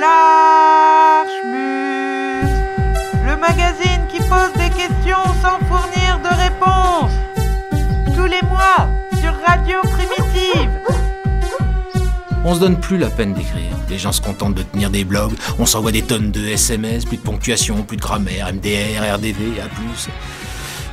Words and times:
L'Archmus, 0.00 1.54
le 3.26 3.36
magazine 3.36 4.06
qui 4.08 4.18
pose 4.18 4.52
des 4.54 4.70
questions 4.70 5.24
sans 5.40 5.58
fournir 5.66 6.18
de 6.18 6.28
réponses. 6.34 7.12
Tous 8.16 8.24
les 8.24 8.42
mois 8.48 8.88
sur 9.20 9.32
Radio 9.46 9.80
Primitive. 9.82 10.70
On 12.44 12.54
se 12.54 12.60
donne 12.60 12.80
plus 12.80 12.98
la 12.98 13.08
peine 13.08 13.34
d'écrire. 13.34 13.76
Les 13.88 13.98
gens 13.98 14.12
se 14.12 14.20
contentent 14.20 14.54
de 14.54 14.64
tenir 14.64 14.90
des 14.90 15.04
blogs, 15.04 15.34
on 15.58 15.66
s'envoie 15.66 15.92
des 15.92 16.02
tonnes 16.02 16.32
de 16.32 16.44
SMS, 16.44 17.04
plus 17.04 17.18
de 17.18 17.22
ponctuation, 17.22 17.82
plus 17.82 17.96
de 17.96 18.02
grammaire, 18.02 18.52
MDR, 18.52 19.14
RDV, 19.14 19.60
A+. 19.60 19.68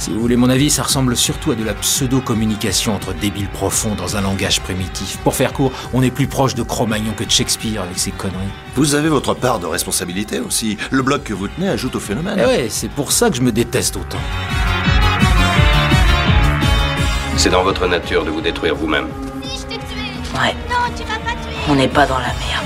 Si 0.02 0.10
vous 0.10 0.20
voulez 0.20 0.36
mon 0.36 0.50
avis, 0.50 0.72
ça 0.72 0.82
ressemble 0.82 1.16
surtout 1.16 1.52
à 1.52 1.56
de 1.56 1.64
la 1.64 1.76
pseudo-communication 1.76 2.96
entre 2.96 3.14
débiles 3.14 3.50
profonds 3.50 3.94
dans 3.94 4.18
un 4.18 4.22
langage 4.22 4.60
primitif. 4.60 5.18
Pour 5.18 5.36
faire 5.36 5.54
court, 5.54 5.72
on 5.94 6.02
est 6.02 6.10
plus 6.10 6.26
proche 6.26 6.56
de 6.56 6.64
Cro-Magnon 6.64 7.14
que 7.16 7.24
de 7.24 7.30
Shakespeare 7.30 7.84
avec 7.84 8.00
ses 8.00 8.09
conneries. 8.09 8.50
Vous 8.73 8.95
avez 8.95 9.09
votre 9.09 9.36
part 9.36 9.59
de 9.59 9.68
responsabilité 9.68 10.40
aussi. 10.40 10.76
Le 10.90 11.04
blog 11.04 11.22
que 11.22 11.36
vous 11.36 11.48
tenez 11.48 11.70
ajoute 11.70 11.95
au 11.98 12.00
phénomène. 12.00 12.40
Eh 12.42 12.45
ouais, 12.48 12.68
c'est 12.68 12.90
pour 12.90 13.12
ça 13.12 13.30
que 13.30 13.36
je 13.36 13.44
me 13.44 13.52
déteste 13.52 13.95
autant. 13.95 14.18
C'est 17.38 17.52
dans 17.52 17.62
votre 17.64 17.88
nature 17.88 18.26
de 18.26 18.31
vous 18.31 18.42
détruire 18.42 18.73
vous-même. 18.73 19.06
Si 19.44 19.59
je 19.59 19.66
t'ai 19.68 19.76
tué 19.76 20.02
Ouais, 20.34 20.56
Non, 20.68 20.92
tu 20.98 21.04
m'as 21.04 21.20
pas 21.20 21.38
tué 21.44 21.56
on 21.70 21.76
n'est 21.76 21.88
pas 21.88 22.08
dans 22.08 22.18
la 22.18 22.23
merde. 22.23 22.66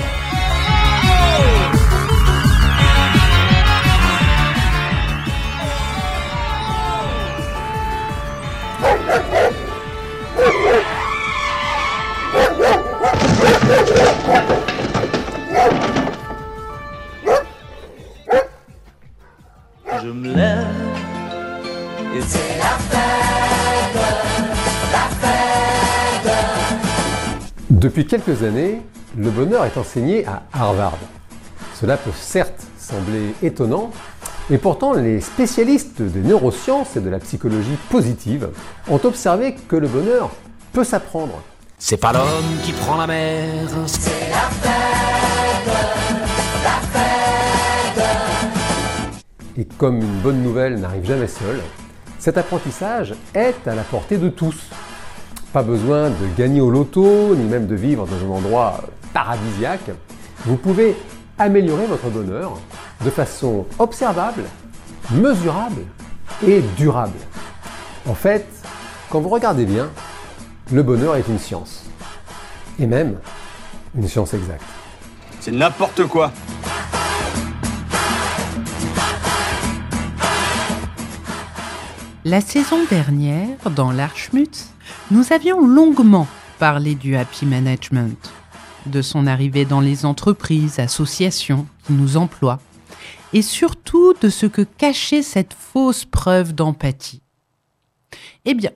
Je 20.02 20.10
me 20.10 20.34
lève 20.34 20.66
Depuis 27.70 28.06
quelques 28.06 28.42
années, 28.42 28.80
le 29.16 29.30
bonheur 29.30 29.64
est 29.64 29.76
enseigné 29.76 30.26
à 30.26 30.42
Harvard. 30.52 30.98
Cela 31.74 31.96
peut 31.96 32.10
certes 32.14 32.66
sembler 32.78 33.34
étonnant, 33.42 33.90
et 34.50 34.58
pourtant 34.58 34.92
les 34.92 35.20
spécialistes 35.20 36.00
des 36.00 36.20
neurosciences 36.20 36.96
et 36.96 37.00
de 37.00 37.10
la 37.10 37.18
psychologie 37.18 37.76
positive 37.90 38.48
ont 38.88 39.00
observé 39.04 39.54
que 39.68 39.76
le 39.76 39.88
bonheur 39.88 40.30
peut 40.72 40.84
s'apprendre. 40.84 41.42
C'est 41.78 41.98
pas 41.98 42.12
l'homme 42.12 42.58
qui 42.64 42.72
prend 42.72 42.96
la 42.96 43.06
mer, 43.06 43.44
c'est 43.86 44.32
Et 49.58 49.64
comme 49.78 50.00
une 50.00 50.20
bonne 50.20 50.42
nouvelle 50.42 50.80
n'arrive 50.80 51.04
jamais 51.04 51.26
seule, 51.26 51.60
cet 52.18 52.38
apprentissage 52.38 53.14
est 53.34 53.68
à 53.68 53.74
la 53.74 53.82
portée 53.82 54.16
de 54.16 54.30
tous. 54.30 54.56
Pas 55.52 55.62
besoin 55.62 56.08
de 56.08 56.26
gagner 56.36 56.62
au 56.62 56.70
loto, 56.70 57.34
ni 57.36 57.44
même 57.44 57.66
de 57.66 57.74
vivre 57.74 58.06
dans 58.06 58.24
un 58.24 58.36
endroit 58.36 58.80
paradisiaque. 59.12 59.90
Vous 60.46 60.56
pouvez 60.56 60.96
améliorer 61.38 61.86
votre 61.86 62.08
bonheur 62.08 62.58
de 63.04 63.10
façon 63.10 63.66
observable, 63.78 64.44
mesurable 65.10 65.82
et 66.46 66.62
durable. 66.78 67.18
En 68.08 68.14
fait, 68.14 68.46
quand 69.10 69.20
vous 69.20 69.28
regardez 69.28 69.66
bien, 69.66 69.90
le 70.72 70.82
bonheur 70.82 71.16
est 71.16 71.28
une 71.28 71.38
science. 71.38 71.84
Et 72.78 72.86
même 72.86 73.18
une 73.94 74.08
science 74.08 74.34
exacte. 74.34 74.64
C'est 75.40 75.52
n'importe 75.52 76.06
quoi. 76.06 76.32
La 82.24 82.40
saison 82.40 82.84
dernière, 82.90 83.70
dans 83.70 83.92
l'Archmutz, 83.92 84.72
nous 85.12 85.32
avions 85.32 85.64
longuement 85.64 86.26
parlé 86.58 86.96
du 86.96 87.14
happy 87.14 87.46
management, 87.46 88.18
de 88.86 89.02
son 89.02 89.28
arrivée 89.28 89.64
dans 89.64 89.80
les 89.80 90.04
entreprises, 90.04 90.80
associations 90.80 91.66
qui 91.84 91.92
nous 91.92 92.16
emploient, 92.16 92.58
et 93.32 93.42
surtout 93.42 94.14
de 94.20 94.28
ce 94.28 94.46
que 94.46 94.62
cachait 94.62 95.22
cette 95.22 95.54
fausse 95.54 96.04
preuve 96.04 96.52
d'empathie. 96.52 97.22
Eh 98.44 98.54
bien, 98.54 98.70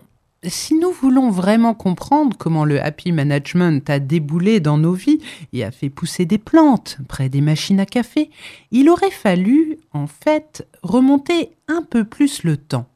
si 0.44 0.74
nous 0.74 0.90
voulons 0.90 1.30
vraiment 1.30 1.74
comprendre 1.74 2.36
comment 2.36 2.64
le 2.64 2.82
happy 2.82 3.12
management 3.12 3.88
a 3.90 3.98
déboulé 3.98 4.60
dans 4.60 4.78
nos 4.78 4.94
vies 4.94 5.20
et 5.52 5.64
a 5.64 5.70
fait 5.70 5.90
pousser 5.90 6.24
des 6.24 6.38
plantes 6.38 6.98
près 7.08 7.28
des 7.28 7.42
machines 7.42 7.80
à 7.80 7.86
café, 7.86 8.30
il 8.70 8.88
aurait 8.88 9.10
fallu, 9.10 9.78
en 9.92 10.06
fait, 10.06 10.66
remonter 10.82 11.52
un 11.68 11.82
peu 11.82 12.04
plus 12.04 12.42
le 12.42 12.56
temps. 12.56 12.86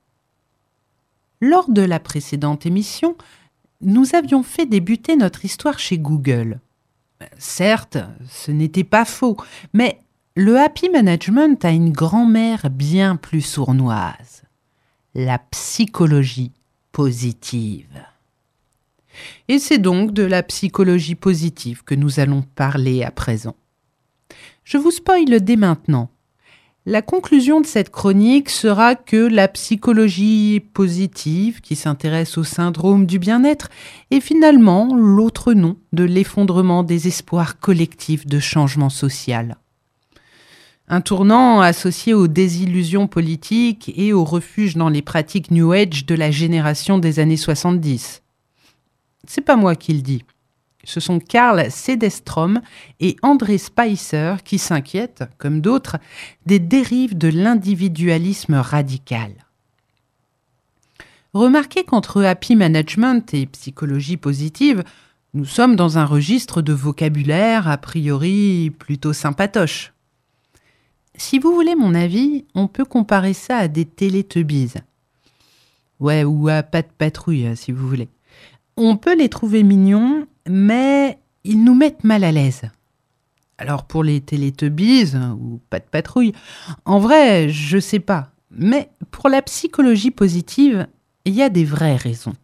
Lors 1.41 1.69
de 1.69 1.83
la 1.83 2.01
précédente 2.01 2.65
émission, 2.65 3.17
nous 3.83 4.15
avions 4.15 4.43
fait 4.43 4.65
débuter 4.65 5.17
notre 5.17 5.45
histoire 5.45 5.79
chez 5.79 5.99
Google. 5.99 6.61
Certes, 7.39 7.99
ce 8.29 8.51
n'était 8.51 8.85
pas 8.85 9.05
faux, 9.05 9.37
mais 9.75 10.01
le 10.35 10.59
happy 10.59 10.89
management 10.89 11.63
a 11.65 11.71
une 11.71 11.93
grand-mère 11.93 12.71
bien 12.71 13.17
plus 13.17 13.43
sournoise. 13.43 14.43
La 15.15 15.39
psychologie 15.39 16.53
positive. 16.95 18.05
Et 19.49 19.59
c'est 19.59 19.79
donc 19.79 20.13
de 20.13 20.23
la 20.23 20.45
psychologie 20.45 21.17
positive 21.17 21.83
que 21.83 21.97
nous 21.97 22.21
allons 22.21 22.43
parler 22.55 23.03
à 23.03 23.11
présent. 23.11 23.57
Je 24.63 24.79
vous 24.79 24.93
spoile 24.93 25.41
dès 25.41 25.57
maintenant. 25.57 26.09
La 26.87 27.03
conclusion 27.03 27.61
de 27.61 27.67
cette 27.67 27.91
chronique 27.91 28.49
sera 28.49 28.95
que 28.95 29.17
la 29.17 29.49
psychologie 29.49 30.61
positive, 30.73 31.61
qui 31.63 31.75
s'intéresse 31.75 32.39
au 32.39 32.45
syndrome 32.45 33.07
du 33.07 33.19
bien-être, 33.19 33.71
est 34.13 34.21
finalement 34.21 34.95
l'autre 34.95 35.53
nom 35.53 35.77
de 35.93 36.05
l'effondrement 36.05 36.85
des 36.85 37.09
espoirs 37.09 37.59
collectifs 37.59 38.27
de 38.27 38.39
changement 38.39 38.91
social. 38.91 39.57
Un 40.87 41.01
tournant 41.01 41.61
associé 41.61 42.13
aux 42.13 42.29
désillusions 42.29 43.07
politiques 43.07 43.91
et 43.97 44.13
au 44.13 44.23
refuge 44.23 44.77
dans 44.77 44.91
les 44.91 45.01
pratiques 45.01 45.51
New 45.51 45.73
Age 45.73 46.05
de 46.05 46.15
la 46.15 46.31
génération 46.31 46.99
des 46.99 47.21
années 47.21 47.39
70. 47.39 48.23
C'est 49.27 49.41
pas 49.41 49.57
moi 49.57 49.77
qui 49.77 49.95
le 49.95 50.03
dis. 50.03 50.25
Ce 50.85 51.01
sont 51.01 51.21
Karl 51.21 51.71
Sedestrom 51.71 52.61
et 53.01 53.17
André 53.23 53.57
Spicer 53.57 54.37
qui 54.45 54.59
s'inquiètent, 54.59 55.25
comme 55.39 55.63
d'autres, 55.63 55.97
des 56.45 56.59
dérives 56.59 57.17
de 57.17 57.29
l'individualisme 57.29 58.57
radical. 58.57 59.33
Remarquez 61.33 61.85
qu'entre 61.85 62.23
happy 62.23 62.57
management 62.57 63.33
et 63.33 63.47
psychologie 63.47 64.19
positive, 64.19 64.85
nous 65.33 65.47
sommes 65.47 65.77
dans 65.77 65.97
un 65.97 66.05
registre 66.05 66.61
de 66.61 66.75
vocabulaire 66.75 67.67
a 67.67 67.79
priori 67.79 68.71
plutôt 68.79 69.15
sympatoche. 69.15 69.94
Si 71.17 71.39
vous 71.39 71.55
voulez 71.55 71.75
mon 71.75 71.95
avis, 71.95 72.45
on 72.55 72.67
peut 72.67 72.85
comparer 72.85 73.35
ça 73.35 73.59
à 73.59 73.69
des 73.69 73.85
télétubbies. 73.85 74.75
Ouais, 76.01 76.25
ou 76.25 76.49
à 76.49 76.63
Pat 76.63 76.87
Patrouille, 76.91 77.57
si 77.57 77.73
vous 77.73 77.89
voulez. 77.89 78.09
On 78.77 78.97
peut 78.97 79.17
les 79.17 79.29
trouver 79.29 79.63
mignons, 79.63 80.27
mais 80.49 81.19
ils 81.45 81.63
nous 81.63 81.75
mettent 81.75 82.05
mal 82.05 82.25
à 82.25 82.33
l'aise. 82.33 82.63
Alors 83.59 83.85
pour 83.85 84.03
les 84.03 84.21
Télétubbies 84.21 85.15
ou 85.15 85.61
Pat 85.71 85.89
Patrouille, 85.89 86.33
en 86.85 86.99
vrai, 86.99 87.49
je 87.49 87.79
sais 87.79 88.01
pas. 88.01 88.33
Mais 88.51 88.91
pour 89.13 89.29
la 89.29 89.43
psychologie 89.43 90.11
positive, 90.11 90.89
il 91.25 91.35
y 91.35 91.43
a 91.43 91.49
des 91.49 91.65
vraies 91.65 91.97
raisons. 91.97 92.35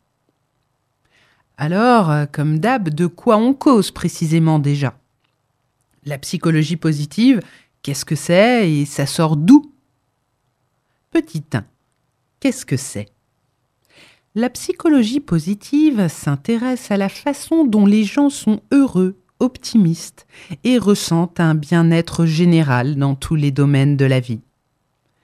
Alors, 1.57 2.13
comme 2.33 2.59
d'hab, 2.59 2.89
de 2.89 3.07
quoi 3.07 3.37
on 3.37 3.53
cause 3.53 3.91
précisément 3.91 4.59
déjà? 4.59 4.97
La 6.07 6.17
psychologie 6.17 6.77
positive, 6.77 7.41
Qu'est-ce 7.83 8.05
que 8.05 8.17
c'est 8.17 8.71
et 8.71 8.85
ça 8.85 9.07
sort 9.07 9.37
d'où? 9.37 9.73
Petit 11.11 11.45
1. 11.53 11.65
Qu'est-ce 12.39 12.67
que 12.67 12.77
c'est? 12.77 13.07
La 14.35 14.51
psychologie 14.51 15.21
positive 15.21 16.09
s'intéresse 16.09 16.91
à 16.91 16.97
la 16.97 17.09
façon 17.09 17.65
dont 17.65 17.87
les 17.87 18.05
gens 18.05 18.31
sont 18.31 18.61
heureux, 18.71 19.17
optimistes 19.41 20.27
et 20.63 20.79
ressentent 20.79 21.41
un 21.41 21.55
bien-être 21.55 22.27
général 22.27 22.97
dans 22.97 23.15
tous 23.15 23.35
les 23.35 23.51
domaines 23.51 23.97
de 23.97 24.05
la 24.05 24.21
vie. 24.21 24.41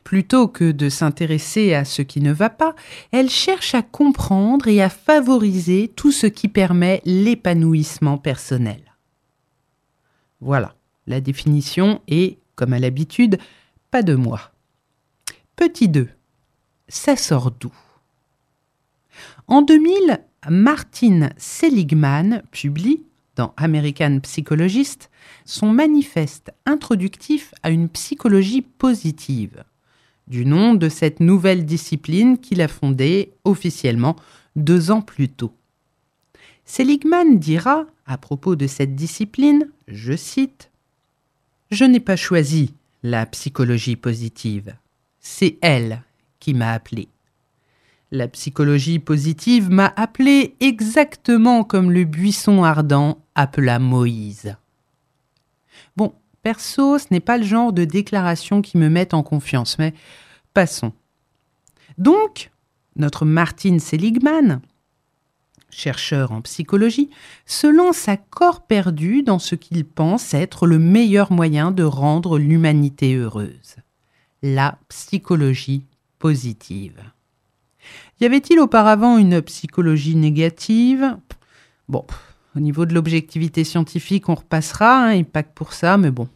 Plutôt 0.02 0.49
que 0.49 0.73
de 0.73 0.88
s'intéresser 0.88 1.75
à 1.75 1.85
ce 1.85 2.00
qui 2.00 2.20
ne 2.20 2.32
va 2.32 2.49
pas, 2.49 2.75
elle 3.12 3.29
cherche 3.29 3.75
à 3.75 3.82
comprendre 3.82 4.67
et 4.67 4.81
à 4.81 4.88
favoriser 4.88 5.93
tout 5.94 6.12
ce 6.12 6.26
qui 6.26 6.49
permet 6.49 7.02
l'épanouissement 7.05 8.17
personnel. 8.17 8.97
Voilà, 10.41 10.75
la 11.06 11.20
définition 11.20 12.00
est 12.09 12.38
comme 12.56 12.73
à 12.73 12.79
l'habitude, 12.79 13.38
pas 13.91 14.03
de 14.03 14.14
moi. 14.14 14.53
Petit 15.55 15.88
2. 15.88 16.08
Ça 16.88 17.17
sort 17.17 17.53
d'où? 17.53 17.73
En 19.47 19.62
2000, 19.62 20.19
Martin 20.49 21.31
Seligman 21.38 22.43
publie 22.50 23.03
dans 23.37 23.53
American 23.56 24.20
Psychologist 24.20 25.11
son 25.44 25.70
manifeste 25.70 26.53
introductif 26.64 27.55
à 27.62 27.70
une 27.70 27.88
psychologie 27.88 28.62
positive, 28.62 29.64
du 30.26 30.44
nom 30.44 30.75
de 30.75 30.88
cette 30.88 31.20
nouvelle 31.20 31.64
discipline 31.64 32.38
qu'il 32.38 32.61
a 32.61 32.69
fondée 32.69 33.32
officiellement 33.44 34.17
deux 34.56 34.91
ans 34.91 35.02
plus 35.02 35.29
tôt. 35.29 35.52
Seligman 36.64 37.38
dira, 37.38 37.87
à 38.06 38.19
propos 38.19 38.56
de 38.56 38.67
cette 38.67 38.97
discipline, 38.97 39.69
je 39.87 40.17
cite, 40.17 40.70
Je 41.71 41.85
n'ai 41.85 42.01
pas 42.01 42.17
choisi 42.17 42.75
la 43.03 43.27
psychologie 43.27 43.97
positive, 43.97 44.77
c'est 45.19 45.59
elle 45.63 46.03
qui 46.39 46.55
m'a 46.55 46.73
appelé. 46.73 47.09
La 48.13 48.29
psychologie 48.29 49.01
positive 49.01 49.69
m'a 49.69 49.93
appelé 49.97 50.55
exactement 50.61 51.65
comme 51.65 51.91
le 51.91 52.05
buisson 52.05 52.63
ardent 52.63 53.19
appela 53.35 53.81
Moïse. 53.81 54.57
Bon, 55.97 56.15
perso, 56.43 56.99
ce 56.99 57.07
n'est 57.11 57.21
pas 57.21 57.37
le 57.37 57.45
genre 57.45 57.73
de 57.73 57.85
déclaration 57.85 58.62
qui 58.62 58.79
me 58.79 58.89
met 58.89 59.12
en 59.12 59.25
confiance, 59.25 59.77
mais 59.79 59.93
passons. 60.55 60.93
Donc, 61.99 62.53
notre 62.95 63.25
Martin 63.25 63.81
Seligman, 63.81 64.61
chercheur 65.76 66.32
en 66.32 66.40
psychologie, 66.40 67.11
se 67.44 67.67
lance 67.67 68.08
à 68.08 68.17
corps 68.17 68.67
perdu 68.67 69.23
dans 69.23 69.38
ce 69.38 69.55
qu'il 69.55 69.84
pense 69.84 70.34
être 70.34 70.67
le 70.67 70.78
meilleur 70.78 71.32
moyen 71.32 71.70
de 71.70 71.82
rendre 71.82 72.38
l'humanité 72.38 73.14
heureuse. 73.14 73.76
La 74.43 74.78
psychologie 74.88 75.84
positive. 76.19 77.00
Y 78.20 78.25
avait-il 78.25 78.58
auparavant 78.58 79.19
une 79.19 79.43
psychologie 79.43 80.17
négative? 80.17 81.17
Bon, 81.88 82.05
au 82.56 82.61
niveau 82.61 82.87
de 82.87 82.94
l'objectivité 82.94 83.62
scientifique, 83.64 84.28
on 84.28 84.34
repassera, 84.34 85.14
et 85.14 85.25
pas 85.25 85.43
que 85.43 85.52
pour 85.55 85.75
ça, 85.75 85.99
mais 85.99 86.11
bon. 86.11 86.28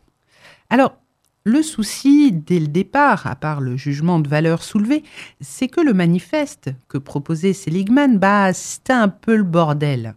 Alors, 0.69 0.96
le 1.44 1.62
souci, 1.62 2.32
dès 2.32 2.60
le 2.60 2.66
départ, 2.66 3.26
à 3.26 3.34
part 3.34 3.62
le 3.62 3.76
jugement 3.76 4.20
de 4.20 4.28
valeur 4.28 4.62
soulevé, 4.62 5.02
c'est 5.40 5.69
que 5.69 5.81
le 5.81 5.94
manifeste 5.94 6.70
que 6.88 6.98
proposait 6.98 7.54
Seligman, 7.54 8.19
bah, 8.19 8.52
c'était 8.52 8.92
un 8.92 9.08
peu 9.08 9.37
le 9.37 9.44
bordel. 9.44 10.16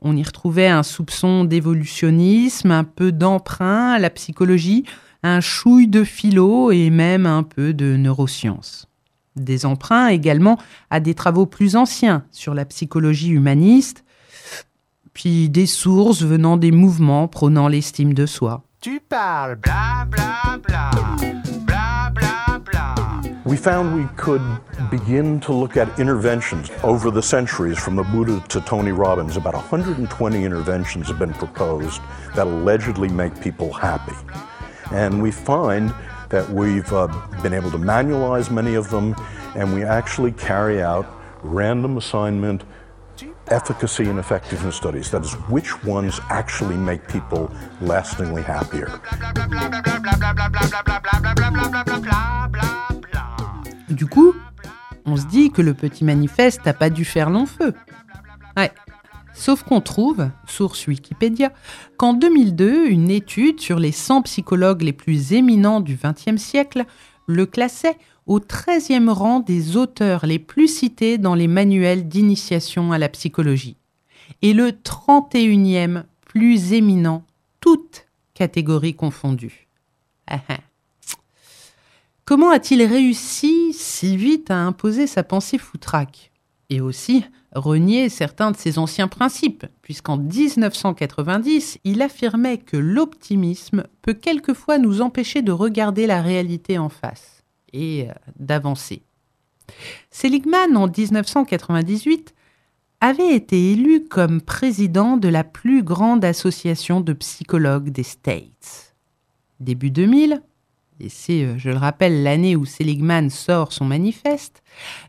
On 0.00 0.16
y 0.16 0.22
retrouvait 0.22 0.68
un 0.68 0.82
soupçon 0.82 1.44
d'évolutionnisme, 1.44 2.70
un 2.70 2.84
peu 2.84 3.12
d'emprunt 3.12 3.92
à 3.92 3.98
la 3.98 4.08
psychologie, 4.08 4.84
un 5.22 5.40
chouille 5.40 5.88
de 5.88 6.02
philo 6.02 6.70
et 6.70 6.88
même 6.88 7.26
un 7.26 7.42
peu 7.42 7.74
de 7.74 7.96
neurosciences. 7.96 8.88
Des 9.36 9.66
emprunts 9.66 10.08
également 10.08 10.58
à 10.90 11.00
des 11.00 11.14
travaux 11.14 11.46
plus 11.46 11.76
anciens 11.76 12.24
sur 12.30 12.54
la 12.54 12.64
psychologie 12.64 13.30
humaniste, 13.30 14.04
puis 15.12 15.50
des 15.50 15.66
sources 15.66 16.22
venant 16.22 16.56
des 16.56 16.70
mouvements 16.70 17.28
prônant 17.28 17.68
l'estime 17.68 18.14
de 18.14 18.26
soi. 18.26 18.64
Tu 18.84 19.00
parles 19.00 19.56
bla 19.62 20.06
bla 20.10 20.58
bla 20.58 20.90
bla 21.64 22.10
bla 22.10 22.58
bla. 22.58 23.22
We 23.46 23.56
found 23.56 23.96
we 23.96 24.06
could 24.18 24.42
begin 24.90 25.40
to 25.40 25.54
look 25.54 25.78
at 25.78 25.98
interventions 25.98 26.70
over 26.82 27.10
the 27.10 27.22
centuries 27.22 27.78
from 27.78 27.96
the 27.96 28.02
Buddha 28.02 28.44
to 28.48 28.60
Tony 28.60 28.92
Robbins. 28.92 29.38
About 29.38 29.54
120 29.54 30.44
interventions 30.44 31.08
have 31.08 31.18
been 31.18 31.32
proposed 31.32 32.02
that 32.34 32.46
allegedly 32.46 33.08
make 33.08 33.40
people 33.40 33.72
happy. 33.72 34.12
And 34.92 35.22
we 35.22 35.30
find 35.30 35.94
that 36.28 36.46
we've 36.50 36.92
uh, 36.92 37.06
been 37.42 37.54
able 37.54 37.70
to 37.70 37.78
manualize 37.78 38.50
many 38.50 38.74
of 38.74 38.90
them 38.90 39.16
and 39.54 39.72
we 39.72 39.82
actually 39.82 40.32
carry 40.32 40.82
out 40.82 41.06
random 41.42 41.96
assignment 41.96 42.64
efficacy 43.50 44.08
and 44.08 44.18
effectiveness 44.18 44.76
studies. 44.76 45.10
That 45.10 45.24
is, 45.24 45.34
which 45.48 45.82
ones 45.84 46.20
actually 46.30 46.76
make 46.76 47.06
people 47.08 47.48
lastingly 47.80 48.42
happier. 48.42 48.88
Du 53.88 54.06
coup, 54.06 54.34
on 55.06 55.16
se 55.16 55.26
dit 55.26 55.50
que 55.50 55.62
le 55.62 55.74
petit 55.74 56.04
manifeste 56.04 56.64
n'a 56.64 56.74
pas 56.74 56.90
dû 56.90 57.04
faire 57.04 57.30
long 57.30 57.46
feu. 57.46 57.74
Ouais. 58.56 58.72
Sauf 59.34 59.64
qu'on 59.64 59.80
trouve, 59.80 60.28
source 60.46 60.86
Wikipédia, 60.86 61.52
qu'en 61.96 62.14
2002, 62.14 62.86
une 62.86 63.10
étude 63.10 63.60
sur 63.60 63.80
les 63.80 63.90
100 63.90 64.22
psychologues 64.22 64.82
les 64.82 64.92
plus 64.92 65.32
éminents 65.32 65.80
du 65.80 65.98
XXe 66.02 66.40
siècle 66.40 66.84
le 67.26 67.44
classait 67.46 67.96
au 68.26 68.38
13e 68.38 69.10
rang 69.10 69.40
des 69.40 69.76
auteurs 69.76 70.26
les 70.26 70.38
plus 70.38 70.68
cités 70.68 71.18
dans 71.18 71.34
les 71.34 71.48
manuels 71.48 72.08
d'initiation 72.08 72.92
à 72.92 72.98
la 72.98 73.08
psychologie, 73.08 73.76
et 74.42 74.52
le 74.52 74.70
31e 74.70 76.04
plus 76.26 76.72
éminent, 76.72 77.24
toutes 77.60 78.06
catégories 78.34 78.94
confondues. 78.94 79.68
Ah, 80.26 80.40
ah. 80.48 80.58
Comment 82.24 82.50
a-t-il 82.50 82.82
réussi 82.82 83.74
si 83.74 84.16
vite 84.16 84.50
à 84.50 84.56
imposer 84.56 85.06
sa 85.06 85.22
pensée 85.22 85.58
foutraque 85.58 86.30
Et 86.70 86.80
aussi 86.80 87.24
renier 87.54 88.08
certains 88.08 88.50
de 88.50 88.56
ses 88.56 88.78
anciens 88.78 89.08
principes, 89.08 89.66
puisqu'en 89.82 90.16
1990, 90.16 91.78
il 91.84 92.02
affirmait 92.02 92.58
que 92.58 92.76
l'optimisme 92.76 93.84
peut 94.02 94.14
quelquefois 94.14 94.78
nous 94.78 95.02
empêcher 95.02 95.42
de 95.42 95.52
regarder 95.52 96.06
la 96.06 96.22
réalité 96.22 96.78
en 96.78 96.88
face? 96.88 97.33
Et 97.74 98.08
euh, 98.08 98.12
d'avancer. 98.38 99.02
Seligman, 100.10 100.76
en 100.76 100.86
1998, 100.86 102.34
avait 103.00 103.34
été 103.34 103.72
élu 103.72 104.04
comme 104.08 104.40
président 104.40 105.18
de 105.18 105.28
la 105.28 105.44
plus 105.44 105.82
grande 105.82 106.24
association 106.24 107.02
de 107.02 107.12
psychologues 107.12 107.90
des 107.90 108.02
States. 108.02 108.94
Début 109.60 109.90
2000, 109.90 110.40
et 111.00 111.08
c'est, 111.08 111.44
euh, 111.44 111.58
je 111.58 111.70
le 111.70 111.76
rappelle, 111.76 112.22
l'année 112.22 112.56
où 112.56 112.64
Seligman 112.64 113.28
sort 113.28 113.72
son 113.72 113.84
manifeste, 113.84 114.62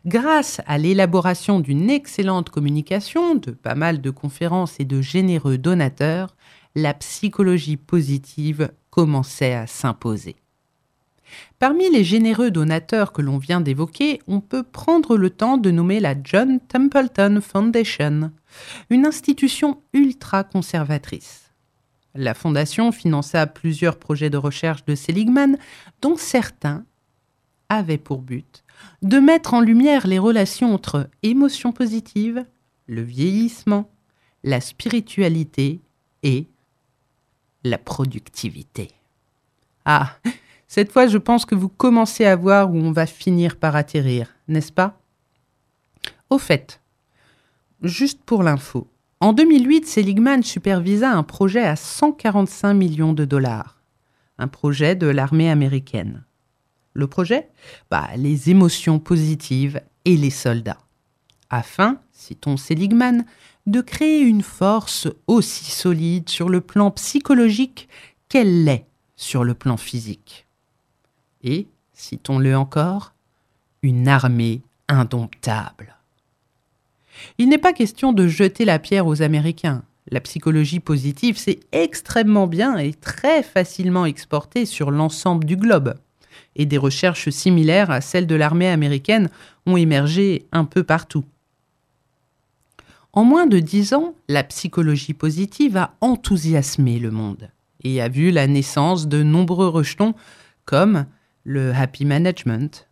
grâce 0.04 0.60
à 0.66 0.78
l'élaboration 0.78 1.60
d'une 1.60 1.88
excellente 1.88 2.50
communication, 2.50 3.36
de 3.36 3.52
pas 3.52 3.74
mal 3.74 4.00
de 4.00 4.10
conférences 4.10 4.80
et 4.80 4.84
de 4.84 5.00
généreux 5.00 5.58
donateurs, 5.58 6.36
la 6.74 6.92
psychologie 6.92 7.78
positive 7.78 8.70
commençait 8.90 9.54
à 9.54 9.66
s'imposer. 9.66 10.36
Parmi 11.58 11.90
les 11.90 12.04
généreux 12.04 12.50
donateurs 12.50 13.12
que 13.12 13.22
l'on 13.22 13.38
vient 13.38 13.60
d'évoquer, 13.60 14.20
on 14.26 14.40
peut 14.40 14.62
prendre 14.62 15.16
le 15.16 15.30
temps 15.30 15.58
de 15.58 15.70
nommer 15.70 16.00
la 16.00 16.14
John 16.22 16.60
Templeton 16.60 17.40
Foundation, 17.40 18.30
une 18.90 19.06
institution 19.06 19.80
ultra 19.92 20.44
conservatrice. 20.44 21.52
La 22.14 22.34
fondation 22.34 22.92
finança 22.92 23.46
plusieurs 23.46 23.98
projets 23.98 24.30
de 24.30 24.38
recherche 24.38 24.84
de 24.84 24.94
Seligman, 24.94 25.58
dont 26.00 26.16
certains 26.16 26.84
avaient 27.68 27.98
pour 27.98 28.22
but 28.22 28.64
de 29.02 29.18
mettre 29.18 29.54
en 29.54 29.60
lumière 29.60 30.06
les 30.06 30.18
relations 30.18 30.74
entre 30.74 31.08
émotions 31.22 31.72
positives, 31.72 32.44
le 32.86 33.02
vieillissement, 33.02 33.90
la 34.44 34.60
spiritualité 34.60 35.80
et 36.22 36.46
la 37.64 37.78
productivité. 37.78 38.90
Ah, 39.84 40.16
cette 40.68 40.92
fois, 40.92 41.06
je 41.06 41.18
pense 41.18 41.44
que 41.44 41.54
vous 41.54 41.68
commencez 41.68 42.24
à 42.24 42.36
voir 42.36 42.70
où 42.70 42.76
on 42.76 42.92
va 42.92 43.06
finir 43.06 43.56
par 43.56 43.76
atterrir, 43.76 44.34
n'est-ce 44.48 44.72
pas? 44.72 45.00
Au 46.28 46.38
fait, 46.38 46.80
juste 47.82 48.22
pour 48.24 48.42
l'info, 48.42 48.88
en 49.20 49.32
2008, 49.32 49.86
Seligman 49.86 50.42
supervisa 50.42 51.10
un 51.10 51.22
projet 51.22 51.62
à 51.62 51.76
145 51.76 52.74
millions 52.74 53.12
de 53.12 53.24
dollars, 53.24 53.80
un 54.38 54.48
projet 54.48 54.96
de 54.96 55.06
l'armée 55.06 55.48
américaine. 55.48 56.24
Le 56.94 57.06
projet? 57.06 57.48
Bah, 57.90 58.08
Les 58.16 58.50
émotions 58.50 58.98
positives 58.98 59.80
et 60.04 60.16
les 60.16 60.30
soldats. 60.30 60.80
Afin, 61.48 62.00
citons 62.10 62.56
Seligman, 62.56 63.24
de 63.66 63.80
créer 63.80 64.20
une 64.20 64.42
force 64.42 65.06
aussi 65.26 65.70
solide 65.70 66.28
sur 66.28 66.48
le 66.48 66.60
plan 66.60 66.90
psychologique 66.90 67.88
qu'elle 68.28 68.64
l'est 68.64 68.86
sur 69.16 69.44
le 69.44 69.54
plan 69.54 69.76
physique 69.76 70.45
et, 71.46 71.66
citons-le 71.94 72.54
encore, 72.54 73.14
une 73.82 74.08
armée 74.08 74.60
indomptable. 74.88 75.96
Il 77.38 77.48
n'est 77.48 77.56
pas 77.56 77.72
question 77.72 78.12
de 78.12 78.26
jeter 78.26 78.66
la 78.66 78.78
pierre 78.78 79.06
aux 79.06 79.22
Américains. 79.22 79.82
La 80.10 80.20
psychologie 80.20 80.80
positive 80.80 81.38
s'est 81.38 81.60
extrêmement 81.72 82.46
bien 82.46 82.76
et 82.76 82.92
très 82.92 83.42
facilement 83.42 84.04
exportée 84.04 84.66
sur 84.66 84.90
l'ensemble 84.90 85.44
du 85.44 85.56
globe. 85.56 85.94
Et 86.56 86.66
des 86.66 86.78
recherches 86.78 87.30
similaires 87.30 87.90
à 87.90 88.00
celles 88.00 88.26
de 88.26 88.34
l'armée 88.34 88.68
américaine 88.68 89.30
ont 89.64 89.76
émergé 89.76 90.46
un 90.52 90.64
peu 90.64 90.84
partout. 90.84 91.24
En 93.12 93.24
moins 93.24 93.46
de 93.46 93.58
dix 93.58 93.94
ans, 93.94 94.14
la 94.28 94.44
psychologie 94.44 95.14
positive 95.14 95.76
a 95.76 95.94
enthousiasmé 96.00 96.98
le 96.98 97.10
monde 97.10 97.50
et 97.82 98.02
a 98.02 98.08
vu 98.08 98.30
la 98.30 98.46
naissance 98.46 99.08
de 99.08 99.22
nombreux 99.22 99.68
rejetons 99.68 100.14
comme 100.66 101.06
le 101.46 101.72
happy 101.72 102.04
management. 102.04 102.88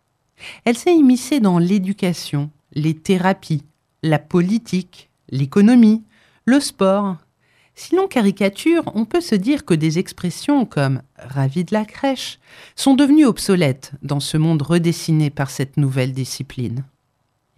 Elle 0.63 0.77
s'est 0.77 0.95
immiscée 0.95 1.39
dans 1.39 1.59
l'éducation, 1.59 2.49
les 2.73 2.95
thérapies, 2.95 3.63
la 4.01 4.17
politique, 4.17 5.09
l'économie, 5.29 6.03
le 6.45 6.59
sport, 6.59 7.17
Si 7.77 7.93
l'on 7.93 8.07
caricature, 8.07 8.89
on 8.95 9.03
peut 9.03 9.19
se 9.19 9.35
dire 9.35 9.65
que 9.65 9.73
des 9.73 9.99
expressions 9.99 10.65
comme 10.65 11.01
ravi 11.17 11.65
de 11.65 11.73
la 11.73 11.83
crèche 11.83 12.39
sont 12.77 12.93
devenues 12.93 13.25
obsolètes 13.25 13.91
dans 14.01 14.21
ce 14.21 14.37
monde 14.37 14.61
redessiné 14.61 15.29
par 15.29 15.49
cette 15.49 15.75
nouvelle 15.75 16.13
discipline. 16.13 16.85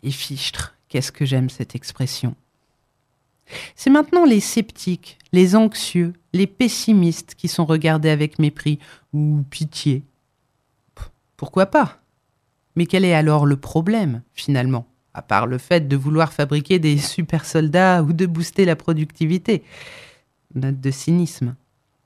Et 0.02 0.10
fichtre, 0.10 0.76
qu'est-ce 0.90 1.12
que 1.12 1.26
j'aime 1.26 1.52
cette 1.52 1.76
expression. 1.76 2.36
C'est 3.76 3.92
maintenant 3.92 4.26
les 4.26 4.40
sceptiques, 4.40 5.20
les 5.34 5.56
anxieux, 5.56 6.14
les 6.34 6.48
pessimistes 6.48 7.36
qui 7.36 7.48
sont 7.48 7.66
regardés 7.66 8.10
avec 8.10 8.40
mépris 8.40 8.80
ou 9.14 9.44
pitié. 9.52 10.02
Pourquoi 11.38 11.68
pas? 11.68 12.00
Mais 12.76 12.88
quel 12.88 13.06
est 13.06 13.14
alors 13.14 13.46
le 13.46 13.58
problème, 13.58 14.22
finalement, 14.34 14.88
à 15.14 15.22
part 15.22 15.48
le 15.48 15.58
fait 15.58 15.88
de 15.88 15.96
vouloir 15.96 16.34
fabriquer 16.34 16.80
des 16.80 16.98
super 16.98 17.46
soldats 17.46 18.04
ou 18.04 18.12
de 18.14 18.26
booster 18.26 18.66
la 18.66 18.76
productivité 18.76 19.64
Note 20.56 20.80
de 20.80 20.92
cynisme. 20.92 21.56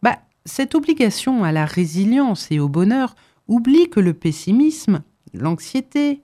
Bah, 0.02 0.20
cette 0.46 0.76
obligation 0.76 1.44
à 1.44 1.52
la 1.52 1.66
résilience 1.66 2.48
et 2.52 2.60
au 2.60 2.68
bonheur 2.68 3.16
oublie 3.48 3.90
que 3.90 4.00
le 4.00 4.14
pessimisme, 4.14 5.04
l'anxiété, 5.34 6.22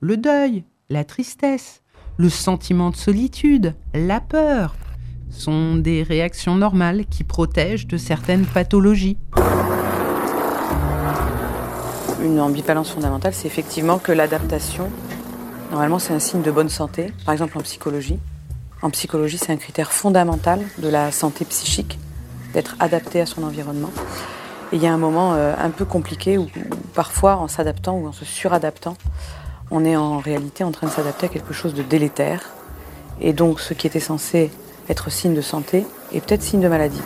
le 0.00 0.16
deuil, 0.16 0.64
la 0.88 1.04
tristesse, 1.04 1.82
le 2.16 2.28
sentiment 2.28 2.90
de 2.90 2.96
solitude, 2.96 3.74
la 3.94 4.20
peur, 4.20 4.76
sont 5.30 5.76
des 5.76 6.02
réactions 6.02 6.54
normales 6.54 7.06
qui 7.06 7.24
protègent 7.24 7.86
de 7.86 7.96
certaines 7.96 8.46
pathologies. 8.46 9.18
Une 12.26 12.40
ambivalence 12.40 12.90
fondamentale, 12.90 13.32
c'est 13.32 13.46
effectivement 13.46 13.98
que 13.98 14.10
l'adaptation, 14.10 14.90
normalement, 15.70 16.00
c'est 16.00 16.12
un 16.12 16.18
signe 16.18 16.42
de 16.42 16.50
bonne 16.50 16.68
santé, 16.68 17.12
par 17.24 17.32
exemple 17.32 17.56
en 17.56 17.60
psychologie. 17.60 18.18
En 18.82 18.90
psychologie, 18.90 19.38
c'est 19.38 19.52
un 19.52 19.56
critère 19.56 19.92
fondamental 19.92 20.60
de 20.78 20.88
la 20.88 21.12
santé 21.12 21.44
psychique, 21.44 22.00
d'être 22.52 22.74
adapté 22.80 23.20
à 23.20 23.26
son 23.26 23.44
environnement. 23.44 23.92
Et 24.72 24.76
il 24.76 24.82
y 24.82 24.88
a 24.88 24.92
un 24.92 24.98
moment 24.98 25.34
euh, 25.34 25.54
un 25.56 25.70
peu 25.70 25.84
compliqué 25.84 26.36
où, 26.36 26.42
où 26.42 26.76
parfois, 26.94 27.36
en 27.36 27.46
s'adaptant 27.46 27.96
ou 27.96 28.08
en 28.08 28.12
se 28.12 28.24
suradaptant, 28.24 28.96
on 29.70 29.84
est 29.84 29.96
en 29.96 30.18
réalité 30.18 30.64
en 30.64 30.72
train 30.72 30.88
de 30.88 30.92
s'adapter 30.92 31.26
à 31.26 31.28
quelque 31.28 31.54
chose 31.54 31.74
de 31.74 31.84
délétère. 31.84 32.40
Et 33.20 33.34
donc 33.34 33.60
ce 33.60 33.72
qui 33.72 33.86
était 33.86 34.00
censé 34.00 34.50
être 34.88 35.12
signe 35.12 35.34
de 35.34 35.42
santé 35.42 35.86
est 36.12 36.20
peut-être 36.26 36.42
signe 36.42 36.60
de 36.60 36.68
maladie. 36.68 37.02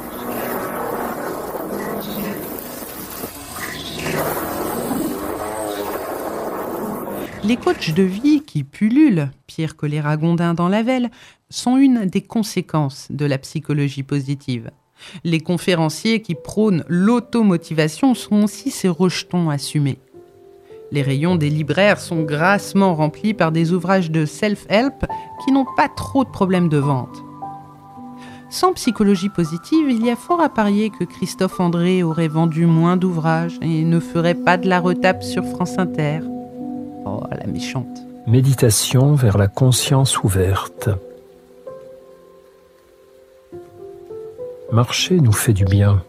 Les 7.50 7.56
coachs 7.56 7.92
de 7.92 8.04
vie 8.04 8.42
qui 8.42 8.62
pullulent, 8.62 9.28
pire 9.48 9.76
que 9.76 9.84
les 9.84 10.00
ragondins 10.00 10.54
dans 10.54 10.68
la 10.68 10.84
velle, 10.84 11.10
sont 11.48 11.78
une 11.78 12.04
des 12.04 12.20
conséquences 12.20 13.08
de 13.10 13.24
la 13.26 13.38
psychologie 13.38 14.04
positive. 14.04 14.70
Les 15.24 15.40
conférenciers 15.40 16.22
qui 16.22 16.36
prônent 16.36 16.84
l'automotivation 16.86 18.14
sont 18.14 18.44
aussi 18.44 18.70
ces 18.70 18.88
rejetons 18.88 19.50
assumés. 19.50 19.98
Les 20.92 21.02
rayons 21.02 21.34
des 21.34 21.50
libraires 21.50 21.98
sont 21.98 22.22
grassement 22.22 22.94
remplis 22.94 23.34
par 23.34 23.50
des 23.50 23.72
ouvrages 23.72 24.12
de 24.12 24.26
self-help 24.26 25.04
qui 25.44 25.50
n'ont 25.50 25.66
pas 25.76 25.88
trop 25.88 26.22
de 26.22 26.30
problèmes 26.30 26.68
de 26.68 26.78
vente. 26.78 27.24
Sans 28.48 28.74
psychologie 28.74 29.28
positive, 29.28 29.90
il 29.90 30.06
y 30.06 30.10
a 30.10 30.14
fort 30.14 30.40
à 30.40 30.50
parier 30.50 30.90
que 30.90 31.02
Christophe 31.02 31.58
André 31.58 32.04
aurait 32.04 32.28
vendu 32.28 32.66
moins 32.66 32.96
d'ouvrages 32.96 33.58
et 33.60 33.82
ne 33.82 33.98
ferait 33.98 34.36
pas 34.36 34.56
de 34.56 34.68
la 34.68 34.78
retape 34.78 35.24
sur 35.24 35.44
France 35.44 35.80
Inter. 35.80 36.20
Oh, 37.04 37.22
la 37.30 37.46
méchante. 37.46 37.86
Méditation 38.26 39.14
vers 39.14 39.38
la 39.38 39.48
conscience 39.48 40.22
ouverte. 40.22 40.90
Marcher 44.72 45.20
nous 45.20 45.32
fait 45.32 45.52
du 45.52 45.64
bien, 45.64 46.02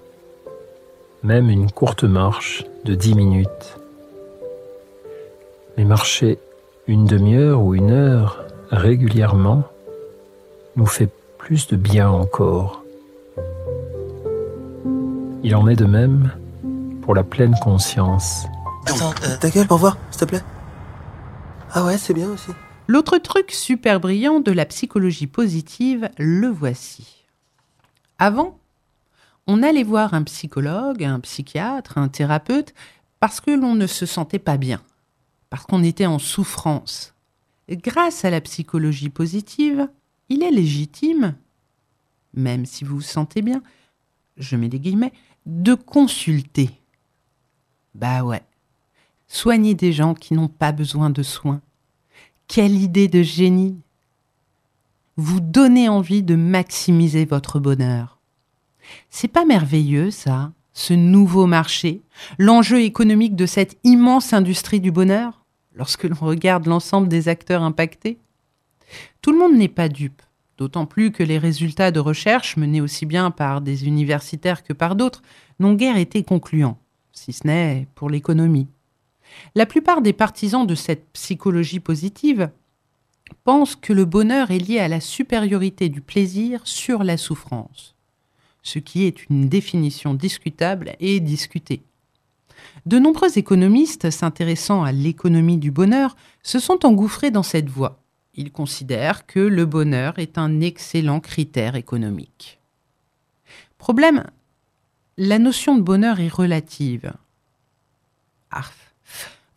même 1.23 1.49
une 1.49 1.71
courte 1.71 2.03
marche 2.03 2.63
de 2.85 2.93
dix 2.93 3.15
minutes. 3.15 3.77
Mais 5.77 5.85
marcher 5.85 6.37
une 6.87 7.05
demi-heure 7.05 7.61
ou 7.61 7.73
une 7.73 7.91
heure 7.91 8.43
régulièrement 8.69 9.63
nous 10.75 10.85
fait 10.85 11.09
plus 11.37 11.67
de 11.67 11.75
bien 11.75 12.09
encore. 12.09 12.83
Il 15.43 15.55
en 15.55 15.67
est 15.67 15.75
de 15.75 15.85
même 15.85 16.31
pour 17.01 17.15
la 17.15 17.23
pleine 17.23 17.55
conscience. 17.61 18.45
Attends, 18.85 19.11
euh, 19.23 19.37
ta 19.39 19.49
gueule 19.49 19.67
pour 19.67 19.77
voir, 19.77 19.97
s'il 20.11 20.19
te 20.21 20.25
plaît. 20.25 20.41
Ah 21.73 21.85
ouais, 21.85 21.97
c'est 21.97 22.13
bien 22.13 22.29
aussi. 22.29 22.51
L'autre 22.87 23.17
truc 23.17 23.51
super 23.51 23.99
brillant 23.99 24.39
de 24.39 24.51
la 24.51 24.65
psychologie 24.65 25.27
positive, 25.27 26.09
le 26.17 26.47
voici. 26.47 27.25
Avant, 28.19 28.59
on 29.47 29.63
allait 29.63 29.83
voir 29.83 30.13
un 30.13 30.23
psychologue, 30.23 31.03
un 31.03 31.19
psychiatre, 31.19 31.97
un 31.97 32.09
thérapeute, 32.09 32.73
parce 33.19 33.39
que 33.39 33.51
l'on 33.51 33.75
ne 33.75 33.87
se 33.87 34.05
sentait 34.05 34.39
pas 34.39 34.57
bien 34.57 34.81
parce 35.51 35.65
qu'on 35.65 35.83
était 35.83 36.07
en 36.07 36.17
souffrance. 36.17 37.13
Grâce 37.69 38.25
à 38.25 38.31
la 38.31 38.41
psychologie 38.41 39.09
positive, 39.09 39.87
il 40.29 40.43
est 40.43 40.49
légitime, 40.49 41.35
même 42.33 42.65
si 42.65 42.85
vous 42.85 42.95
vous 42.95 43.01
sentez 43.01 43.41
bien, 43.41 43.61
je 44.37 44.55
mets 44.55 44.69
des 44.69 44.79
guillemets, 44.79 45.11
de 45.45 45.73
consulter. 45.73 46.71
Bah 47.93 48.23
ouais. 48.23 48.41
Soigner 49.33 49.75
des 49.75 49.93
gens 49.93 50.13
qui 50.13 50.33
n'ont 50.33 50.49
pas 50.49 50.73
besoin 50.73 51.09
de 51.09 51.23
soins. 51.23 51.61
Quelle 52.49 52.75
idée 52.75 53.07
de 53.07 53.23
génie 53.23 53.79
Vous 55.15 55.39
donnez 55.39 55.87
envie 55.87 56.21
de 56.21 56.35
maximiser 56.35 57.23
votre 57.23 57.57
bonheur. 57.57 58.19
C'est 59.09 59.29
pas 59.29 59.45
merveilleux 59.45 60.11
ça, 60.11 60.51
ce 60.73 60.93
nouveau 60.93 61.45
marché, 61.45 62.01
l'enjeu 62.39 62.81
économique 62.81 63.37
de 63.37 63.45
cette 63.45 63.79
immense 63.85 64.33
industrie 64.33 64.81
du 64.81 64.91
bonheur 64.91 65.45
lorsque 65.75 66.03
l'on 66.03 66.19
regarde 66.19 66.65
l'ensemble 66.65 67.07
des 67.07 67.29
acteurs 67.29 67.63
impactés? 67.63 68.17
Tout 69.21 69.31
le 69.31 69.39
monde 69.39 69.55
n'est 69.55 69.69
pas 69.69 69.87
dupe, 69.87 70.21
d'autant 70.57 70.85
plus 70.85 71.13
que 71.13 71.23
les 71.23 71.37
résultats 71.37 71.91
de 71.91 72.01
recherche 72.01 72.57
menés 72.57 72.81
aussi 72.81 73.05
bien 73.05 73.31
par 73.31 73.61
des 73.61 73.87
universitaires 73.87 74.61
que 74.61 74.73
par 74.73 74.97
d'autres 74.97 75.21
n'ont 75.57 75.75
guère 75.75 75.95
été 75.95 76.21
concluants, 76.21 76.77
si 77.13 77.31
ce 77.31 77.47
n'est 77.47 77.87
pour 77.95 78.09
l'économie. 78.09 78.67
La 79.55 79.65
plupart 79.65 80.01
des 80.01 80.13
partisans 80.13 80.65
de 80.65 80.75
cette 80.75 81.05
psychologie 81.13 81.79
positive 81.79 82.49
pensent 83.43 83.75
que 83.75 83.93
le 83.93 84.05
bonheur 84.05 84.51
est 84.51 84.59
lié 84.59 84.79
à 84.79 84.87
la 84.87 84.99
supériorité 84.99 85.89
du 85.89 86.01
plaisir 86.01 86.61
sur 86.65 87.03
la 87.03 87.17
souffrance, 87.17 87.95
ce 88.63 88.79
qui 88.79 89.03
est 89.03 89.29
une 89.29 89.49
définition 89.49 90.13
discutable 90.13 90.95
et 90.99 91.19
discutée. 91.19 91.81
De 92.85 92.99
nombreux 92.99 93.37
économistes 93.37 94.09
s'intéressant 94.09 94.83
à 94.83 94.91
l'économie 94.91 95.57
du 95.57 95.71
bonheur 95.71 96.15
se 96.43 96.59
sont 96.59 96.85
engouffrés 96.85 97.31
dans 97.31 97.43
cette 97.43 97.69
voie. 97.69 97.99
Ils 98.35 98.51
considèrent 98.51 99.25
que 99.25 99.39
le 99.39 99.65
bonheur 99.65 100.17
est 100.19 100.37
un 100.37 100.61
excellent 100.61 101.19
critère 101.19 101.75
économique. 101.75 102.59
Problème, 103.77 104.25
la 105.17 105.39
notion 105.39 105.75
de 105.75 105.81
bonheur 105.81 106.19
est 106.19 106.29
relative. 106.29 107.13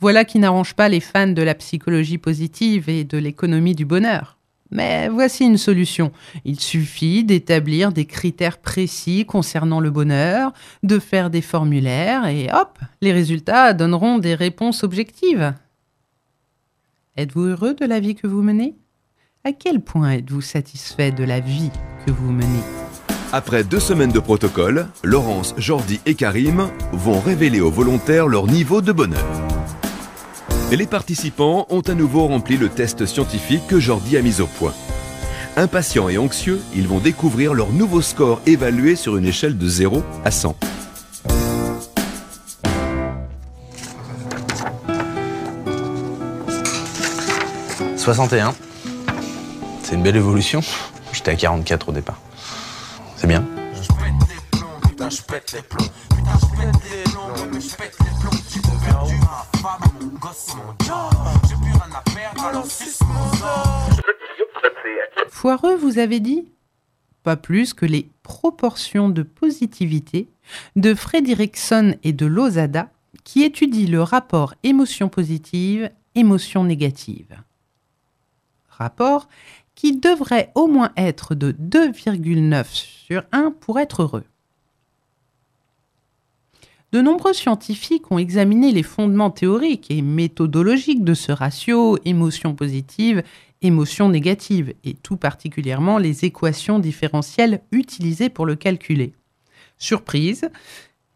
Voilà 0.05 0.27
qui 0.27 0.39
n'arrange 0.39 0.75
pas 0.75 0.91
les 0.91 1.01
fans 1.01 1.29
de 1.29 1.41
la 1.41 1.55
psychologie 1.55 2.19
positive 2.19 2.91
et 2.91 3.05
de 3.05 3.17
l'économie 3.17 3.75
du 3.75 3.87
bonheur. 3.87 4.37
Mais 4.71 5.09
voici 5.09 5.47
une 5.47 5.57
solution. 5.57 6.13
Il 6.45 6.61
suffit 6.61 7.25
d'établir 7.25 7.91
des 7.91 8.05
critères 8.05 8.59
précis 8.59 9.25
concernant 9.25 9.81
le 9.81 9.91
bonheur, 9.91 10.53
de 10.83 10.99
faire 10.99 11.31
des 11.31 11.41
formulaires 11.41 12.27
et 12.27 12.51
hop, 12.53 12.79
les 13.01 13.13
résultats 13.13 13.73
donneront 13.73 14.19
des 14.19 14.35
réponses 14.35 14.85
objectives. 14.85 15.55
Êtes-vous 17.17 17.45
heureux 17.45 17.73
de 17.73 17.87
la 17.87 17.99
vie 17.99 18.15
que 18.15 18.27
vous 18.27 18.43
menez? 18.43 18.75
À 19.43 19.53
quel 19.53 19.81
point 19.81 20.11
êtes-vous 20.11 20.43
satisfait 20.43 21.13
de 21.13 21.25
la 21.25 21.41
vie 21.41 21.71
que 22.05 22.13
vous 22.13 22.31
menez? 22.31 22.63
Après 23.33 23.65
deux 23.65 23.81
semaines 23.81 24.13
de 24.13 24.21
protocole, 24.21 24.87
Laurence, 25.03 25.55
Jordi 25.57 25.99
et 26.05 26.15
Karim 26.15 26.69
vont 26.93 27.21
révéler 27.21 27.63
aux 27.63 27.71
volontaires 27.71 28.29
leur 28.29 28.47
niveau 28.47 28.83
de 28.83 28.93
bonheur. 28.93 29.45
Les 30.73 30.87
participants 30.87 31.67
ont 31.71 31.83
à 31.83 31.95
nouveau 31.95 32.27
rempli 32.27 32.57
le 32.57 32.69
test 32.69 33.07
scientifique 33.07 33.67
que 33.69 33.79
Jordi 33.79 34.17
a 34.17 34.23
mis 34.23 34.41
au 34.41 34.47
point. 34.47 34.73
Impatients 35.57 36.09
et 36.09 36.19
anxieux, 36.19 36.61
ils 36.75 36.89
vont 36.89 36.99
découvrir 36.99 37.55
leur 37.55 37.71
nouveau 37.71 38.01
score 38.03 38.41
évalué 38.47 38.97
sur 38.97 39.17
une 39.17 39.27
échelle 39.27 39.57
de 39.57 39.69
0 39.69 40.03
à 40.25 40.33
100. 40.33 40.57
«61. 47.97 48.55
C'est 49.83 49.95
une 49.95 50.03
belle 50.03 50.17
évolution. 50.17 50.61
J'étais 51.13 51.31
à 51.31 51.37
44 51.37 51.89
au 51.91 51.93
départ. 51.93 52.21
C'est 53.17 53.27
bien. 53.29 53.45
Foireux, 65.45 65.77
vous 65.77 65.99
avez 65.99 66.21
dit? 66.21 66.47
Pas 67.23 67.37
plus 67.37 67.75
que 67.75 67.85
les 67.85 68.09
proportions 68.23 69.11
de 69.11 69.23
positivité 69.23 70.27
de 70.75 70.95
Fredrickson 70.95 71.99
et 72.03 72.15
de 72.15 72.25
Lozada, 72.25 72.89
qui 73.25 73.43
étudient 73.43 73.91
le 73.91 74.03
rapport 74.03 74.55
émotion 74.63 75.11
positive, 75.11 75.91
émotion 76.15 76.65
négative. 76.65 77.37
Rapport 78.71 79.29
qui 79.75 79.95
devrait 79.95 80.51
au 80.55 80.67
moins 80.67 80.93
être 80.97 81.35
de 81.35 81.53
2,9 81.53 82.65
sur 82.73 83.23
1 83.33 83.51
pour 83.51 83.79
être 83.79 84.01
heureux. 84.01 84.25
De 86.93 87.03
nombreux 87.03 87.35
scientifiques 87.35 88.11
ont 88.11 88.19
examiné 88.19 88.73
les 88.73 88.83
fondements 88.83 89.31
théoriques 89.31 89.91
et 89.91 90.01
méthodologiques 90.01 91.05
de 91.05 91.13
ce 91.13 91.33
ratio 91.33 91.99
émotion 92.07 92.55
positive, 92.55 93.23
émotion 93.65 94.09
négative, 94.09 94.75
et 94.85 94.95
tout 94.95 95.17
particulièrement 95.17 95.99
les 95.99 96.25
équations 96.25 96.79
différentielles 96.79 97.63
utilisées 97.73 98.29
pour 98.29 98.47
le 98.47 98.55
calculer. 98.55 99.13
Surprise, 99.79 100.49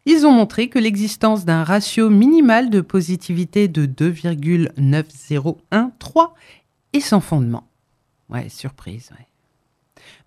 ils 0.05 0.25
ont 0.25 0.31
montré 0.31 0.69
que 0.69 0.79
l'existence 0.79 1.45
d'un 1.45 1.63
ratio 1.63 2.09
minimal 2.09 2.69
de 2.69 2.81
positivité 2.81 3.67
de 3.67 3.85
2,9013 3.85 6.29
est 6.93 6.99
sans 6.99 7.21
fondement. 7.21 7.67
Ouais, 8.29 8.49
surprise. 8.49 9.11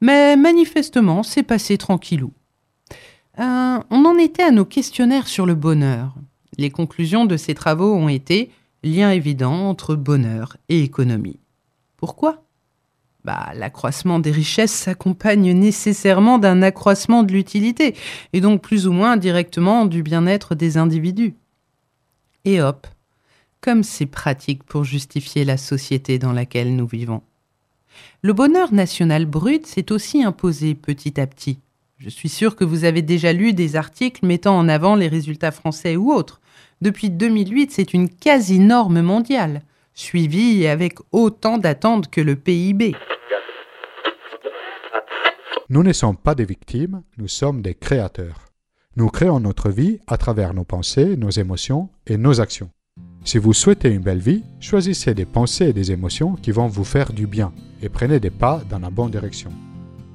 Mais 0.00 0.36
manifestement, 0.36 1.22
c'est 1.22 1.42
passé 1.42 1.78
tranquillou. 1.78 2.32
Euh, 3.38 3.78
on 3.90 4.04
en 4.04 4.18
était 4.18 4.42
à 4.42 4.50
nos 4.50 4.64
questionnaires 4.64 5.28
sur 5.28 5.46
le 5.46 5.54
bonheur. 5.54 6.14
Les 6.58 6.70
conclusions 6.70 7.24
de 7.24 7.36
ces 7.36 7.54
travaux 7.54 7.94
ont 7.94 8.08
été 8.08 8.50
lien 8.82 9.10
évident 9.10 9.68
entre 9.68 9.94
bonheur 9.94 10.56
et 10.68 10.82
économie. 10.82 11.38
Pourquoi? 12.02 12.42
Bah, 13.24 13.52
L'accroissement 13.54 14.18
des 14.18 14.32
richesses 14.32 14.72
s'accompagne 14.72 15.52
nécessairement 15.52 16.38
d'un 16.38 16.60
accroissement 16.60 17.22
de 17.22 17.32
l'utilité, 17.32 17.94
et 18.32 18.40
donc 18.40 18.60
plus 18.60 18.88
ou 18.88 18.92
moins 18.92 19.16
directement 19.16 19.86
du 19.86 20.02
bien-être 20.02 20.56
des 20.56 20.78
individus. 20.78 21.36
Et 22.44 22.60
hop, 22.60 22.88
comme 23.60 23.84
c'est 23.84 24.06
pratique 24.06 24.64
pour 24.64 24.82
justifier 24.82 25.44
la 25.44 25.56
société 25.56 26.18
dans 26.18 26.32
laquelle 26.32 26.74
nous 26.74 26.88
vivons. 26.88 27.22
Le 28.20 28.32
bonheur 28.32 28.74
national 28.74 29.24
brut 29.24 29.64
s'est 29.64 29.92
aussi 29.92 30.24
imposé 30.24 30.74
petit 30.74 31.20
à 31.20 31.28
petit. 31.28 31.60
Je 31.98 32.08
suis 32.08 32.28
sûr 32.28 32.56
que 32.56 32.64
vous 32.64 32.82
avez 32.82 33.02
déjà 33.02 33.32
lu 33.32 33.52
des 33.52 33.76
articles 33.76 34.26
mettant 34.26 34.58
en 34.58 34.68
avant 34.68 34.96
les 34.96 35.06
résultats 35.06 35.52
français 35.52 35.94
ou 35.94 36.10
autres. 36.10 36.40
Depuis 36.80 37.10
2008, 37.10 37.70
c'est 37.70 37.94
une 37.94 38.08
quasi-norme 38.08 39.02
mondiale, 39.02 39.62
suivie 39.94 40.66
avec 40.66 40.98
autant 41.10 41.58
d'attentes 41.58 42.10
que 42.10 42.20
le 42.20 42.36
PIB. 42.36 42.94
Nous 45.68 45.82
ne 45.82 45.92
sommes 45.92 46.16
pas 46.16 46.34
des 46.34 46.44
victimes, 46.44 47.02
nous 47.18 47.28
sommes 47.28 47.62
des 47.62 47.74
créateurs. 47.74 48.46
Nous 48.96 49.08
créons 49.08 49.40
notre 49.40 49.70
vie 49.70 50.00
à 50.06 50.18
travers 50.18 50.52
nos 50.52 50.64
pensées, 50.64 51.16
nos 51.16 51.30
émotions 51.30 51.88
et 52.06 52.18
nos 52.18 52.40
actions. 52.40 52.70
Si 53.24 53.38
vous 53.38 53.52
souhaitez 53.52 53.88
une 53.88 54.02
belle 54.02 54.18
vie, 54.18 54.42
choisissez 54.60 55.14
des 55.14 55.24
pensées 55.24 55.68
et 55.68 55.72
des 55.72 55.92
émotions 55.92 56.34
qui 56.34 56.50
vont 56.50 56.66
vous 56.66 56.84
faire 56.84 57.12
du 57.12 57.26
bien 57.26 57.52
et 57.80 57.88
prenez 57.88 58.20
des 58.20 58.30
pas 58.30 58.60
dans 58.68 58.80
la 58.80 58.90
bonne 58.90 59.10
direction. 59.10 59.50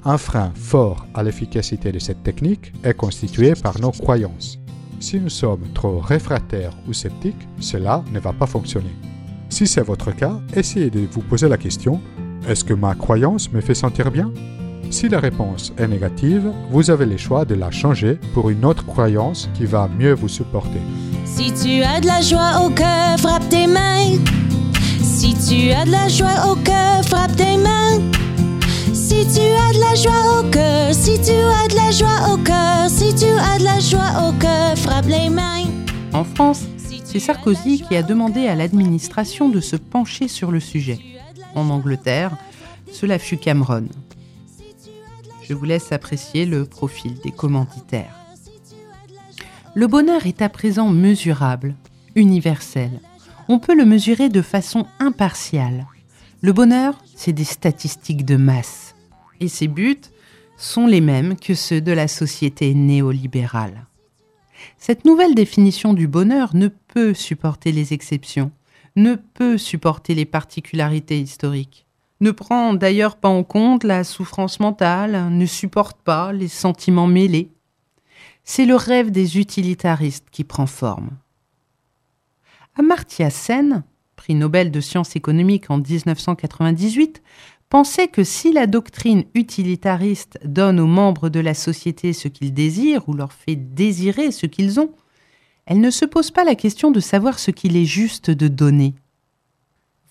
Un 0.04 0.18
frein 0.18 0.52
fort 0.56 1.08
à 1.14 1.24
l'efficacité 1.24 1.92
de 1.92 2.00
cette 2.00 2.22
technique 2.22 2.72
est 2.84 2.94
constitué 2.94 3.54
par 3.54 3.80
nos 3.80 3.92
croyances. 3.92 4.60
Si 5.00 5.20
nous 5.20 5.30
sommes 5.30 5.72
trop 5.74 6.00
réfractaires 6.00 6.74
ou 6.88 6.94
sceptiques, 6.94 7.48
cela 7.60 8.04
ne 8.12 8.20
va 8.20 8.34
pas 8.34 8.46
fonctionner. 8.46 8.94
Si 9.50 9.68
c'est 9.68 9.82
votre 9.82 10.12
cas, 10.12 10.40
essayez 10.56 10.90
de 10.90 11.08
vous 11.12 11.22
poser 11.22 11.48
la 11.48 11.58
question 11.58 12.02
est-ce 12.48 12.64
que 12.64 12.74
ma 12.74 12.96
croyance 12.96 13.52
me 13.52 13.60
fait 13.60 13.76
sentir 13.76 14.10
bien? 14.10 14.32
Si 14.90 15.10
la 15.10 15.20
réponse 15.20 15.74
est 15.78 15.88
négative, 15.88 16.50
vous 16.70 16.90
avez 16.90 17.06
le 17.06 17.18
choix 17.18 17.44
de 17.44 17.56
la 17.56 17.72
changer 17.72 18.20
pour 18.34 18.50
une 18.50 18.64
autre 18.64 18.86
croyance 18.86 19.50
qui 19.54 19.66
va 19.66 19.90
mieux 20.00 20.14
vous 20.14 20.30
supporter. 20.30 20.80
Si 21.26 21.52
tu 21.52 21.84
as 21.84 22.00
de 22.00 22.08
la 22.08 22.22
joie 22.22 22.62
au 22.64 22.70
cœur, 22.70 23.20
frappe 23.20 23.50
tes 23.50 23.68
mains. 23.68 24.16
Si 25.02 25.34
tu 25.34 25.72
as 25.72 25.84
de 25.84 25.92
la 25.92 26.08
joie 26.08 26.50
au 26.50 26.56
cœur, 26.56 27.04
frappe 27.04 27.36
tes 27.36 27.58
mains. 27.58 28.00
Si 28.94 29.26
tu 29.28 29.42
as 29.42 29.74
de 29.74 29.80
la 29.80 29.96
joie 29.96 30.40
au 30.40 30.50
cœur, 30.50 30.94
si 30.94 31.20
tu 31.20 31.32
as 31.32 31.68
de 31.68 31.76
la 31.76 31.92
joie 31.92 32.34
au 32.34 32.38
cœur, 32.38 32.90
si 32.90 33.14
tu 33.14 33.26
as 33.26 33.60
de 33.60 33.66
la 33.66 33.80
joie 33.80 34.30
au 34.30 34.32
cœur, 34.40 34.78
frappe 34.78 35.08
les 35.08 35.30
mains. 35.30 35.66
En 36.14 36.24
France, 36.24 36.64
c'est 37.20 37.34
Sarkozy 37.34 37.82
qui 37.82 37.96
a 37.96 38.04
demandé 38.04 38.48
à 38.48 38.54
l'administration 38.54 39.50
de 39.50 39.60
se 39.60 39.76
pencher 39.76 40.28
sur 40.28 40.52
le 40.52 40.60
sujet. 40.60 41.00
En 41.56 41.72
Angleterre, 41.72 42.38
cela 42.92 43.18
fut 43.18 43.38
Cameron. 43.38 43.88
Je 45.42 45.56
vous 45.56 45.66
laisse 45.66 45.92
apprécier 45.92 46.46
le 46.46 46.66
profil 46.66 47.16
des 47.24 47.32
commanditaires. 47.32 48.16
Le 49.74 49.88
bonheur 49.88 50.28
est 50.28 50.44
à 50.44 50.50
présent 50.50 50.90
mesurable, 50.90 51.74
universel. 52.14 52.92
On 53.48 53.58
peut 53.58 53.76
le 53.76 53.86
mesurer 53.86 54.30
de 54.30 54.44
façon 54.44 54.86
impartiale. 55.00 55.88
Le 56.42 56.54
bonheur, 56.54 57.04
c'est 57.16 57.34
des 57.34 57.46
statistiques 57.46 58.26
de 58.26 58.36
masse 58.36 58.94
et 59.40 59.48
ses 59.48 59.68
buts 59.68 60.02
sont 60.56 60.86
les 60.86 61.02
mêmes 61.02 61.36
que 61.36 61.56
ceux 61.56 61.82
de 61.82 61.94
la 61.94 62.08
société 62.08 62.76
néolibérale. 62.76 63.88
Cette 64.78 65.06
nouvelle 65.06 65.36
définition 65.36 65.94
du 65.94 66.08
bonheur 66.08 66.56
ne 66.56 66.68
peut 66.68 67.14
supporter 67.14 67.72
les 67.72 67.94
exceptions, 67.94 68.52
ne 68.96 69.16
peut 69.16 69.58
supporter 69.58 70.16
les 70.16 70.26
particularités 70.26 71.20
historiques, 71.20 71.86
ne 72.22 72.32
prend 72.32 72.74
d'ailleurs 72.74 73.18
pas 73.18 73.30
en 73.30 73.44
compte 73.44 73.84
la 73.84 74.04
souffrance 74.04 74.60
mentale, 74.60 75.30
ne 75.32 75.46
supporte 75.46 76.00
pas 76.02 76.32
les 76.32 76.48
sentiments 76.48 77.08
mêlés. 77.08 77.50
C'est 78.44 78.66
le 78.66 78.76
rêve 78.76 79.12
des 79.12 79.40
utilitaristes 79.40 80.28
qui 80.32 80.44
prend 80.44 80.68
forme. 80.68 81.10
Amartya 82.76 83.30
Sen, 83.30 83.84
prix 84.16 84.36
Nobel 84.36 84.72
de 84.72 84.80
sciences 84.80 85.16
économiques 85.16 85.70
en 85.70 85.80
1998, 85.80 87.22
pensait 87.70 88.08
que 88.08 88.24
si 88.24 88.52
la 88.52 88.68
doctrine 88.68 89.26
utilitariste 89.34 90.40
donne 90.44 90.80
aux 90.80 90.88
membres 90.88 91.30
de 91.30 91.40
la 91.40 91.54
société 91.54 92.14
ce 92.14 92.28
qu'ils 92.28 92.54
désirent 92.54 93.08
ou 93.10 93.14
leur 93.14 93.34
fait 93.34 93.56
désirer 93.56 94.32
ce 94.32 94.46
qu'ils 94.46 94.80
ont, 94.80 94.94
elle 95.66 95.82
ne 95.82 95.92
se 95.92 96.06
pose 96.06 96.32
pas 96.32 96.46
la 96.46 96.56
question 96.56 96.92
de 96.92 97.00
savoir 97.00 97.40
ce 97.40 97.52
qu'il 97.52 97.76
est 97.76 97.86
juste 97.86 98.32
de 98.32 98.48
donner. 98.48 98.96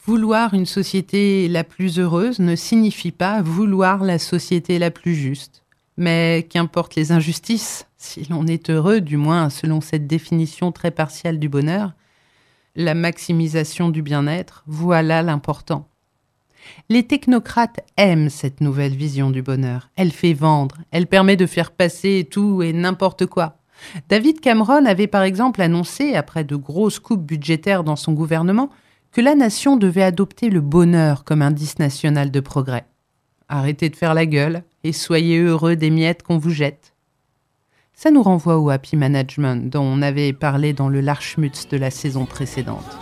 Vouloir 0.04 0.54
une 0.54 0.66
société 0.66 1.48
la 1.48 1.64
plus 1.64 1.98
heureuse 1.98 2.38
ne 2.38 2.54
signifie 2.54 3.10
pas 3.10 3.42
vouloir 3.42 4.04
la 4.04 4.18
société 4.18 4.78
la 4.78 4.90
plus 4.90 5.14
juste. 5.14 5.64
Mais 5.96 6.46
qu'importe 6.50 6.94
les 6.94 7.10
injustices, 7.10 7.86
si 7.96 8.26
l'on 8.28 8.46
est 8.46 8.70
heureux, 8.70 9.00
du 9.00 9.16
moins 9.16 9.48
selon 9.48 9.80
cette 9.80 10.06
définition 10.06 10.70
très 10.70 10.90
partielle 10.90 11.40
du 11.40 11.48
bonheur, 11.48 11.94
la 12.76 12.94
maximisation 12.94 13.88
du 13.88 14.02
bien-être, 14.02 14.62
voilà 14.66 15.22
l'important. 15.22 15.88
Les 16.88 17.06
technocrates 17.06 17.80
aiment 17.96 18.30
cette 18.30 18.60
nouvelle 18.60 18.94
vision 18.94 19.30
du 19.30 19.42
bonheur. 19.42 19.90
Elle 19.96 20.12
fait 20.12 20.34
vendre, 20.34 20.76
elle 20.90 21.06
permet 21.06 21.36
de 21.36 21.46
faire 21.46 21.70
passer 21.70 22.26
tout 22.30 22.62
et 22.62 22.72
n'importe 22.72 23.26
quoi. 23.26 23.58
David 24.08 24.40
Cameron 24.40 24.84
avait 24.86 25.06
par 25.06 25.22
exemple 25.22 25.60
annoncé, 25.62 26.14
après 26.14 26.44
de 26.44 26.56
grosses 26.56 26.98
coupes 26.98 27.24
budgétaires 27.24 27.84
dans 27.84 27.96
son 27.96 28.12
gouvernement, 28.12 28.70
que 29.12 29.20
la 29.20 29.34
nation 29.34 29.76
devait 29.76 30.02
adopter 30.02 30.50
le 30.50 30.60
bonheur 30.60 31.24
comme 31.24 31.42
indice 31.42 31.78
national 31.78 32.30
de 32.30 32.40
progrès. 32.40 32.86
Arrêtez 33.48 33.88
de 33.88 33.96
faire 33.96 34.14
la 34.14 34.26
gueule 34.26 34.62
et 34.84 34.92
soyez 34.92 35.38
heureux 35.38 35.76
des 35.76 35.90
miettes 35.90 36.22
qu'on 36.22 36.38
vous 36.38 36.50
jette. 36.50 36.94
Ça 37.94 38.10
nous 38.10 38.22
renvoie 38.22 38.58
au 38.58 38.68
happy 38.68 38.96
management 38.96 39.70
dont 39.70 39.82
on 39.82 40.02
avait 40.02 40.34
parlé 40.34 40.74
dans 40.74 40.88
le 40.88 41.00
Larchmutz 41.00 41.68
de 41.68 41.78
la 41.78 41.90
saison 41.90 42.26
précédente. 42.26 42.98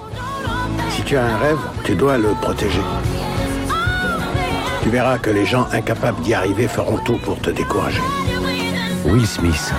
Si 0.90 1.02
tu 1.02 1.16
as 1.16 1.24
un 1.24 1.36
rêve, 1.36 1.58
tu 1.84 1.96
dois 1.96 2.16
le 2.16 2.30
protéger. 2.40 2.80
Tu 4.84 4.90
verras 4.90 5.18
que 5.18 5.30
les 5.30 5.46
gens 5.46 5.66
incapables 5.72 6.20
d'y 6.20 6.34
arriver 6.34 6.68
feront 6.68 6.98
tout 7.06 7.16
pour 7.16 7.40
te 7.40 7.48
décourager. 7.48 8.02
Will 9.06 9.26
Smith, 9.26 9.72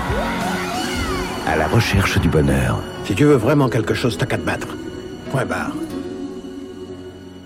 à 1.46 1.56
la 1.56 1.68
recherche 1.68 2.20
du 2.22 2.28
bonheur. 2.28 2.82
Si 3.04 3.14
tu 3.14 3.24
veux 3.24 3.36
vraiment 3.36 3.70
quelque 3.70 3.94
chose, 3.94 4.18
t'as 4.18 4.26
qu'à 4.26 4.40
te 4.40 4.44
battre. 4.44 4.76
Point 5.30 5.46
barre. 5.46 5.76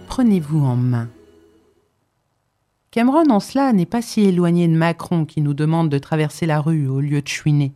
Prenez-vous 0.08 0.64
en 0.64 0.78
main. 0.78 1.10
Cameron 2.92 3.30
en 3.30 3.42
cela 3.42 3.74
n'est 3.74 3.86
pas 3.86 4.02
si 4.02 4.22
éloigné 4.22 4.66
de 4.70 4.78
Macron 4.78 5.26
qui 5.26 5.42
nous 5.42 5.54
demande 5.54 5.90
de 5.90 5.98
traverser 5.98 6.46
la 6.46 6.62
rue 6.62 6.88
au 6.88 7.02
lieu 7.02 7.22
de 7.22 7.28
chouiner. 7.28 7.74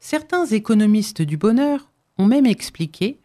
Certains 0.00 0.44
économistes 0.44 1.22
du 1.22 1.36
bonheur 1.36 1.92
ont 2.18 2.26
même 2.26 2.46
expliqué, 2.46 3.20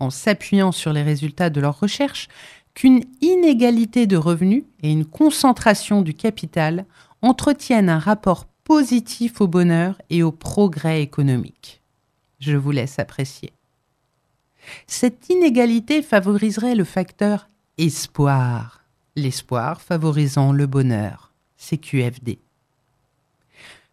en 0.00 0.10
s'appuyant 0.10 0.72
sur 0.72 0.92
les 0.92 1.04
résultats 1.04 1.50
de 1.50 1.60
leurs 1.60 1.78
recherches, 1.78 2.26
qu'une 2.74 3.04
inégalité 3.20 4.06
de 4.06 4.16
revenus 4.16 4.64
et 4.82 4.90
une 4.90 5.04
concentration 5.04 6.02
du 6.02 6.14
capital 6.14 6.86
entretiennent 7.20 7.90
un 7.90 7.98
rapport 7.98 8.46
positif 8.64 9.40
au 9.40 9.48
bonheur 9.48 10.00
et 10.10 10.22
au 10.22 10.32
progrès 10.32 11.02
économique. 11.02 11.82
Je 12.40 12.56
vous 12.56 12.70
laisse 12.70 12.98
apprécier. 12.98 13.52
Cette 14.86 15.28
inégalité 15.28 16.02
favoriserait 16.02 16.74
le 16.74 16.84
facteur 16.84 17.48
espoir, 17.78 18.84
l'espoir 19.16 19.80
favorisant 19.80 20.52
le 20.52 20.66
bonheur, 20.66 21.32
CQFD. 21.56 22.38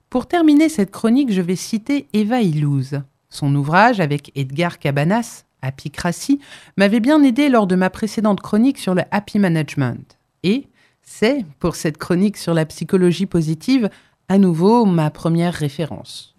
Pour 0.09 0.27
terminer 0.27 0.69
cette 0.69 0.91
chronique, 0.91 1.31
je 1.31 1.41
vais 1.41 1.55
citer 1.55 2.07
Eva 2.13 2.41
Illouz. 2.41 3.01
Son 3.29 3.53
ouvrage 3.53 3.99
avec 3.99 4.31
Edgar 4.35 4.79
Cabanas, 4.79 5.45
Apicratie, 5.61 6.39
m'avait 6.77 6.99
bien 6.99 7.21
aidé 7.23 7.49
lors 7.49 7.67
de 7.67 7.75
ma 7.75 7.89
précédente 7.89 8.41
chronique 8.41 8.77
sur 8.77 8.95
le 8.95 9.03
happy 9.11 9.39
management. 9.39 10.17
Et 10.43 10.67
c'est, 11.01 11.43
pour 11.59 11.75
cette 11.75 11.97
chronique 11.97 12.37
sur 12.37 12.53
la 12.53 12.65
psychologie 12.65 13.25
positive, 13.25 13.89
à 14.29 14.37
nouveau 14.37 14.85
ma 14.85 15.09
première 15.09 15.53
référence. 15.53 16.35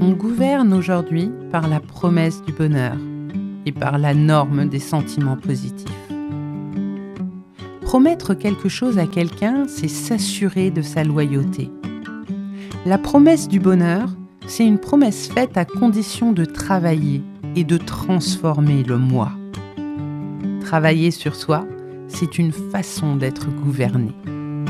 On 0.00 0.10
gouverne 0.10 0.74
aujourd'hui 0.74 1.30
par 1.50 1.68
la 1.68 1.78
promesse 1.80 2.42
du 2.42 2.52
bonheur 2.52 2.96
et 3.64 3.72
par 3.72 3.98
la 3.98 4.12
norme 4.12 4.68
des 4.68 4.80
sentiments 4.80 5.36
positifs. 5.36 5.88
Promettre 7.82 8.34
quelque 8.34 8.68
chose 8.68 8.98
à 8.98 9.06
quelqu'un, 9.06 9.66
c'est 9.68 9.86
s'assurer 9.86 10.70
de 10.70 10.82
sa 10.82 11.04
loyauté. 11.04 11.70
La 12.86 12.98
promesse 12.98 13.48
du 13.48 13.60
bonheur, 13.60 14.08
c'est 14.46 14.64
une 14.64 14.78
promesse 14.78 15.28
faite 15.28 15.56
à 15.56 15.64
condition 15.64 16.32
de 16.32 16.44
travailler 16.44 17.22
et 17.56 17.64
de 17.64 17.76
transformer 17.76 18.82
le 18.82 18.98
moi. 18.98 19.32
Travailler 20.60 21.10
sur 21.10 21.34
soi, 21.34 21.66
c'est 22.08 22.38
une 22.38 22.52
façon 22.52 23.16
d'être 23.16 23.48
gouverné. 23.64 24.12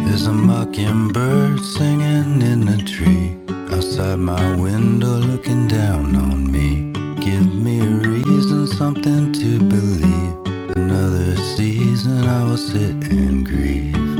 There's 0.04 0.26
a 0.26 0.32
mockingbird 0.32 1.60
singing 1.60 2.42
in 2.42 2.68
a 2.68 2.76
tree 2.84 3.36
outside 3.72 4.18
my 4.18 4.54
window 4.56 5.18
looking 5.20 5.68
down 5.68 6.16
on 6.16 6.50
me. 6.50 6.92
Give 7.20 7.54
me 7.54 7.80
a 7.80 8.08
reason, 8.08 8.66
something 8.66 9.32
to 9.32 9.64
believe. 9.64 10.76
Another 10.76 11.36
season 11.56 12.24
I 12.26 12.44
will 12.44 12.56
sit 12.56 13.10
and 13.10 13.46
grieve. 13.46 14.11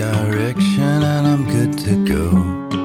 Direction 0.00 1.02
and 1.12 1.26
I'm 1.26 1.44
good 1.44 1.72
to 1.84 1.92
go. 2.14 2.24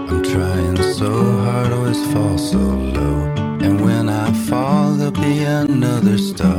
I'm 0.10 0.21
trying 0.21 0.78
so 0.99 1.12
hard, 1.45 1.71
always 1.71 2.01
fall 2.12 2.38
so 2.38 2.58
low. 2.58 3.19
And 3.65 3.80
when 3.86 4.10
I 4.10 4.34
fall, 4.47 4.91
there'll 4.97 5.12
be 5.12 5.43
another 5.43 6.17
star. 6.17 6.54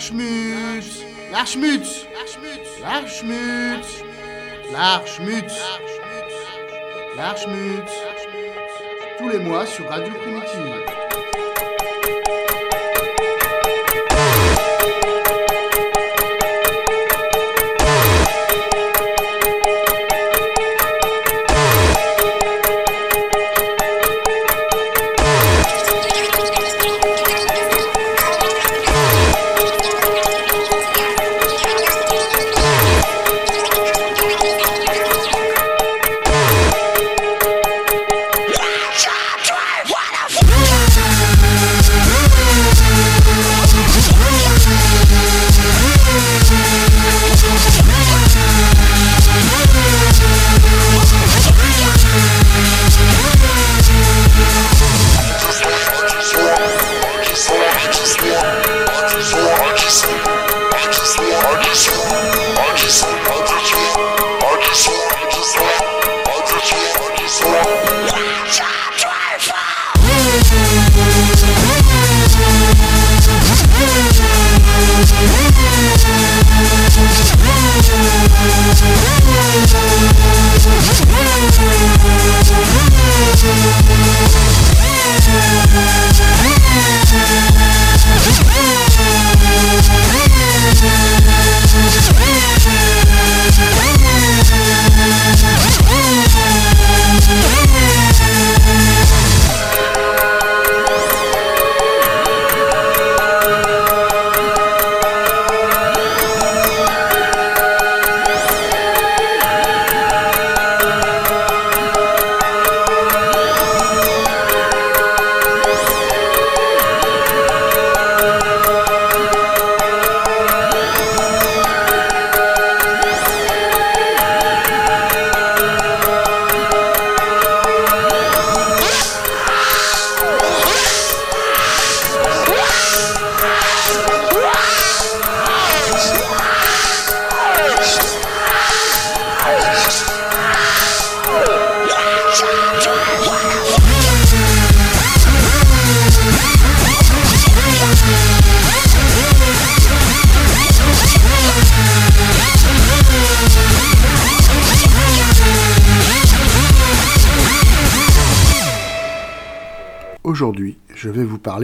L'Archmutz 0.00 1.04
L'Archmutz 1.30 2.06
L'Archmutz 2.80 4.02
L'Archmutz 4.72 5.60
L'Archmutz 7.18 7.92
Tous 9.18 9.28
les 9.28 9.40
mois 9.40 9.66
sur 9.66 9.86
Radio 9.90 10.14
Primitive. 10.14 10.79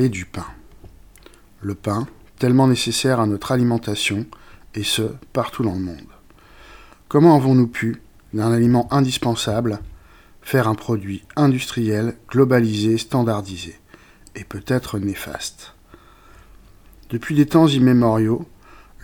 Du 0.05 0.27
pain. 0.27 0.47
Le 1.61 1.75
pain, 1.75 2.07
tellement 2.39 2.69
nécessaire 2.69 3.19
à 3.19 3.27
notre 3.27 3.53
alimentation, 3.53 4.27
et 4.75 4.85
ce, 4.85 5.03
partout 5.33 5.63
dans 5.63 5.75
le 5.75 5.81
monde. 5.81 6.13
Comment 7.09 7.35
avons-nous 7.37 7.67
pu, 7.67 8.03
d'un 8.35 8.53
aliment 8.53 8.93
indispensable, 8.93 9.81
faire 10.43 10.69
un 10.69 10.75
produit 10.75 11.25
industriel, 11.35 12.17
globalisé, 12.29 12.99
standardisé, 12.99 13.79
et 14.35 14.45
peut-être 14.45 14.99
néfaste? 14.99 15.75
Depuis 17.09 17.35
des 17.35 17.47
temps 17.47 17.69
immémoriaux, 17.69 18.47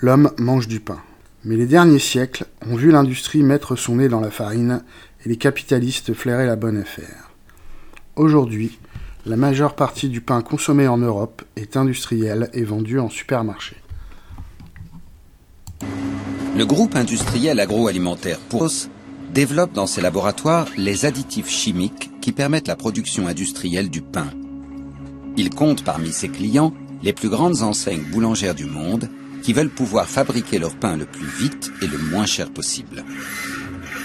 l'homme 0.01 0.31
mange 0.39 0.69
du 0.69 0.81
pain. 0.81 1.01
Mais 1.45 1.57
les 1.57 1.67
derniers 1.67 1.99
siècles 1.99 2.45
ont 2.69 2.77
vu 2.77 2.91
l'industrie 2.91 3.43
mettre 3.43 3.75
son 3.77 3.97
nez 3.97 4.09
dans 4.09 4.21
la 4.21 4.31
farine 4.31 4.85
et 5.25 5.29
les 5.29 5.37
capitalistes 5.37 6.13
flairer 6.13 6.47
la 6.47 6.57
bonne 6.57 6.77
affaire. 6.77 7.31
Aujourd'hui, 8.15 8.79
la 9.25 9.37
majeure 9.37 9.77
partie 9.77 10.09
du 10.09 10.21
pain 10.21 10.43
consommé 10.43 10.89
en 10.89 10.99
Europe 10.99 11.43
est 11.57 11.77
industriel 11.77 12.51
et 12.53 12.65
vendu 12.65 12.99
en 12.99 13.09
supermarché. 13.09 13.77
Le 16.57 16.67
groupe 16.67 16.97
industriel 16.97 17.61
agroalimentaire 17.61 18.39
Pouros 18.39 18.89
développe 19.33 19.73
dans 19.73 19.87
ses 19.87 20.01
laboratoires 20.01 20.67
les 20.77 21.07
additifs 21.07 21.49
chimiques 21.49 22.11
qui 22.21 22.33
permettent 22.33 22.69
la 22.69 22.77
production 22.77 23.27
industrielle 23.27 23.91
du 23.91 24.03
pain. 24.03 24.27
Il 25.37 25.51
compte 25.51 25.85
parmi 25.85 26.13
ses 26.13 26.29
clients 26.29 26.75
les 27.03 27.13
plus 27.13 27.31
grandes 27.31 27.63
enseignes 27.63 28.05
boulangères 28.11 28.55
du 28.55 28.67
monde 28.67 29.09
qui 29.43 29.53
veulent 29.53 29.71
pouvoir 29.71 30.09
fabriquer 30.09 30.59
leur 30.59 30.77
pain 30.77 30.97
le 30.97 31.07
plus 31.07 31.27
vite 31.27 31.73
et 31.81 31.87
le 31.87 31.99
moins 31.99 32.27
cher 32.27 32.51
possible. 32.51 33.05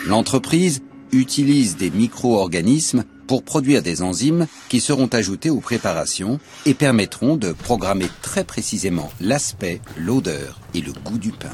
L'entreprise 0.07 0.81
utilise 1.17 1.77
des 1.77 1.89
micro-organismes 1.89 3.03
pour 3.27 3.43
produire 3.43 3.83
des 3.83 4.01
enzymes 4.01 4.47
qui 4.69 4.79
seront 4.79 5.07
ajoutées 5.07 5.49
aux 5.49 5.59
préparations 5.59 6.39
et 6.65 6.73
permettront 6.73 7.35
de 7.35 7.51
programmer 7.51 8.07
très 8.21 8.43
précisément 8.43 9.11
l'aspect, 9.19 9.81
l'odeur 9.97 10.59
et 10.73 10.81
le 10.81 10.93
goût 10.93 11.17
du 11.17 11.31
pain. 11.31 11.53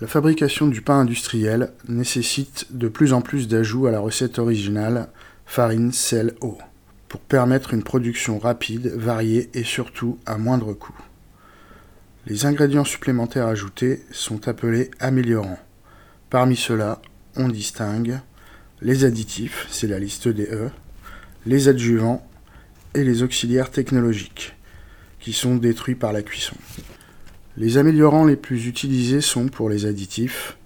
La 0.00 0.06
fabrication 0.06 0.66
du 0.66 0.80
pain 0.80 1.00
industriel 1.00 1.72
nécessite 1.88 2.66
de 2.70 2.88
plus 2.88 3.12
en 3.12 3.20
plus 3.20 3.48
d'ajouts 3.48 3.86
à 3.86 3.90
la 3.90 4.00
recette 4.00 4.38
originale 4.38 5.08
farine, 5.44 5.92
sel, 5.92 6.34
eau, 6.40 6.58
pour 7.08 7.20
permettre 7.20 7.74
une 7.74 7.82
production 7.82 8.38
rapide, 8.38 8.92
variée 8.94 9.50
et 9.52 9.64
surtout 9.64 10.18
à 10.26 10.38
moindre 10.38 10.72
coût. 10.74 10.96
Les 12.26 12.46
ingrédients 12.46 12.84
supplémentaires 12.84 13.46
ajoutés 13.46 14.04
sont 14.12 14.46
appelés 14.46 14.90
améliorants. 15.00 15.58
Parmi 16.30 16.54
ceux-là, 16.54 17.02
on 17.36 17.48
distingue 17.48 18.20
les 18.82 19.04
additifs, 19.04 19.66
c'est 19.70 19.86
la 19.86 19.98
liste 19.98 20.28
des 20.28 20.46
E, 20.46 20.70
les 21.46 21.68
adjuvants 21.68 22.26
et 22.94 23.04
les 23.04 23.22
auxiliaires 23.22 23.70
technologiques, 23.70 24.56
qui 25.20 25.32
sont 25.32 25.56
détruits 25.56 25.94
par 25.94 26.12
la 26.12 26.22
cuisson. 26.22 26.56
Les 27.56 27.78
améliorants 27.78 28.24
les 28.24 28.36
plus 28.36 28.66
utilisés 28.66 29.20
sont 29.20 29.48
pour 29.48 29.68
les 29.68 29.86
additifs 29.86 30.56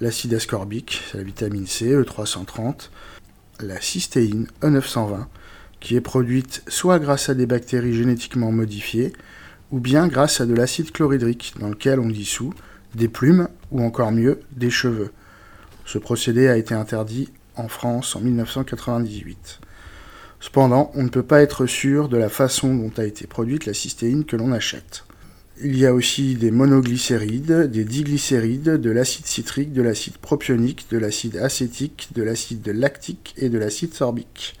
l'acide 0.00 0.34
ascorbique, 0.34 1.02
c'est 1.10 1.18
la 1.18 1.24
vitamine 1.24 1.66
C, 1.66 1.94
E330, 1.94 2.90
la 3.60 3.80
cystéine, 3.80 4.46
E920, 4.62 5.26
qui 5.80 5.96
est 5.96 6.00
produite 6.00 6.62
soit 6.68 6.98
grâce 6.98 7.28
à 7.28 7.34
des 7.34 7.46
bactéries 7.46 7.94
génétiquement 7.94 8.52
modifiées, 8.52 9.12
ou 9.70 9.80
bien 9.80 10.06
grâce 10.06 10.40
à 10.40 10.46
de 10.46 10.54
l'acide 10.54 10.92
chlorhydrique, 10.92 11.54
dans 11.58 11.68
lequel 11.68 12.00
on 12.00 12.08
dissout 12.08 12.54
des 12.94 13.08
plumes, 13.08 13.48
ou 13.70 13.82
encore 13.82 14.12
mieux, 14.12 14.40
des 14.52 14.70
cheveux. 14.70 15.12
Ce 15.84 15.98
procédé 15.98 16.48
a 16.48 16.56
été 16.56 16.74
interdit 16.74 17.30
en 17.56 17.68
France 17.68 18.16
en 18.16 18.20
1998. 18.20 19.60
Cependant, 20.40 20.90
on 20.94 21.02
ne 21.02 21.08
peut 21.08 21.22
pas 21.22 21.42
être 21.42 21.66
sûr 21.66 22.08
de 22.08 22.16
la 22.16 22.28
façon 22.28 22.74
dont 22.74 22.92
a 22.98 23.04
été 23.04 23.26
produite 23.26 23.66
la 23.66 23.74
cystéine 23.74 24.24
que 24.24 24.36
l'on 24.36 24.52
achète. 24.52 25.04
Il 25.62 25.76
y 25.78 25.86
a 25.86 25.94
aussi 25.94 26.34
des 26.34 26.50
monoglycérides, 26.50 27.70
des 27.70 27.84
diglycérides, 27.84 28.76
de 28.78 28.90
l'acide 28.90 29.26
citrique, 29.26 29.72
de 29.72 29.80
l'acide 29.80 30.18
propionique, 30.18 30.86
de 30.90 30.98
l'acide 30.98 31.38
acétique, 31.38 32.10
de 32.14 32.22
l'acide 32.22 32.68
lactique 32.68 33.34
et 33.38 33.48
de 33.48 33.56
l'acide 33.56 33.94
sorbique. 33.94 34.56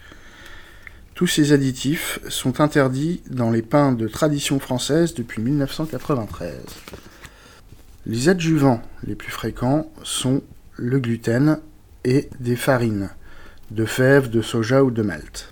Tous 1.14 1.26
ces 1.26 1.52
additifs 1.52 2.18
sont 2.28 2.60
interdits 2.60 3.22
dans 3.30 3.50
les 3.50 3.62
pains 3.62 3.92
de 3.92 4.08
tradition 4.08 4.58
française 4.58 5.14
depuis 5.14 5.42
1993. 5.42 6.60
Les 8.06 8.28
adjuvants 8.28 8.82
les 9.06 9.14
plus 9.14 9.32
fréquents 9.32 9.90
sont 10.02 10.42
le 10.76 10.98
gluten 10.98 11.58
et 12.06 12.30
des 12.38 12.54
farines, 12.54 13.10
de 13.72 13.84
fèves, 13.84 14.30
de 14.30 14.40
soja 14.40 14.84
ou 14.84 14.92
de 14.92 15.02
malt. 15.02 15.50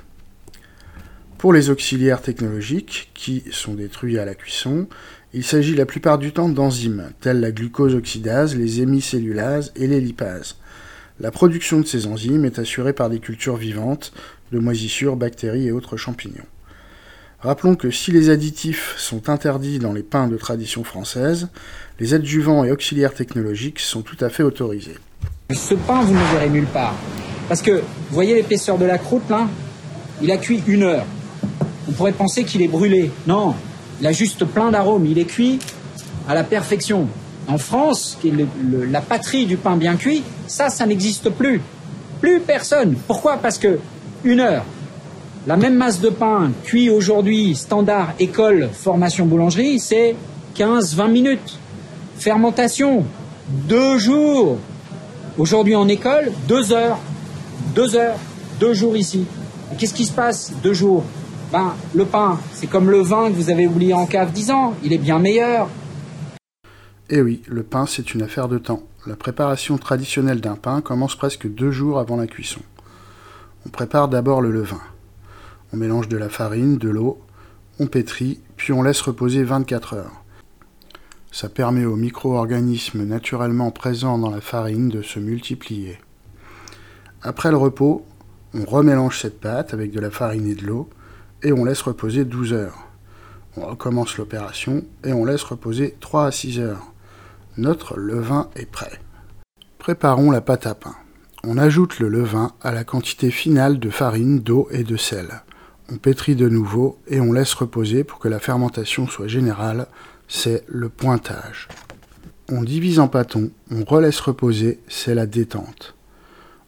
Pour 1.37 1.53
les 1.53 1.69
auxiliaires 1.69 2.23
technologiques, 2.23 3.11
qui 3.13 3.43
sont 3.51 3.75
détruits 3.75 4.19
à 4.19 4.25
la 4.25 4.37
cuisson, 4.37 4.87
il 5.35 5.45
s'agit 5.45 5.75
la 5.75 5.85
plupart 5.85 6.17
du 6.17 6.33
temps 6.33 6.49
d'enzymes, 6.49 7.11
telles 7.21 7.41
la 7.41 7.51
glucose 7.51 7.97
oxydase, 7.97 8.55
les 8.57 8.81
hémicellulases 8.81 9.73
et 9.75 9.89
les 9.89 10.01
lipases. 10.01 10.57
La 11.19 11.33
production 11.33 11.81
de 11.81 11.87
ces 11.87 12.07
enzymes 12.07 12.45
est 12.45 12.61
assurée 12.61 12.93
par 12.93 13.11
des 13.11 13.19
cultures 13.19 13.57
vivantes, 13.57 14.13
de 14.53 14.61
moisissures, 14.61 15.17
bactéries 15.17 15.67
et 15.67 15.73
autres 15.73 15.97
champignons. 15.97 16.47
Rappelons 17.41 17.75
que 17.75 17.91
si 17.91 18.13
les 18.13 18.31
additifs 18.31 18.95
sont 18.97 19.29
interdits 19.29 19.81
dans 19.81 19.93
les 19.93 20.05
pains 20.05 20.29
de 20.29 20.37
tradition 20.37 20.85
française, 20.85 21.49
les 21.99 22.15
adjuvants 22.15 22.65
et 22.65 22.71
auxiliaires 22.71 23.13
technologiques 23.13 23.81
sont 23.81 24.03
tout 24.03 24.17
à 24.21 24.31
fait 24.31 24.45
autorisés. 24.45 24.97
Ce 25.53 25.75
pain, 25.75 26.03
vous 26.03 26.15
ne 26.15 26.19
le 26.19 26.25
verrez 26.33 26.51
nulle 26.51 26.67
part. 26.67 26.95
Parce 27.49 27.63
que, 27.63 27.73
vous 27.73 28.15
voyez 28.15 28.35
l'épaisseur 28.35 28.79
de 28.79 28.85
la 28.85 28.99
croûte 28.99 29.29
là 29.29 29.47
Il 30.23 30.31
a 30.31 30.37
cuit 30.37 30.63
une 30.67 30.83
heure. 30.83 31.05
On 31.89 31.93
pourrait 31.93 32.13
penser 32.13 32.45
qu'il 32.45 32.63
est 32.63 32.69
brûlé. 32.69 33.11
Non, 33.27 33.55
il 34.01 34.07
a 34.07 34.13
juste 34.13 34.45
plein 34.45 34.71
d'arômes. 34.71 35.07
Il 35.07 35.19
est 35.19 35.27
cuit 35.27 35.59
à 36.29 36.35
la 36.35 36.45
perfection. 36.45 37.09
En 37.47 37.59
France, 37.59 38.17
qui 38.21 38.29
est 38.29 38.35
la 38.91 39.01
patrie 39.03 39.45
du 39.45 39.57
pain 39.57 39.77
bien 39.77 39.97
cuit, 39.97 40.23
ça, 40.47 40.71
ça 40.71 40.87
n'existe 40.87 41.29
plus. 41.29 41.61
Plus 42.21 42.41
personne. 42.41 42.97
Pourquoi? 43.07 43.37
Parce 43.37 43.59
que 43.59 43.79
une 44.25 44.41
heure, 44.41 44.65
la 45.47 45.59
même 45.59 45.75
masse 45.75 46.01
de 46.01 46.09
pain 46.09 46.53
cuit 46.63 46.89
aujourd'hui, 46.89 47.55
standard, 47.55 48.15
école, 48.19 48.71
formation, 48.73 49.27
boulangerie, 49.27 49.79
c'est 49.79 50.17
15-20 50.57 51.11
minutes. 51.11 51.59
Fermentation, 52.17 53.05
deux 53.49 53.99
jours. 53.99 54.59
Aujourd'hui 55.37 55.75
en 55.75 55.89
école, 55.89 56.31
deux 56.47 56.73
heures. 56.73 56.97
Deux 57.75 57.97
heures, 57.97 58.19
deux 58.61 58.73
jours 58.73 58.97
ici. 58.97 59.27
Qu'est-ce 59.77 59.95
qui 59.95 60.05
se 60.05 60.13
passe 60.13 60.53
deux 60.63 60.75
jours? 60.75 61.03
Ben, 61.51 61.75
le 61.93 62.05
pain, 62.05 62.39
c'est 62.53 62.69
comme 62.69 62.89
le 62.89 63.01
vin 63.01 63.31
que 63.31 63.35
vous 63.35 63.51
avez 63.51 63.67
oublié 63.67 63.95
en 63.95 64.07
cave 64.07 64.31
dix 64.33 64.53
ans. 64.53 64.75
Il 64.85 64.93
est 64.93 64.99
bien 64.99 65.19
meilleur. 65.19 65.69
Eh 67.11 67.21
oui, 67.21 67.43
le 67.49 67.65
pain, 67.65 67.85
c'est 67.85 68.15
une 68.15 68.23
affaire 68.23 68.47
de 68.47 68.59
temps. 68.59 68.85
La 69.09 69.17
préparation 69.17 69.77
traditionnelle 69.77 70.41
d'un 70.41 70.55
pain 70.55 70.81
commence 70.81 71.17
presque 71.17 71.49
deux 71.49 71.73
jours 71.73 71.99
avant 71.99 72.17
la 72.17 72.29
cuisson. 72.29 72.61
On 73.67 73.71
prépare 73.71 74.07
d'abord 74.07 74.41
le 74.41 74.53
levain. 74.53 74.81
On 75.73 75.77
mélange 75.77 76.09
de 76.09 76.17
la 76.17 76.29
farine, 76.29 76.79
de 76.79 76.89
l'eau, 76.89 77.21
on 77.81 77.89
pétrit, 77.89 78.39
puis 78.57 78.73
on 78.73 78.83
laisse 78.83 79.01
reposer 79.01 79.43
24 79.43 79.95
heures. 79.95 80.24
Ça 81.35 81.49
permet 81.49 81.85
aux 81.85 81.97
micro-organismes 81.97 83.03
naturellement 83.03 83.73
présents 83.73 84.19
dans 84.19 84.31
la 84.31 84.41
farine 84.41 84.89
de 84.89 85.03
se 85.03 85.19
multiplier. 85.19 85.99
Après 87.23 87.51
le 87.51 87.57
repos, 87.57 88.07
on 88.55 88.65
remélange 88.65 89.19
cette 89.19 89.41
pâte 89.41 89.75
avec 89.75 89.91
de 89.91 89.99
la 89.99 90.13
farine 90.13 90.47
et 90.47 90.55
de 90.55 90.65
l'eau 90.65 90.89
et 91.43 91.53
on 91.53 91.65
laisse 91.65 91.83
reposer 91.83 92.25
12 92.25 92.53
heures. 92.53 92.87
On 93.57 93.67
recommence 93.67 94.17
l'opération 94.17 94.85
et 95.03 95.13
on 95.13 95.25
laisse 95.25 95.43
reposer 95.43 95.97
3 95.99 96.27
à 96.27 96.31
6 96.31 96.61
heures. 96.61 96.93
Notre 97.57 97.99
levain 97.99 98.49
est 98.55 98.71
prêt. 98.71 99.01
Préparons 99.79 100.31
la 100.31 100.41
pâte 100.41 100.69
à 100.69 100.77
pain. 100.77 100.95
On 101.43 101.59
ajoute 101.59 101.99
le 101.99 102.09
levain 102.09 102.53
à 102.63 102.71
la 102.71 102.85
quantité 102.85 103.33
finale 103.33 103.81
de 103.81 103.91
farine, 103.91 104.39
d'eau 104.39 104.69
et 104.71 104.85
de 104.85 104.97
sel. 104.97 105.43
On 105.93 105.97
pétrit 105.97 106.37
de 106.37 106.49
nouveau 106.49 107.01
et 107.09 107.21
on 107.21 107.33
laisse 107.33 107.55
reposer 107.55 108.05
pour 108.05 108.21
que 108.21 108.29
la 108.29 108.39
fermentation 108.39 109.09
soit 109.09 109.27
générale, 109.27 109.89
c'est 110.35 110.65
le 110.67 110.89
pointage. 110.89 111.69
On 112.51 112.65
divise 112.65 112.99
en 112.99 113.07
pâtons, 113.07 113.53
on 113.71 113.85
relaisse 113.85 114.19
reposer, 114.19 114.81
c'est 114.89 115.15
la 115.15 115.27
détente. 115.27 115.95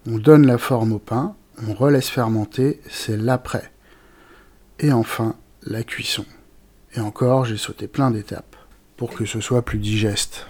On 0.07 0.19
donne 0.19 0.47
la 0.47 0.57
forme 0.57 0.93
au 0.93 1.01
pain, 1.01 1.35
on 1.67 1.75
relaisse 1.75 2.09
fermenter, 2.09 2.81
c'est 2.89 3.17
l'après. 3.17 3.73
Et 4.79 4.93
enfin, 4.93 5.35
la 5.65 5.83
cuisson. 5.83 6.25
Et 6.95 7.01
encore, 7.01 7.45
j'ai 7.45 7.57
sauté 7.57 7.89
plein 7.89 8.13
d'étapes 8.13 8.55
pour 8.97 9.13
que 9.13 9.27
ce 9.27 9.41
soit 9.41 9.63
plus 9.63 9.79
digeste. 9.79 10.47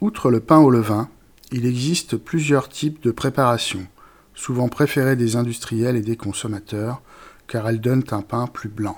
Outre 0.00 0.30
le 0.30 0.38
pain 0.38 0.60
au 0.60 0.70
levain, 0.70 1.08
il 1.50 1.66
existe 1.66 2.16
plusieurs 2.16 2.68
types 2.68 3.02
de 3.02 3.10
préparations. 3.10 3.86
souvent 4.34 4.68
préférée 4.68 5.16
des 5.16 5.34
industriels 5.36 5.96
et 5.96 6.02
des 6.02 6.16
consommateurs, 6.16 7.02
car 7.48 7.68
elles 7.68 7.80
donnent 7.80 8.06
un 8.12 8.22
pain 8.22 8.46
plus 8.46 8.70
blanc. 8.70 8.96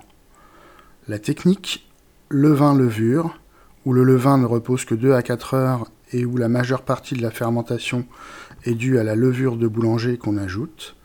La 1.08 1.18
technique 1.18 1.88
levain-levure, 2.28 3.38
où 3.84 3.92
le 3.92 4.04
levain 4.04 4.38
ne 4.38 4.46
repose 4.46 4.84
que 4.84 4.94
2 4.94 5.12
à 5.12 5.22
4 5.22 5.54
heures 5.54 5.90
et 6.12 6.24
où 6.24 6.37
la 6.37 6.48
majeure 6.48 6.82
partie 6.82 7.14
de 7.14 7.22
la 7.22 7.30
fermentation 7.30 8.06
est 8.64 8.74
due 8.74 8.98
à 8.98 9.04
la 9.04 9.14
levure 9.14 9.56
de 9.56 9.66
boulanger 9.66 10.16
qu'on 10.16 10.37
ajoute, 10.37 10.96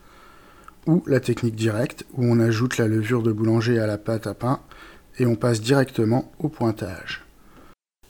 ou 0.86 1.02
la 1.06 1.20
technique 1.20 1.56
directe, 1.56 2.04
où 2.14 2.24
on 2.24 2.40
ajoute 2.40 2.78
la 2.78 2.88
levure 2.88 3.22
de 3.22 3.32
boulanger 3.32 3.78
à 3.78 3.86
la 3.86 3.98
pâte 3.98 4.26
à 4.26 4.34
pain 4.34 4.60
et 5.18 5.26
on 5.26 5.36
passe 5.36 5.60
directement 5.60 6.32
au 6.38 6.48
pointage. 6.48 7.24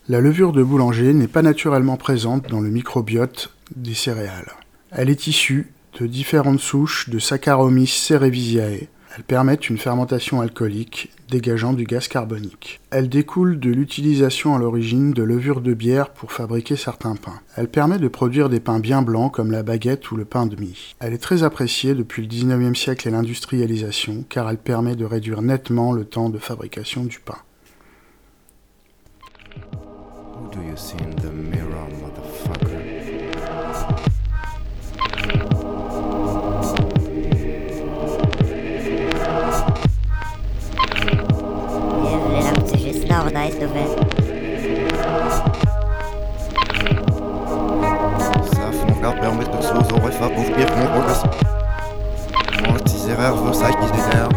La 0.09 0.21
levure 0.21 0.53
de 0.53 0.63
boulanger 0.63 1.13
n'est 1.13 1.29
pas 1.29 1.43
naturellement 1.43 1.97
présente 1.97 2.49
dans 2.49 2.61
le 2.61 2.71
microbiote 2.71 3.53
des 3.75 3.95
céréales. 3.95 4.53
Elle 4.91 5.11
est 5.11 5.27
issue 5.27 5.73
de 6.01 6.07
différentes 6.07 6.61
souches 6.61 7.09
de 7.09 7.19
Saccharomyces 7.19 7.97
cerevisiae. 7.97 8.89
Elles 9.17 9.25
permettent 9.25 9.69
une 9.69 9.79
fermentation 9.79 10.41
alcoolique 10.41 11.11
dégageant 11.29 11.73
du 11.73 11.85
gaz 11.85 12.07
carbonique. 12.07 12.81
Elle 12.91 13.09
découle 13.09 13.59
de 13.59 13.71
l'utilisation 13.71 14.55
à 14.55 14.59
l'origine 14.59 15.13
de 15.13 15.25
levure 15.25 15.61
de 15.61 15.75
bière 15.75 16.11
pour 16.11 16.31
fabriquer 16.31 16.77
certains 16.77 17.17
pains. 17.17 17.41
Elle 17.57 17.69
permet 17.69 17.99
de 17.99 18.07
produire 18.07 18.49
des 18.49 18.61
pains 18.61 18.79
bien 18.79 19.03
blancs 19.03 19.33
comme 19.33 19.51
la 19.51 19.65
baguette 19.65 20.11
ou 20.13 20.17
le 20.17 20.25
pain 20.25 20.47
de 20.47 20.55
mie. 20.57 20.95
Elle 21.01 21.13
est 21.13 21.19
très 21.19 21.43
appréciée 21.43 21.95
depuis 21.95 22.23
le 22.23 22.29
19e 22.29 22.77
siècle 22.77 23.09
et 23.09 23.11
l'industrialisation 23.11 24.25
car 24.29 24.49
elle 24.49 24.59
permet 24.59 24.95
de 24.95 25.05
réduire 25.05 25.43
nettement 25.43 25.93
le 25.93 26.05
temps 26.05 26.29
de 26.29 26.39
fabrication 26.39 27.05
du 27.05 27.19
pain. 27.19 27.39
Jezu, 43.11 43.23
co 43.23 43.31
się 43.31 43.31
stało, 43.31 43.31
daj 43.31 43.53
stówę. 43.53 43.85
Ça, 48.55 48.87
mon 48.89 49.01
gars, 49.01 49.21
permet 49.21 49.49
de 49.49 49.63
choses 49.63 49.93
au 49.93 50.07
refa 50.07 50.29
pour 50.29 50.45
pire 50.45 50.77
mon 50.77 50.87
progrès. 50.87 51.23
Mon 52.67 52.79
tes 52.79 53.11
erreurs, 53.11 53.37
vos 53.37 53.55
sacs 53.55 53.81
qui 53.81 53.87
déterrent. 53.87 54.29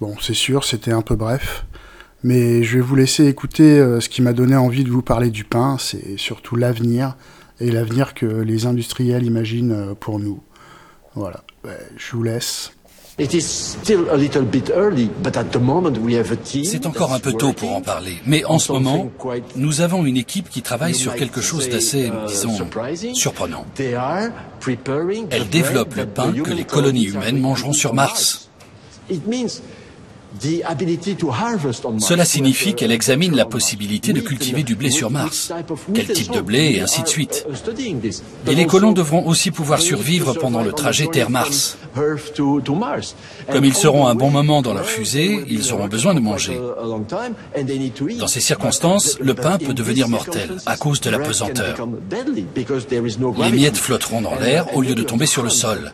Bon, 0.00 0.14
c'est 0.20 0.34
sûr, 0.34 0.64
c'était 0.64 0.92
un 0.92 1.02
peu 1.02 1.16
bref, 1.16 1.66
mais 2.22 2.62
je 2.62 2.76
vais 2.76 2.82
vous 2.82 2.96
laisser 2.96 3.26
écouter 3.26 3.78
euh, 3.78 4.00
ce 4.00 4.08
qui 4.08 4.22
m'a 4.22 4.32
donné 4.32 4.56
envie 4.56 4.84
de 4.84 4.90
vous 4.90 5.02
parler 5.02 5.30
du 5.30 5.44
pain, 5.44 5.76
c'est 5.78 6.16
surtout 6.16 6.56
l'avenir, 6.56 7.16
et 7.60 7.70
l'avenir 7.70 8.14
que 8.14 8.26
les 8.26 8.66
industriels 8.66 9.24
imaginent 9.24 9.72
euh, 9.72 9.94
pour 9.94 10.18
nous. 10.18 10.40
Voilà, 11.14 11.42
Ouais, 11.64 11.78
je 11.96 12.12
vous 12.12 12.22
laisse. 12.22 12.72
C'est 16.64 16.86
encore 16.86 17.12
un 17.12 17.18
peu 17.18 17.32
tôt 17.32 17.52
pour 17.52 17.74
en 17.74 17.80
parler, 17.80 18.16
mais 18.26 18.44
en 18.44 18.60
ce 18.60 18.70
moment, 18.70 19.10
nous 19.56 19.80
avons 19.80 20.06
une 20.06 20.16
équipe 20.16 20.48
qui 20.48 20.62
travaille 20.62 20.94
sur 20.94 21.16
quelque 21.16 21.40
chose 21.40 21.68
d'assez, 21.68 22.12
disons, 22.28 22.56
surprenant. 23.14 23.66
Elle 25.30 25.48
développe 25.48 25.96
le 25.96 26.06
pain 26.06 26.32
que 26.32 26.52
les 26.52 26.64
colonies 26.64 27.06
humaines 27.06 27.40
mangeront 27.40 27.72
sur 27.72 27.92
Mars. 27.92 28.50
Cela 31.98 32.24
signifie 32.24 32.74
qu'elle 32.74 32.92
examine 32.92 33.34
la 33.34 33.46
possibilité 33.46 34.12
de 34.12 34.20
cultiver 34.20 34.62
du 34.62 34.76
blé 34.76 34.90
sur 34.90 35.10
Mars, 35.10 35.52
quel 35.94 36.06
type 36.08 36.32
de 36.32 36.40
blé 36.40 36.74
et 36.74 36.80
ainsi 36.80 37.02
de 37.02 37.08
suite. 37.08 37.46
Et 38.46 38.54
les 38.54 38.66
colons 38.66 38.92
devront 38.92 39.26
aussi 39.26 39.50
pouvoir 39.50 39.80
survivre 39.80 40.34
pendant 40.34 40.62
le 40.62 40.72
trajet 40.72 41.06
Terre-Mars. 41.06 41.78
Comme 43.50 43.64
ils 43.64 43.74
seront 43.74 44.06
un 44.06 44.14
bon 44.14 44.30
moment 44.30 44.62
dans 44.62 44.74
leur 44.74 44.86
fusée, 44.86 45.44
ils 45.48 45.72
auront 45.72 45.88
besoin 45.88 46.14
de 46.14 46.20
manger. 46.20 46.60
Dans 48.18 48.28
ces 48.28 48.40
circonstances, 48.40 49.18
le 49.20 49.34
pain 49.34 49.58
peut 49.58 49.74
devenir 49.74 50.08
mortel 50.08 50.56
à 50.66 50.76
cause 50.76 51.00
de 51.00 51.10
la 51.10 51.18
pesanteur. 51.18 51.76
Les 53.38 53.52
miettes 53.52 53.76
flotteront 53.76 54.20
dans 54.20 54.34
l'air 54.36 54.76
au 54.76 54.82
lieu 54.82 54.94
de 54.94 55.02
tomber 55.02 55.26
sur 55.26 55.42
le 55.42 55.50
sol. 55.50 55.90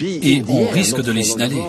Et 0.00 0.42
on 0.48 0.68
risque 0.68 1.00
de 1.02 1.12
les 1.12 1.30
inhaler. 1.30 1.62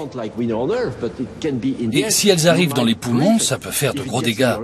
Et 1.94 2.10
si 2.10 2.30
elles 2.30 2.48
arrivent 2.48 2.74
dans 2.74 2.84
les 2.84 2.96
poumons, 2.96 3.40
ça 3.40 3.58
peut 3.58 3.72
faire 3.72 3.94
de 3.94 4.02
gros 4.02 4.22
dégâts. 4.22 4.56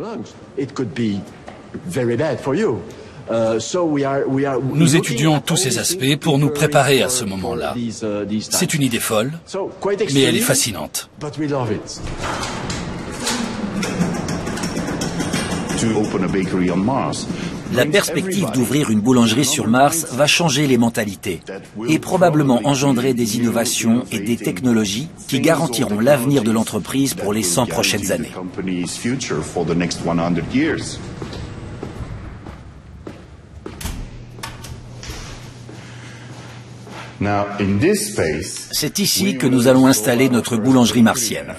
Nous 4.74 4.96
étudions 4.96 5.40
tous 5.40 5.58
ces 5.58 5.80
aspects 5.80 6.16
pour 6.20 6.38
nous 6.38 6.50
préparer 6.50 7.02
à 7.02 7.10
ce 7.10 7.26
moment-là. 7.26 7.76
C'est 8.40 8.74
une 8.74 8.84
idée 8.84 9.00
folle, 9.00 9.32
mais 10.14 10.22
elle 10.22 10.38
est 10.38 10.42
fascinante. 10.42 11.10
La 17.74 17.86
perspective 17.86 18.52
d'ouvrir 18.54 18.90
une 18.90 19.02
boulangerie 19.02 19.46
sur 19.46 19.68
Mars 19.68 20.08
va 20.12 20.28
changer 20.28 20.68
les 20.68 20.78
mentalités 20.78 21.42
et 21.88 22.00
probablement 22.00 22.62
engendrer 22.64 23.14
des 23.14 23.38
innovations 23.38 24.06
et 24.12 24.20
des 24.20 24.38
technologies 24.38 25.10
qui 25.28 25.40
garantiront 25.40 26.00
l'avenir 26.00 26.44
de 26.44 26.52
l'entreprise 26.52 27.14
pour 27.14 27.34
les 27.34 27.44
100 27.44 27.66
prochaines 27.66 28.12
années. 28.12 28.32
C'est 38.72 39.00
ici 39.00 39.38
que 39.38 39.48
nous 39.48 39.68
allons 39.68 39.88
installer 39.88 40.30
notre 40.30 40.58
boulangerie 40.58 41.02
martienne. 41.02 41.56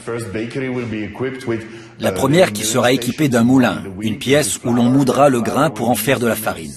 La 1.99 2.13
première 2.13 2.53
qui 2.53 2.65
sera 2.65 2.93
équipée 2.93 3.29
d'un 3.29 3.43
moulin, 3.43 3.83
une 4.01 4.19
pièce 4.19 4.61
où 4.65 4.73
l'on 4.73 4.85
moudra 4.85 5.29
le 5.29 5.41
grain 5.41 5.71
pour 5.71 5.89
en 5.89 5.95
faire 5.95 6.21
de 6.21 6.27
la 6.27 6.37
farine. 6.37 6.75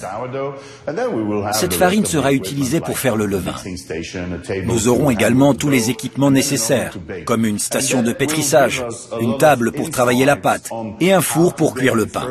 Cette 1.52 1.74
farine 1.74 2.06
sera 2.06 2.32
utilisée 2.32 2.80
pour 2.80 2.98
faire 2.98 3.16
le 3.16 3.26
levain. 3.26 3.54
Nous 4.64 4.88
aurons 4.88 5.10
également 5.10 5.54
tous 5.54 5.68
les 5.68 5.90
équipements 5.90 6.30
nécessaires, 6.30 6.96
comme 7.26 7.44
une 7.44 7.58
station 7.58 8.02
de 8.02 8.12
pétrissage, 8.12 8.84
une 9.20 9.36
table 9.36 9.72
pour 9.72 9.90
travailler 9.90 10.24
la 10.24 10.36
pâte 10.36 10.70
et 11.00 11.12
un 11.12 11.20
four 11.20 11.54
pour 11.54 11.74
cuire 11.74 11.94
le 11.94 12.06
pain. 12.06 12.28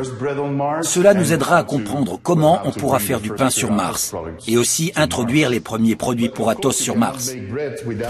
Cela 0.82 1.14
nous 1.14 1.32
aidera 1.32 1.58
à 1.58 1.62
comprendre 1.62 2.18
comment 2.22 2.60
on 2.64 2.72
pourra 2.72 2.98
faire 2.98 3.20
du 3.20 3.30
pain 3.30 3.50
sur 3.50 3.70
Mars 3.70 4.14
et 4.48 4.56
aussi 4.56 4.92
introduire 4.96 5.50
les 5.50 5.60
premiers 5.60 5.96
produits 5.96 6.28
pour 6.28 6.50
Athos 6.50 6.72
sur 6.72 6.96
Mars. 6.96 7.32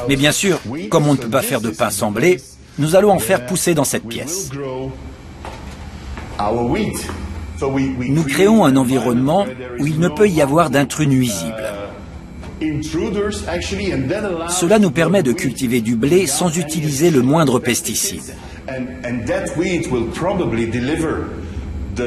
Mais 0.09 0.17
bien 0.17 0.33
sûr, 0.33 0.59
comme 0.89 1.07
on 1.07 1.13
ne 1.13 1.19
peut 1.19 1.29
pas 1.29 1.43
faire 1.43 1.61
de 1.61 1.71
pain 1.71 1.91
sans 1.91 2.11
blé, 2.11 2.41
nous 2.79 2.97
allons 2.97 3.11
en 3.11 3.19
faire 3.19 3.47
pousser 3.47 3.75
dans 3.75 3.85
cette 3.85 4.07
pièce. 4.07 4.51
Nous 7.61 8.25
créons 8.25 8.65
un 8.65 8.77
environnement 8.77 9.47
où 9.79 9.87
il 9.87 9.99
ne 9.99 10.09
peut 10.09 10.29
y 10.29 10.41
avoir 10.41 10.71
d'intrus 10.71 11.09
nuisibles. 11.09 11.73
Cela 14.49 14.79
nous 14.79 14.91
permet 14.91 15.23
de 15.23 15.33
cultiver 15.33 15.81
du 15.81 15.97
blé 15.97 16.27
sans 16.27 16.57
utiliser 16.57 17.11
le 17.11 17.23
moindre 17.23 17.59
pesticide. 17.59 18.35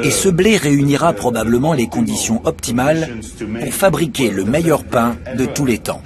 Et 0.03 0.11
ce 0.11 0.29
blé 0.29 0.57
réunira 0.57 1.13
probablement 1.13 1.73
les 1.73 1.87
conditions 1.87 2.41
optimales 2.45 3.19
pour 3.59 3.73
fabriquer 3.73 4.29
le 4.29 4.45
meilleur 4.45 4.83
pain 4.83 5.15
de 5.37 5.45
tous 5.45 5.65
les 5.65 5.79
temps. 5.79 6.01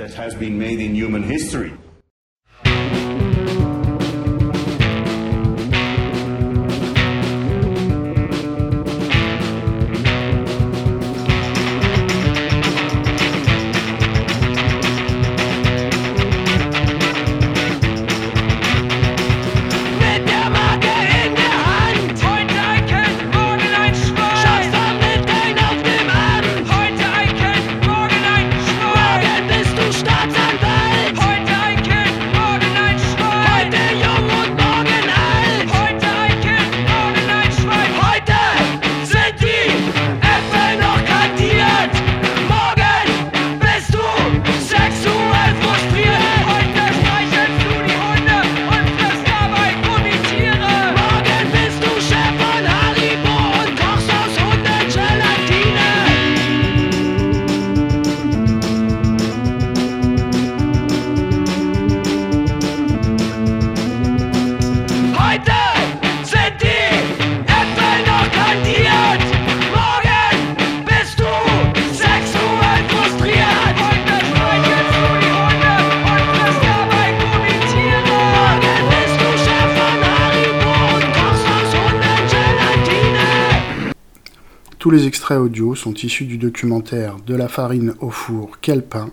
Tous 84.88 84.92
les 84.92 85.06
extraits 85.06 85.38
audio 85.38 85.76
sont 85.76 85.94
issus 85.94 86.24
du 86.24 86.38
documentaire 86.38 87.18
De 87.26 87.36
la 87.36 87.50
farine 87.50 87.96
au 88.00 88.10
four, 88.10 88.60
quel 88.62 88.86
pain, 88.86 89.12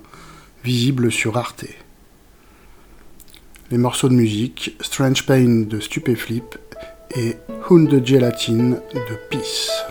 visible 0.62 1.10
sur 1.10 1.36
Arte. 1.36 1.64
Les 3.72 3.78
morceaux 3.78 4.08
de 4.08 4.14
musique 4.14 4.76
Strange 4.80 5.26
Pain 5.26 5.64
de 5.66 5.80
Stupéflip 5.80 6.56
et 7.16 7.34
Hunde 7.68 8.06
Gelatine 8.06 8.78
de 8.94 9.18
Peace. 9.28 9.83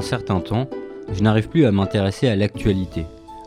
Un 0.00 0.02
certain 0.02 0.40
temps, 0.40 0.66
je 1.12 1.22
n'arrive 1.22 1.50
plus 1.50 1.66
à 1.66 1.72
m'intéresser 1.72 2.26
à 2.26 2.34
l'actualité. 2.34 3.04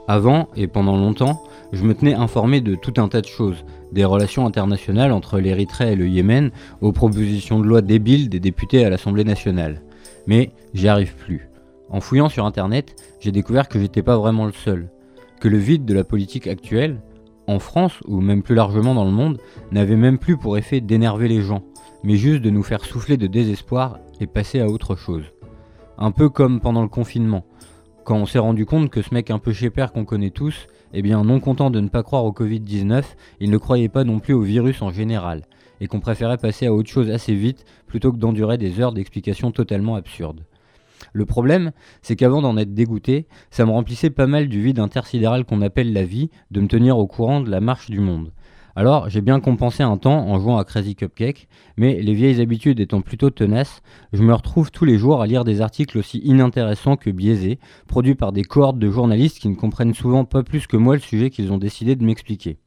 Avant, 0.07 0.49
et 0.55 0.67
pendant 0.67 0.95
longtemps, 0.95 1.41
je 1.71 1.83
me 1.83 1.95
tenais 1.95 2.13
informé 2.13 2.61
de 2.61 2.75
tout 2.75 2.93
un 2.97 3.07
tas 3.07 3.21
de 3.21 3.25
choses, 3.25 3.65
des 3.91 4.05
relations 4.05 4.45
internationales 4.45 5.13
entre 5.13 5.39
l'Érythrée 5.39 5.93
et 5.93 5.95
le 5.95 6.07
Yémen, 6.07 6.51
aux 6.81 6.91
propositions 6.91 7.59
de 7.59 7.65
loi 7.65 7.81
débiles 7.81 8.29
des 8.29 8.39
députés 8.39 8.85
à 8.85 8.91
l'Assemblée 8.91 9.23
nationale. 9.23 9.81
Mais 10.27 10.51
j'y 10.75 10.87
arrive 10.87 11.15
plus. 11.15 11.49
En 11.89 12.01
fouillant 12.01 12.29
sur 12.29 12.45
internet, 12.45 12.93
j'ai 13.19 13.31
découvert 13.31 13.67
que 13.67 13.79
j'étais 13.79 14.03
pas 14.03 14.19
vraiment 14.19 14.45
le 14.45 14.51
seul, 14.51 14.91
que 15.39 15.47
le 15.47 15.57
vide 15.57 15.85
de 15.85 15.95
la 15.95 16.03
politique 16.03 16.45
actuelle, 16.45 17.01
en 17.47 17.57
France 17.57 17.93
ou 18.07 18.21
même 18.21 18.43
plus 18.43 18.53
largement 18.53 18.93
dans 18.93 19.05
le 19.05 19.11
monde, 19.11 19.39
n'avait 19.71 19.95
même 19.95 20.19
plus 20.19 20.37
pour 20.37 20.55
effet 20.55 20.81
d'énerver 20.81 21.29
les 21.29 21.41
gens, 21.41 21.63
mais 22.03 22.15
juste 22.15 22.43
de 22.43 22.51
nous 22.51 22.61
faire 22.61 22.85
souffler 22.85 23.17
de 23.17 23.25
désespoir 23.25 23.97
et 24.19 24.27
passer 24.27 24.59
à 24.59 24.67
autre 24.67 24.95
chose. 24.95 25.32
Un 25.97 26.11
peu 26.11 26.27
comme 26.27 26.59
pendant 26.59 26.81
le 26.81 26.87
confinement, 26.87 27.45
quand 28.03 28.17
on 28.17 28.25
s'est 28.25 28.39
rendu 28.39 28.65
compte 28.65 28.89
que 28.89 29.03
ce 29.03 29.13
mec 29.13 29.29
un 29.29 29.37
peu 29.37 29.53
père 29.69 29.93
qu'on 29.93 30.05
connaît 30.05 30.31
tous, 30.31 30.67
eh 30.91 31.03
bien 31.03 31.23
non 31.23 31.39
content 31.39 31.69
de 31.69 31.79
ne 31.79 31.87
pas 31.87 32.01
croire 32.01 32.25
au 32.25 32.31
Covid-19, 32.31 33.03
il 33.39 33.51
ne 33.51 33.57
croyait 33.57 33.89
pas 33.89 34.03
non 34.03 34.19
plus 34.19 34.33
au 34.33 34.41
virus 34.41 34.81
en 34.81 34.89
général, 34.89 35.43
et 35.79 35.87
qu'on 35.87 35.99
préférait 35.99 36.37
passer 36.37 36.65
à 36.65 36.73
autre 36.73 36.89
chose 36.89 37.11
assez 37.11 37.35
vite 37.35 37.63
plutôt 37.85 38.11
que 38.11 38.17
d'endurer 38.17 38.57
des 38.57 38.81
heures 38.81 38.91
d'explications 38.91 39.51
totalement 39.51 39.95
absurdes. 39.95 40.43
Le 41.13 41.25
problème, 41.25 41.71
c'est 42.01 42.15
qu'avant 42.15 42.41
d'en 42.41 42.57
être 42.57 42.73
dégoûté, 42.73 43.27
ça 43.51 43.65
me 43.65 43.71
remplissait 43.71 44.09
pas 44.09 44.25
mal 44.25 44.47
du 44.47 44.61
vide 44.61 44.79
intersidéral 44.79 45.45
qu'on 45.45 45.61
appelle 45.61 45.93
la 45.93 46.05
vie, 46.05 46.31
de 46.49 46.59
me 46.59 46.67
tenir 46.67 46.97
au 46.97 47.05
courant 47.05 47.39
de 47.39 47.51
la 47.51 47.61
marche 47.61 47.91
du 47.91 47.99
monde. 47.99 48.31
Alors, 48.75 49.07
j'ai 49.07 49.21
bien 49.21 49.39
compensé 49.39 49.83
un 49.83 49.97
temps 49.97 50.27
en 50.27 50.39
jouant 50.39 50.57
à 50.57 50.63
Crazy 50.63 50.95
Cupcake, 50.95 51.47
mais 51.77 52.01
les 52.01 52.15
vieilles 52.15 52.41
habitudes 52.41 52.79
étant 52.79 53.01
plutôt 53.01 53.29
tenaces, 53.29 53.83
je 54.13 54.23
me 54.23 54.33
retrouve 54.33 54.71
tous 54.71 54.83
les 54.83 54.97
jours 54.97 55.21
à 55.21 55.27
lire 55.27 55.43
des 55.43 55.61
articles 55.61 55.99
aussi 55.99 56.17
inintéressants 56.23 56.97
que 56.97 57.11
biaisés, 57.11 57.59
produits 57.87 58.15
par 58.15 58.31
des 58.31 58.43
cohortes 58.43 58.79
de 58.79 58.89
journalistes 58.89 59.37
qui 59.37 59.49
ne 59.49 59.55
comprennent 59.55 59.93
souvent 59.93 60.25
pas 60.25 60.41
plus 60.41 60.65
que 60.65 60.77
moi 60.77 60.95
le 60.95 61.01
sujet 61.01 61.29
qu'ils 61.29 61.51
ont 61.51 61.59
décidé 61.59 61.95
de 61.95 62.03
m'expliquer. 62.03 62.57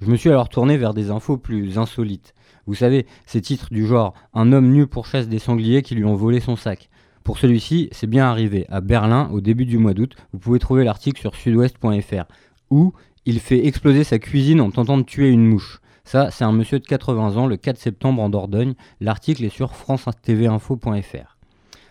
Je 0.00 0.10
me 0.10 0.16
suis 0.16 0.30
alors 0.30 0.48
tourné 0.48 0.78
vers 0.78 0.94
des 0.94 1.10
infos 1.10 1.36
plus 1.36 1.76
insolites. 1.76 2.34
Vous 2.66 2.74
savez, 2.74 3.06
ces 3.26 3.42
titres 3.42 3.68
du 3.70 3.86
genre 3.86 4.14
Un 4.32 4.52
homme 4.52 4.72
nu 4.72 4.86
pourchasse 4.86 5.28
des 5.28 5.38
sangliers 5.38 5.82
qui 5.82 5.94
lui 5.94 6.04
ont 6.04 6.16
volé 6.16 6.40
son 6.40 6.56
sac. 6.56 6.88
Pour 7.24 7.38
celui-ci, 7.38 7.88
c'est 7.92 8.06
bien 8.06 8.26
arrivé, 8.26 8.66
à 8.70 8.80
Berlin, 8.80 9.28
au 9.32 9.40
début 9.42 9.66
du 9.66 9.78
mois 9.78 9.92
d'août. 9.92 10.16
Vous 10.32 10.38
pouvez 10.38 10.58
trouver 10.58 10.84
l'article 10.84 11.20
sur 11.20 11.34
sudouest.fr. 11.34 12.24
Ou 12.70 12.92
il 13.26 13.40
fait 13.40 13.66
exploser 13.66 14.04
sa 14.04 14.18
cuisine 14.18 14.60
en 14.60 14.70
tentant 14.70 14.96
de 14.96 15.02
tuer 15.02 15.28
une 15.28 15.46
mouche. 15.46 15.80
Ça, 16.04 16.30
c'est 16.30 16.44
un 16.44 16.52
monsieur 16.52 16.78
de 16.78 16.86
80 16.86 17.36
ans 17.36 17.48
le 17.48 17.56
4 17.56 17.76
septembre 17.76 18.22
en 18.22 18.28
Dordogne. 18.28 18.74
L'article 19.00 19.44
est 19.44 19.48
sur 19.50 19.74
france-tv-info.fr. 19.74 21.36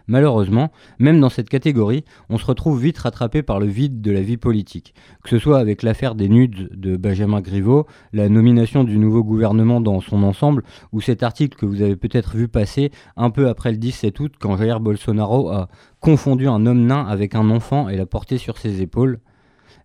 Malheureusement, 0.07 0.71
même 0.99 1.19
dans 1.19 1.29
cette 1.29 1.49
catégorie, 1.49 2.05
on 2.29 2.37
se 2.37 2.45
retrouve 2.45 2.79
vite 2.79 2.99
rattrapé 2.99 3.41
par 3.41 3.59
le 3.59 3.65
vide 3.65 4.01
de 4.01 4.11
la 4.11 4.21
vie 4.21 4.37
politique, 4.37 4.93
que 5.23 5.29
ce 5.29 5.39
soit 5.39 5.57
avec 5.59 5.83
l'affaire 5.83 6.15
des 6.15 6.29
nudes 6.29 6.69
de 6.73 6.95
Benjamin 6.95 7.41
Griveaux, 7.41 7.87
la 8.13 8.29
nomination 8.29 8.83
du 8.83 8.97
nouveau 8.97 9.23
gouvernement 9.23 9.81
dans 9.81 10.01
son 10.01 10.23
ensemble, 10.23 10.63
ou 10.91 11.01
cet 11.01 11.23
article 11.23 11.57
que 11.57 11.65
vous 11.65 11.81
avez 11.81 11.95
peut-être 11.95 12.37
vu 12.37 12.47
passer 12.47 12.91
un 13.17 13.31
peu 13.31 13.49
après 13.49 13.71
le 13.71 13.77
17 13.77 14.19
août 14.19 14.33
quand 14.39 14.57
Jair 14.57 14.79
Bolsonaro 14.79 15.49
a 15.49 15.69
confondu 15.99 16.47
un 16.47 16.65
homme 16.67 16.85
nain 16.85 17.05
avec 17.05 17.33
un 17.33 17.49
enfant 17.49 17.89
et 17.89 17.97
l'a 17.97 18.05
porté 18.05 18.37
sur 18.37 18.59
ses 18.59 18.81
épaules. 18.81 19.19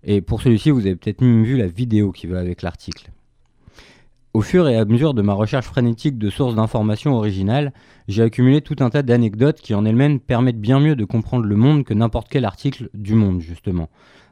Et 0.05 0.21
pour 0.21 0.43
celui-ci, 0.43 0.71
vous 0.71 0.87
avez 0.87 0.97
peut-être 0.97 1.21
même 1.21 1.45
vu 1.45 1.57
la 1.57 1.67
vidéo 1.67 2.13
qui 2.13 2.27
va 2.27 2.39
avec 2.39 2.63
l'article. 2.63 3.11
Au 4.33 4.43
fur 4.43 4.69
et 4.69 4.77
à 4.77 4.85
mesure 4.85 5.13
de 5.13 5.23
ma 5.23 5.33
recherche 5.33 5.67
frénétique 5.67 6.17
de 6.17 6.31
sources 6.31 6.55
d'informations 6.55 7.17
originales, 7.17 7.73
j'ai 8.07 8.23
accumulé 8.23 8.61
tout 8.61 8.77
un 8.79 8.89
tas 8.89 9.03
d'anecdotes 9.03 9.61
qui 9.61 9.75
en 9.75 9.85
elles-mêmes 9.85 10.21
permettent 10.21 10.61
bien 10.61 10.79
mieux 10.79 10.95
de 10.95 11.05
comprendre 11.05 11.47
le 11.47 11.57
monde 11.57 11.83
que 11.85 11.95
n'importe 11.95 12.29
quel 12.31 12.45
article 12.45 12.91
du 12.95 13.15
monde, 13.15 13.41
justement. 13.41 13.89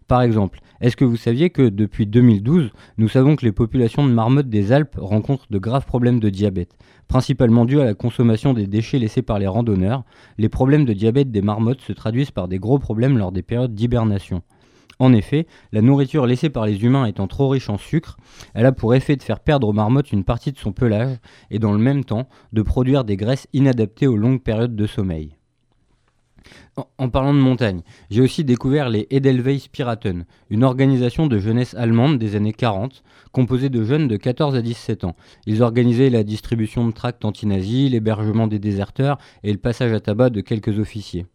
Par 0.07 0.23
exemple, 0.23 0.61
est-ce 0.81 0.97
que 0.97 1.05
vous 1.05 1.17
saviez 1.17 1.51
que 1.51 1.69
depuis 1.69 2.07
2012, 2.07 2.71
nous 2.97 3.09
savons 3.09 3.37
que 3.37 3.45
les 3.45 3.53
populations 3.53 4.07
de 4.07 4.13
marmottes 4.13 4.49
des 4.49 4.71
Alpes 4.73 4.97
rencontrent 4.97 5.49
de 5.51 5.59
graves 5.59 5.85
problèmes 5.85 6.21
de 6.21 6.31
diabète, 6.31 6.79
principalement 7.09 7.65
dus 7.65 7.81
à 7.81 7.85
la 7.85 7.95
consommation 7.95 8.55
des 8.55 8.69
déchets 8.69 9.01
laissés 9.01 9.23
par 9.23 9.39
les 9.39 9.49
randonneurs? 9.49 10.05
Les 10.39 10.49
problèmes 10.49 10.85
de 10.85 10.93
diabète 10.93 11.31
des 11.31 11.43
marmottes 11.43 11.83
se 11.83 11.93
traduisent 11.93 12.31
par 12.31 12.47
des 12.47 12.59
gros 12.59 12.79
problèmes 12.79 13.19
lors 13.19 13.33
des 13.33 13.43
périodes 13.43 13.75
d'hibernation. 13.75 14.43
En 14.99 15.13
effet, 15.13 15.47
la 15.73 15.81
nourriture 15.81 16.27
laissée 16.27 16.51
par 16.51 16.67
les 16.67 16.83
humains 16.83 17.07
étant 17.07 17.29
trop 17.29 17.49
riche 17.49 17.71
en 17.71 17.79
sucre, 17.79 18.17
elle 18.55 18.67
a 18.67 18.73
pour 18.73 18.95
effet 18.95 19.17
de 19.17 19.23
faire 19.23 19.41
perdre 19.41 19.69
aux 19.69 19.73
marmottes 19.73 20.13
une 20.13 20.25
partie 20.25 20.51
de 20.51 20.59
son 20.59 20.73
pelage 20.73 21.17
et 21.51 21.61
dans 21.61 21.73
le 21.73 21.79
même 21.79 22.05
temps 22.05 22.29
de 22.53 22.63
produire 22.63 23.05
des 23.05 23.17
graisses 23.17 23.47
inadaptées 23.53 24.09
aux 24.09 24.17
longues 24.17 24.43
périodes 24.43 24.75
de 24.75 24.87
sommeil. 24.87 25.39
En 26.97 27.09
parlant 27.09 27.35
de 27.35 27.39
montagne, 27.39 27.83
j'ai 28.11 28.23
aussi 28.23 28.45
découvert 28.45 28.89
les 28.89 29.07
Edelweiss 29.11 29.69
Piraten, 29.69 30.25
une 30.51 30.65
organisation 30.65 31.27
de 31.27 31.39
jeunesse 31.39 31.75
allemande 31.75 32.19
des 32.19 32.37
années 32.37 32.53
40, 32.53 33.03
composée 33.33 33.69
de 33.69 33.85
jeunes 33.85 34.09
de 34.09 34.17
14 34.17 34.55
à 34.55 34.63
17 34.63 35.05
ans. 35.05 35.17
Ils 35.47 35.63
organisaient 35.63 36.11
la 36.11 36.23
distribution 36.23 36.87
de 36.87 36.93
tracts 36.93 37.25
anti-nazis, 37.25 37.91
l'hébergement 37.91 38.47
des 38.47 38.59
déserteurs 38.59 39.19
et 39.43 39.53
le 39.53 39.59
passage 39.59 39.93
à 39.93 40.01
tabac 40.01 40.31
de 40.31 40.41
quelques 40.41 40.79
officiers. 40.79 41.27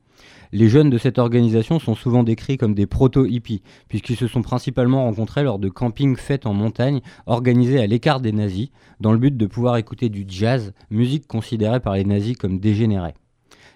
Les 0.55 0.69
jeunes 0.69 0.91
de 0.91 0.99
cette 0.99 1.17
organisation 1.17 1.79
sont 1.79 1.95
souvent 1.95 2.21
décrits 2.21 2.57
comme 2.57 2.75
des 2.75 2.85
proto-hippies, 2.85 3.63
puisqu'ils 3.87 4.17
se 4.17 4.27
sont 4.27 4.43
principalement 4.43 5.05
rencontrés 5.05 5.41
lors 5.41 5.57
de 5.57 5.67
campings 5.67 6.15
faits 6.15 6.45
en 6.45 6.53
montagne, 6.53 7.01
organisés 7.25 7.79
à 7.79 7.87
l'écart 7.87 8.21
des 8.21 8.33
nazis, 8.33 8.69
dans 8.99 9.13
le 9.13 9.17
but 9.17 9.35
de 9.35 9.47
pouvoir 9.47 9.77
écouter 9.77 10.09
du 10.09 10.25
jazz, 10.27 10.73
musique 10.91 11.25
considérée 11.25 11.79
par 11.79 11.95
les 11.95 12.05
nazis 12.05 12.37
comme 12.37 12.59
dégénérée. 12.59 13.15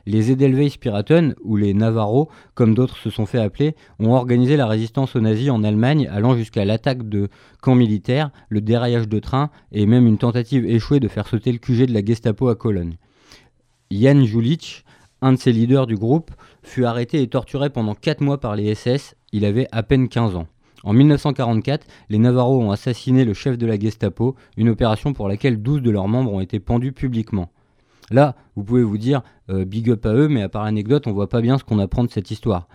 Les 0.05 0.29
Edelweiss 0.29 0.77
Piraten, 0.77 1.33
ou 1.43 1.55
les 1.55 1.73
Navarros, 1.73 2.29
comme 2.53 2.75
d'autres 2.75 2.97
se 2.97 3.09
sont 3.09 3.25
fait 3.25 3.39
appeler, 3.39 3.75
ont 3.97 4.13
organisé 4.13 4.55
la 4.55 4.67
résistance 4.67 5.15
aux 5.15 5.19
nazis 5.19 5.49
en 5.49 5.63
Allemagne, 5.63 6.07
allant 6.11 6.35
jusqu'à 6.35 6.63
l'attaque 6.63 7.09
de 7.09 7.29
camps 7.59 7.73
militaires, 7.73 8.29
le 8.49 8.61
déraillage 8.61 9.09
de 9.09 9.17
trains 9.17 9.49
et 9.71 9.87
même 9.87 10.05
une 10.05 10.19
tentative 10.19 10.63
échouée 10.63 10.99
de 10.99 11.07
faire 11.07 11.27
sauter 11.27 11.51
le 11.51 11.57
QG 11.57 11.87
de 11.87 11.93
la 11.93 12.05
Gestapo 12.05 12.49
à 12.49 12.55
Cologne. 12.55 12.97
Jan 13.89 14.23
Julich, 14.25 14.83
un 15.21 15.33
de 15.33 15.37
ses 15.37 15.51
leaders 15.51 15.87
du 15.87 15.95
groupe, 15.95 16.31
fut 16.67 16.85
arrêté 16.85 17.21
et 17.21 17.27
torturé 17.27 17.69
pendant 17.69 17.95
4 17.95 18.21
mois 18.21 18.39
par 18.39 18.55
les 18.55 18.75
SS, 18.75 19.15
il 19.31 19.45
avait 19.45 19.67
à 19.71 19.83
peine 19.83 20.09
15 20.09 20.35
ans. 20.35 20.47
En 20.83 20.93
1944, 20.93 21.87
les 22.09 22.19
Navarros 22.19 22.61
ont 22.61 22.71
assassiné 22.71 23.25
le 23.25 23.33
chef 23.33 23.57
de 23.57 23.65
la 23.65 23.79
Gestapo, 23.79 24.35
une 24.57 24.69
opération 24.69 25.13
pour 25.13 25.27
laquelle 25.27 25.61
12 25.61 25.81
de 25.81 25.89
leurs 25.91 26.07
membres 26.07 26.31
ont 26.31 26.39
été 26.39 26.59
pendus 26.59 26.91
publiquement. 26.91 27.49
Là, 28.09 28.35
vous 28.55 28.63
pouvez 28.63 28.83
vous 28.83 28.97
dire, 28.97 29.21
euh, 29.49 29.65
big 29.65 29.89
up 29.89 30.05
à 30.05 30.13
eux, 30.13 30.27
mais 30.27 30.41
à 30.41 30.49
part 30.49 30.63
l'anecdote, 30.63 31.07
on 31.07 31.11
voit 31.11 31.29
pas 31.29 31.41
bien 31.41 31.57
ce 31.57 31.63
qu'on 31.63 31.79
apprend 31.79 32.03
de 32.03 32.09
cette 32.09 32.31
histoire. 32.31 32.67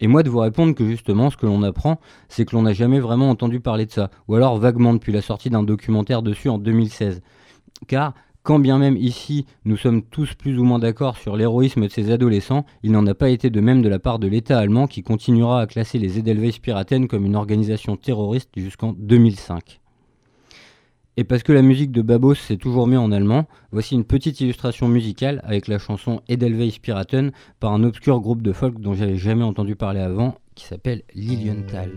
Et 0.00 0.06
moi 0.06 0.22
de 0.22 0.30
vous 0.30 0.38
répondre 0.38 0.74
que 0.74 0.86
justement, 0.86 1.30
ce 1.30 1.36
que 1.36 1.46
l'on 1.46 1.62
apprend, 1.62 2.00
c'est 2.28 2.44
que 2.44 2.56
l'on 2.56 2.62
n'a 2.62 2.72
jamais 2.72 3.00
vraiment 3.00 3.28
entendu 3.28 3.60
parler 3.60 3.86
de 3.86 3.92
ça, 3.92 4.10
ou 4.26 4.34
alors 4.34 4.56
vaguement 4.56 4.94
depuis 4.94 5.12
la 5.12 5.20
sortie 5.20 5.50
d'un 5.50 5.62
documentaire 5.62 6.22
dessus 6.22 6.48
en 6.48 6.58
2016. 6.58 7.20
Car 7.86 8.14
quand 8.42 8.58
bien 8.58 8.78
même 8.78 8.96
ici 8.96 9.46
nous 9.64 9.76
sommes 9.76 10.02
tous 10.02 10.34
plus 10.34 10.58
ou 10.58 10.64
moins 10.64 10.78
d'accord 10.78 11.16
sur 11.16 11.36
l'héroïsme 11.36 11.82
de 11.82 11.88
ces 11.88 12.10
adolescents, 12.10 12.64
il 12.82 12.92
n'en 12.92 13.06
a 13.06 13.14
pas 13.14 13.30
été 13.30 13.50
de 13.50 13.60
même 13.60 13.82
de 13.82 13.88
la 13.88 13.98
part 13.98 14.18
de 14.18 14.26
l'État 14.26 14.58
allemand 14.58 14.86
qui 14.86 15.02
continuera 15.02 15.60
à 15.60 15.66
classer 15.66 15.98
les 15.98 16.18
Edelweiss 16.18 16.58
Piraten 16.58 17.06
comme 17.08 17.26
une 17.26 17.36
organisation 17.36 17.96
terroriste 17.96 18.50
jusqu'en 18.56 18.94
2005. 18.98 19.80
Et 21.16 21.24
parce 21.24 21.42
que 21.42 21.52
la 21.52 21.62
musique 21.62 21.92
de 21.92 22.02
Babos 22.02 22.34
s'est 22.34 22.56
toujours 22.56 22.86
mis 22.86 22.96
en 22.96 23.12
allemand, 23.12 23.46
voici 23.72 23.94
une 23.94 24.04
petite 24.04 24.40
illustration 24.40 24.88
musicale 24.88 25.42
avec 25.44 25.68
la 25.68 25.78
chanson 25.78 26.22
Edelweiss 26.28 26.78
Piraten 26.78 27.32
par 27.58 27.72
un 27.72 27.84
obscur 27.84 28.20
groupe 28.20 28.42
de 28.42 28.52
folk 28.52 28.80
dont 28.80 28.94
j'avais 28.94 29.16
jamais 29.16 29.44
entendu 29.44 29.76
parler 29.76 30.00
avant 30.00 30.36
qui 30.54 30.64
s'appelle 30.64 31.02
Lilienthal. 31.14 31.90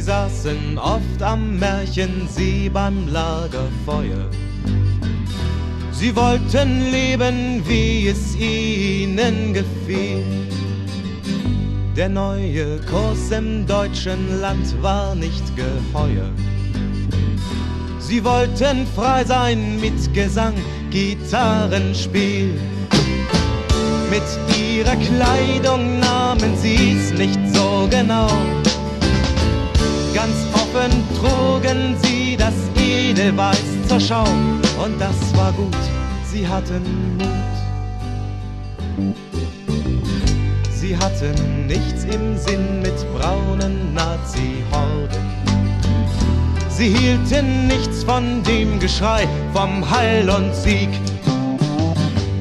Sie 0.00 0.06
saßen 0.06 0.78
oft 0.78 1.22
am 1.22 1.58
Märchensee 1.58 2.70
beim 2.70 3.06
Lagerfeuer. 3.08 4.30
Sie 5.92 6.16
wollten 6.16 6.90
leben, 6.90 7.62
wie 7.66 8.08
es 8.08 8.34
ihnen 8.34 9.52
gefiel. 9.52 10.24
Der 11.94 12.08
neue 12.08 12.78
Kurs 12.90 13.30
im 13.30 13.66
deutschen 13.66 14.40
Land 14.40 14.74
war 14.82 15.14
nicht 15.14 15.44
geheuer. 15.54 16.30
Sie 17.98 18.24
wollten 18.24 18.86
frei 18.96 19.22
sein 19.22 19.78
mit 19.82 20.14
Gesang, 20.14 20.54
Gitarrenspiel. 20.88 22.58
Mit 24.08 24.22
ihrer 24.58 24.96
Kleidung 24.96 26.00
nahmen 26.00 26.56
sie's 26.56 27.12
nicht 27.12 27.38
so 27.52 27.86
genau. 27.90 28.59
Ganz 30.14 30.36
offen 30.52 30.90
trugen 31.18 31.96
sie 32.02 32.36
das 32.36 32.54
Edelweiß 32.76 33.88
zur 33.88 34.00
Schau 34.00 34.24
und 34.84 35.00
das 35.00 35.36
war 35.36 35.52
gut, 35.52 35.76
sie 36.30 36.46
hatten 36.46 37.16
Mut. 37.16 37.30
Sie 40.72 40.96
hatten 40.96 41.66
nichts 41.66 42.04
im 42.04 42.36
Sinn 42.36 42.82
mit 42.82 42.94
braunen 43.14 43.94
Nazi-Horden. 43.94 45.30
Sie 46.68 46.88
hielten 46.88 47.66
nichts 47.66 48.02
von 48.02 48.42
dem 48.42 48.80
Geschrei 48.80 49.28
vom 49.52 49.88
Heil 49.88 50.28
und 50.30 50.54
Sieg. 50.54 50.88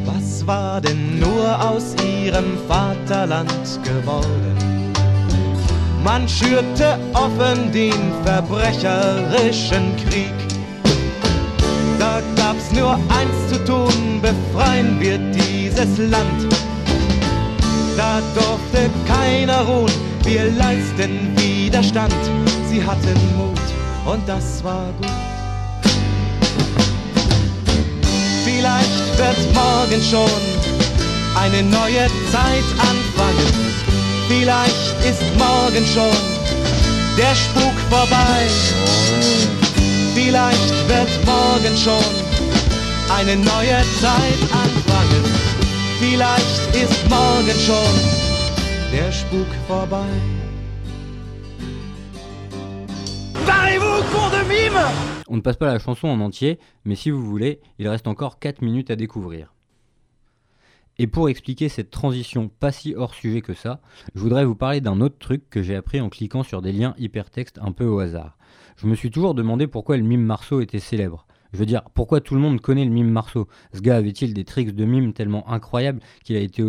Was 0.06 0.48
war 0.48 0.82
denn 0.82 1.20
nur 1.20 1.62
aus 1.62 1.94
ihrem 2.04 2.58
Vaterland 2.68 3.80
geworden? 3.84 4.59
Man 6.04 6.28
schürte 6.28 6.98
offen 7.14 7.72
den 7.72 8.14
verbrecherischen 8.24 9.96
Krieg. 9.98 10.34
Da 12.00 12.22
gab's 12.36 12.72
nur 12.72 12.94
eins 12.94 13.50
zu 13.50 13.64
tun, 13.66 14.22
befreien 14.22 15.00
wir 15.00 15.18
dieses 15.18 15.98
Land 15.98 16.48
da 18.00 18.22
durfte 18.34 18.90
keiner 19.06 19.60
ruhen, 19.64 19.92
wir 20.24 20.46
leisten 20.52 21.36
Widerstand. 21.36 22.14
Sie 22.70 22.82
hatten 22.82 23.20
Mut 23.36 23.60
und 24.06 24.26
das 24.26 24.64
war 24.64 24.86
gut. 25.02 25.12
Vielleicht 28.46 29.18
wird 29.18 29.54
morgen 29.54 30.02
schon 30.02 30.42
eine 31.36 31.62
neue 31.62 32.08
Zeit 32.32 32.68
anfangen. 32.90 33.89
Vielleicht 34.30 35.06
ist 35.10 35.24
morgen 35.40 35.86
schon 35.88 36.18
der 37.18 37.34
Spuk 37.34 37.74
vorbei. 37.90 38.46
Vielleicht 40.14 40.88
wird 40.88 41.26
morgen 41.26 41.76
schon 41.76 42.14
eine 43.18 43.36
neue 43.36 43.82
Zeit 44.00 44.42
anfangen. 44.54 45.24
Vielleicht 46.00 46.76
ist 46.76 47.10
morgen 47.10 47.60
schon 47.60 47.96
der 48.94 49.12
Spuk 49.12 49.48
vorbei. 49.68 50.06
On 55.28 55.38
ne 55.38 55.42
passe 55.42 55.58
pas 55.58 55.74
la 55.74 55.80
chanson 55.80 56.10
en 56.10 56.22
entier, 56.22 56.60
mais 56.86 56.96
si 56.96 57.10
vous 57.12 57.24
voulez, 57.24 57.62
il 57.80 57.88
reste 57.88 58.08
encore 58.08 58.38
4 58.40 58.62
minutes 58.62 58.92
à 58.92 58.96
découvrir. 58.96 59.54
Et 61.02 61.08
pour 61.08 61.30
expliquer 61.30 61.70
cette 61.70 61.92
transition 61.92 62.50
pas 62.50 62.74
si 62.74 62.94
hors 62.94 63.14
sujet 63.14 63.40
que 63.40 63.54
ça, 63.54 63.80
je 64.16 64.20
voudrais 64.20 64.44
vous 64.44 64.54
parler 64.54 64.82
d'un 64.82 65.00
autre 65.00 65.18
truc 65.18 65.50
que 65.50 65.64
j'ai 65.64 65.78
appris 65.78 66.02
en 66.02 66.10
cliquant 66.10 66.44
sur 66.44 66.62
des 66.62 66.74
liens 66.74 66.94
hypertextes 66.98 67.58
un 67.62 67.72
peu 67.72 67.86
au 67.86 68.00
hasard. 68.00 68.38
Je 68.76 68.86
me 68.86 68.96
suis 68.96 69.10
toujours 69.10 69.34
demandé 69.34 69.66
pourquoi 69.66 69.96
le 69.96 70.04
mime 70.04 70.26
Marceau 70.26 70.60
était 70.60 70.80
célèbre. 70.80 71.26
Je 71.54 71.58
veux 71.58 71.66
dire, 71.66 71.84
pourquoi 71.94 72.20
tout 72.20 72.36
le 72.36 72.42
monde 72.42 72.60
connaît 72.60 72.84
le 72.84 72.92
mime 72.92 73.10
Marceau? 73.10 73.48
Ce 73.74 73.80
gars 73.80 73.96
avait-il 73.96 74.34
des 74.34 74.44
tricks 74.44 74.76
de 74.76 74.84
mime 74.84 75.14
tellement 75.14 75.50
incroyables 75.50 76.02
qu'il 76.26 76.36
a 76.36 76.42
été 76.42 76.62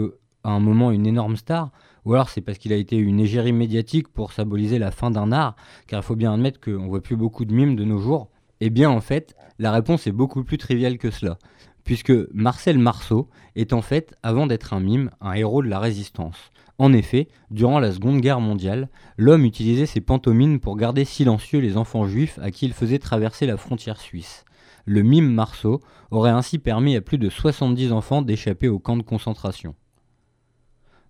à 0.45 0.51
un 0.51 0.61
moment 0.61 0.93
une 0.93 1.09
énorme 1.09 1.35
star? 1.35 1.73
Ou 2.05 2.15
alors 2.15 2.29
c'est 2.29 2.41
parce 2.41 2.59
qu'il 2.59 2.73
a 2.73 2.77
été 2.77 2.97
une 2.97 3.19
égérie 3.19 3.53
médiatique 3.53 4.07
pour 4.07 4.33
symboliser 4.33 4.79
la 4.79 4.93
fin 4.93 5.11
d'un 5.11 5.33
art? 5.33 5.57
Car 5.89 6.01
il 6.01 6.05
faut 6.05 6.15
bien 6.15 6.33
admettre 6.33 6.61
qu'on 6.61 6.87
voit 6.87 7.03
plus 7.03 7.17
beaucoup 7.17 7.45
de 7.45 7.53
mimes 7.53 7.75
de 7.75 7.85
nos 7.85 7.99
jours. 7.99 8.31
Eh 8.61 8.71
bien 8.71 8.91
en 8.91 9.01
fait, 9.01 9.35
la 9.59 9.73
réponse 9.73 10.07
est 10.07 10.13
beaucoup 10.13 10.45
plus 10.45 10.57
triviale 10.57 10.99
que 10.99 11.11
cela. 11.11 11.37
Puisque 11.85 12.13
Marcel 12.33 12.79
Marceau 12.79 13.29
est 13.57 13.73
en 13.73 13.83
fait, 13.83 14.15
avant 14.23 14.47
d'être 14.47 14.75
un 14.75 14.81
mime, 14.81 15.11
un 15.21 15.33
héros 15.33 15.63
de 15.63 15.69
la 15.69 15.79
résistance. 15.79 16.51
En 16.79 16.93
effet, 16.93 17.29
durant 17.51 17.79
la 17.79 17.93
Seconde 17.93 18.21
Guerre 18.21 18.41
mondiale, 18.41 18.89
l'homme 19.17 19.45
utilisait 19.45 19.87
ses 19.87 20.01
pantomimes 20.01 20.61
pour 20.61 20.77
garder 20.77 21.05
silencieux 21.05 21.61
les 21.61 21.77
enfants 21.77 22.07
juifs 22.07 22.39
à 22.43 22.51
qui 22.51 22.67
il 22.67 22.73
faisait 22.73 22.99
traverser 22.99 23.47
la 23.47 23.57
frontière 23.57 24.01
suisse 24.01 24.45
le 24.85 25.03
mime 25.03 25.33
Marceau 25.33 25.81
aurait 26.11 26.31
ainsi 26.31 26.59
permis 26.59 26.97
à 26.97 27.01
plus 27.01 27.19
de 27.19 27.29
70 27.29 27.93
enfants 27.93 28.23
d'échapper 28.23 28.69
au 28.69 28.79
camp 28.79 28.97
de 28.97 29.03
concentration. 29.03 29.75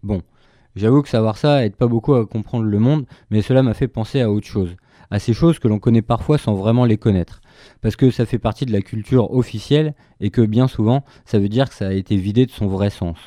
Bon, 0.02 0.22
j'avoue 0.76 1.02
que 1.02 1.08
savoir 1.08 1.36
ça 1.36 1.64
aide 1.64 1.76
pas 1.76 1.86
beaucoup 1.86 2.14
à 2.14 2.26
comprendre 2.26 2.64
le 2.64 2.78
monde, 2.78 3.06
mais 3.30 3.42
cela 3.42 3.62
m'a 3.62 3.74
fait 3.74 3.88
penser 3.88 4.20
à 4.20 4.30
autre 4.30 4.46
chose, 4.46 4.76
à 5.10 5.18
ces 5.18 5.32
choses 5.32 5.58
que 5.58 5.68
l'on 5.68 5.78
connaît 5.78 6.02
parfois 6.02 6.38
sans 6.38 6.54
vraiment 6.54 6.84
les 6.84 6.98
connaître, 6.98 7.39
parce 7.80 7.96
que 7.96 8.10
ça 8.10 8.26
fait 8.26 8.38
partie 8.38 8.66
de 8.66 8.72
la 8.72 8.82
culture 8.82 9.32
officielle 9.32 9.94
et 10.20 10.30
que 10.30 10.42
bien 10.42 10.68
souvent 10.68 11.04
ça 11.24 11.38
veut 11.38 11.48
dire 11.48 11.68
que 11.68 11.74
ça 11.74 11.88
a 11.88 11.92
été 11.92 12.16
vidé 12.16 12.46
de 12.46 12.50
son 12.50 12.66
vrai 12.66 12.90
sens. 12.90 13.18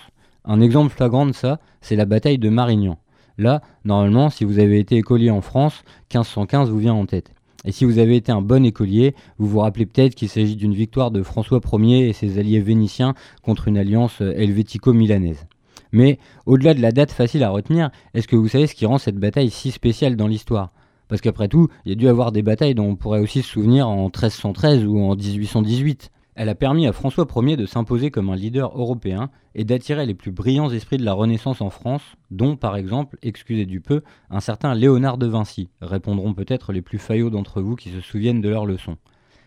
Un 0.46 0.60
exemple 0.60 0.94
flagrant 0.94 1.26
de 1.26 1.32
ça, 1.32 1.60
c'est 1.82 1.96
la 1.96 2.06
bataille 2.06 2.38
de 2.38 2.50
Marignan. 2.50 2.98
Là, 3.38 3.62
normalement, 3.86 4.30
si 4.30 4.44
vous 4.44 4.60
avez 4.60 4.80
été 4.80 4.98
écolier 4.98 5.32
en 5.32 5.42
France, 5.42 5.84
1515 6.14 6.70
vous 6.70 6.80
vient 6.80 6.94
en 6.94 7.06
tête. 7.06 7.32
Et 7.66 7.72
si 7.72 7.86
vous 7.86 7.98
avez 7.98 8.18
été 8.18 8.32
un 8.32 8.42
bon 8.42 8.66
écolier, 8.66 9.16
vous 9.38 9.48
vous 9.48 9.60
rappelez 9.60 9.86
peut-être 9.86 10.16
qu'il 10.16 10.28
s'agit 10.28 10.58
d'une 10.58 10.74
victoire 10.74 11.12
de 11.12 11.24
François 11.24 11.62
Ier 11.74 12.10
et 12.10 12.14
ses 12.14 12.38
alliés 12.38 12.60
vénitiens 12.60 13.14
contre 13.42 13.70
une 13.70 13.78
alliance 13.78 14.22
euh, 14.22 14.34
helvético-milanaise. 14.36 15.48
Mais 15.94 16.20
au-delà 16.46 16.74
de 16.74 16.82
la 16.82 16.92
date 16.92 17.12
facile 17.12 17.44
à 17.44 17.50
retenir, 17.50 17.90
est-ce 18.14 18.28
que 18.28 18.36
vous 18.36 18.50
savez 18.50 18.68
ce 18.68 18.76
qui 18.76 18.86
rend 18.86 18.98
cette 18.98 19.18
bataille 19.18 19.50
si 19.50 19.72
spéciale 19.72 20.18
dans 20.18 20.28
l'histoire? 20.28 20.74
Parce 21.08 21.22
qu'après 21.22 21.48
tout, 21.48 21.68
il 21.86 21.90
y 21.90 21.92
a 21.92 21.96
dû 21.96 22.08
avoir 22.08 22.32
des 22.32 22.42
batailles 22.42 22.76
dont 22.76 22.90
on 22.90 22.96
pourrait 22.96 23.20
aussi 23.20 23.42
se 23.42 23.50
souvenir 23.50 23.88
en 23.88 24.06
1313 24.06 24.86
ou 24.86 25.00
en 25.00 25.16
1818. 25.16 26.12
Elle 26.36 26.50
a 26.50 26.56
permis 26.56 26.88
à 26.88 26.94
François 26.94 27.28
Ier 27.36 27.58
de 27.58 27.68
s'imposer 27.68 28.10
comme 28.10 28.30
un 28.30 28.36
leader 28.36 28.76
européen 28.76 29.30
et 29.54 29.66
d'attirer 29.66 30.08
les 30.08 30.16
plus 30.16 30.32
brillants 30.32 30.72
esprits 30.72 30.98
de 30.98 31.06
la 31.06 31.14
Renaissance 31.14 31.62
en 31.62 31.70
France, 31.70 32.02
dont 32.32 32.56
par 32.56 32.76
exemple, 32.76 33.18
excusez 33.22 33.68
du 33.68 33.82
peu, 33.82 34.02
un 34.32 34.40
certain 34.40 34.74
Léonard 34.74 35.20
de 35.20 35.28
Vinci, 35.28 35.70
répondront 35.82 36.34
peut-être 36.34 36.74
les 36.74 36.82
plus 36.82 36.98
faillots 36.98 37.30
d'entre 37.30 37.62
vous 37.62 37.76
qui 37.76 37.90
se 37.90 38.02
souviennent 38.02 38.42
de 38.42 38.50
leurs 38.50 38.66
leçons. 38.66 38.98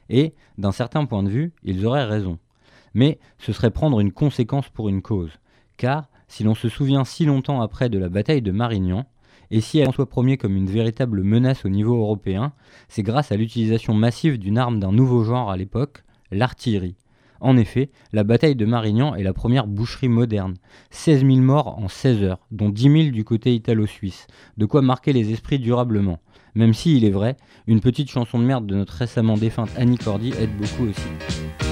Et, 0.08 0.34
d'un 0.58 0.70
certain 0.70 1.06
point 1.06 1.24
de 1.24 1.28
vue, 1.28 1.52
ils 1.64 1.84
auraient 1.86 2.04
raison. 2.04 2.38
Mais 2.94 3.18
ce 3.38 3.52
serait 3.52 3.72
prendre 3.72 3.98
une 3.98 4.12
conséquence 4.12 4.68
pour 4.68 4.88
une 4.88 5.02
cause, 5.02 5.32
car 5.76 6.08
si 6.28 6.44
l'on 6.44 6.54
se 6.54 6.68
souvient 6.68 7.04
si 7.04 7.24
longtemps 7.24 7.60
après 7.60 7.88
de 7.88 7.98
la 7.98 8.08
bataille 8.08 8.42
de 8.42 8.52
Marignan, 8.52 9.06
et 9.50 9.60
si 9.60 9.78
elle 9.78 9.92
François 9.92 10.08
Ier 10.24 10.36
comme 10.36 10.56
une 10.56 10.70
véritable 10.70 11.22
menace 11.22 11.64
au 11.64 11.68
niveau 11.68 11.96
européen, 11.96 12.52
c'est 12.88 13.02
grâce 13.02 13.32
à 13.32 13.36
l'utilisation 13.36 13.94
massive 13.94 14.38
d'une 14.38 14.58
arme 14.58 14.80
d'un 14.80 14.92
nouveau 14.92 15.24
genre 15.24 15.50
à 15.50 15.56
l'époque, 15.56 16.04
l'artillerie. 16.30 16.96
En 17.40 17.56
effet, 17.56 17.90
la 18.12 18.24
bataille 18.24 18.56
de 18.56 18.64
Marignan 18.64 19.14
est 19.14 19.22
la 19.22 19.34
première 19.34 19.66
boucherie 19.66 20.08
moderne. 20.08 20.54
16 20.90 21.20
000 21.20 21.36
morts 21.36 21.78
en 21.78 21.88
16 21.88 22.22
heures, 22.22 22.46
dont 22.50 22.70
10 22.70 22.82
000 22.82 23.10
du 23.10 23.24
côté 23.24 23.54
italo-suisse. 23.54 24.26
De 24.56 24.64
quoi 24.64 24.82
marquer 24.82 25.12
les 25.12 25.32
esprits 25.32 25.58
durablement. 25.58 26.18
Même 26.54 26.72
si, 26.72 26.96
il 26.96 27.04
est 27.04 27.10
vrai, 27.10 27.36
une 27.66 27.80
petite 27.80 28.10
chanson 28.10 28.38
de 28.38 28.44
merde 28.44 28.66
de 28.66 28.74
notre 28.74 28.94
récemment 28.94 29.36
défunte 29.36 29.70
Annie 29.76 29.98
Cordy 29.98 30.32
aide 30.38 30.56
beaucoup 30.56 30.88
aussi. 30.88 31.65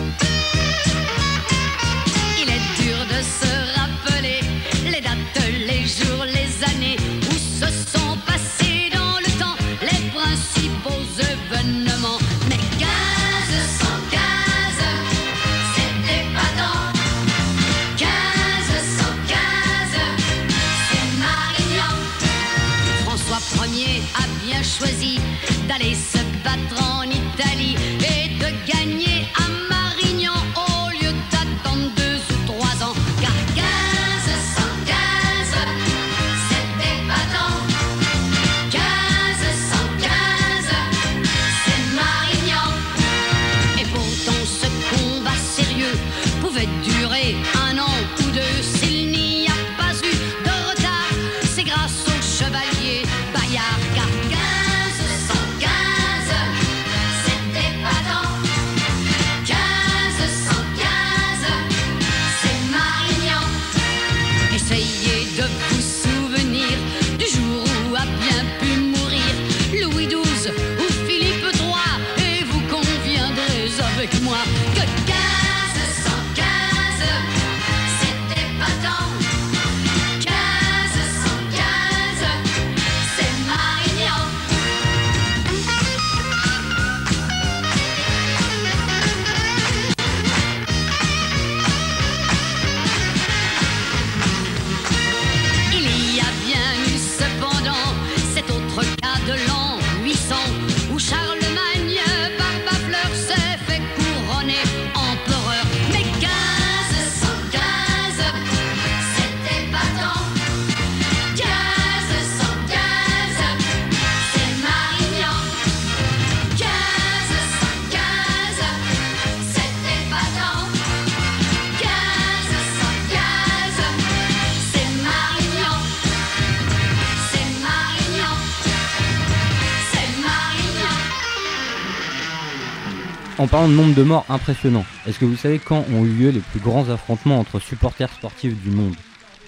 Parlant 133.55 133.68
de 133.68 133.74
nombre 133.74 133.94
de 133.94 134.02
morts 134.02 134.26
impressionnant, 134.30 134.84
est-ce 135.07 135.20
que 135.20 135.24
vous 135.24 135.36
savez 135.36 135.61
quand 135.61 135.84
ont 135.94 136.05
eu 136.05 136.09
lieu 136.09 136.30
les 136.30 136.40
plus 136.40 136.59
grands 136.59 136.88
affrontements 136.88 137.38
entre 137.38 137.61
supporters 137.61 138.12
sportifs 138.12 138.61
du 138.61 138.72
monde? 138.72 138.96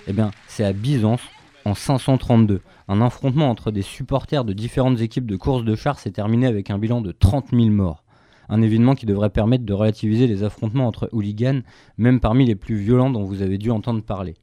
Eh 0.07 0.13
bien, 0.13 0.31
c'est 0.47 0.63
à 0.63 0.73
Byzance 0.73 1.23
en 1.65 1.75
532. 1.75 2.61
Un 2.87 3.01
affrontement 3.01 3.51
entre 3.51 3.73
des 3.73 3.83
supporters 3.83 4.45
de 4.45 4.53
différentes 4.53 5.01
équipes 5.01 5.27
de 5.27 5.35
course 5.35 5.65
de 5.65 5.75
chars 5.75 5.99
s'est 5.99 6.13
terminé 6.13 6.47
avec 6.47 6.71
un 6.71 6.79
bilan 6.79 7.01
de 7.01 7.11
30 7.11 7.47
000 7.51 7.65
morts. 7.71 8.05
Un 8.49 8.63
événement 8.63 8.95
qui 8.95 9.07
devrait 9.07 9.31
permettre 9.31 9.65
de 9.65 9.73
relativiser 9.73 10.29
les 10.29 10.45
affrontements 10.45 10.87
entre 10.87 11.09
hooligans, 11.11 11.63
même 11.99 12.21
parmi 12.21 12.47
les 12.47 12.55
plus 12.55 12.77
violents 12.77 13.11
dont 13.11 13.25
vous 13.25 13.43
avez 13.43 13.59
dû 13.59 13.73
entendre 13.73 14.05
parler. 14.05 14.37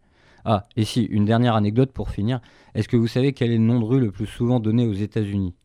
Ah, 0.44 0.68
et 0.76 0.84
si, 0.84 1.04
une 1.04 1.24
dernière 1.24 1.56
anecdote 1.56 1.94
pour 1.94 2.10
finir. 2.10 2.42
Est-ce 2.76 2.90
que 2.90 2.98
vous 2.98 3.08
savez 3.08 3.32
quel 3.32 3.50
est 3.50 3.58
le 3.58 3.64
nom 3.64 3.80
de 3.80 3.86
rue 3.86 4.02
le 4.02 4.12
plus 4.12 4.28
souvent 4.28 4.60
donné 4.60 4.86
aux 4.86 4.92
États-Unis? 4.92 5.56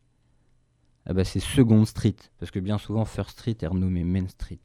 Ah 1.09 1.13
bah 1.13 1.23
c'est 1.23 1.39
Second 1.39 1.85
Street, 1.85 2.15
parce 2.39 2.51
que 2.51 2.59
bien 2.59 2.77
souvent 2.77 3.03
First 3.03 3.31
Street 3.31 3.57
est 3.61 3.67
renommé 3.67 4.03
Main 4.03 4.27
Street. 4.27 4.59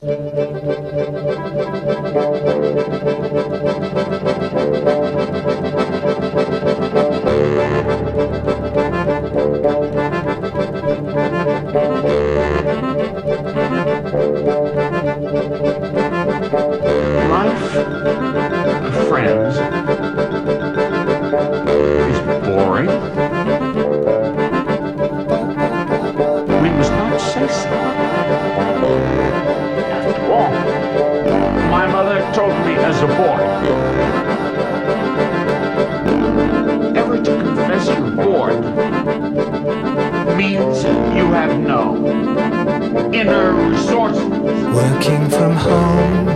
Working 45.05 45.29
from 45.29 45.53
home, 45.53 46.27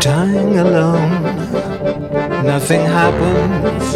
dying 0.00 0.58
alone. 0.58 1.22
Nothing 2.44 2.80
happens 2.80 3.94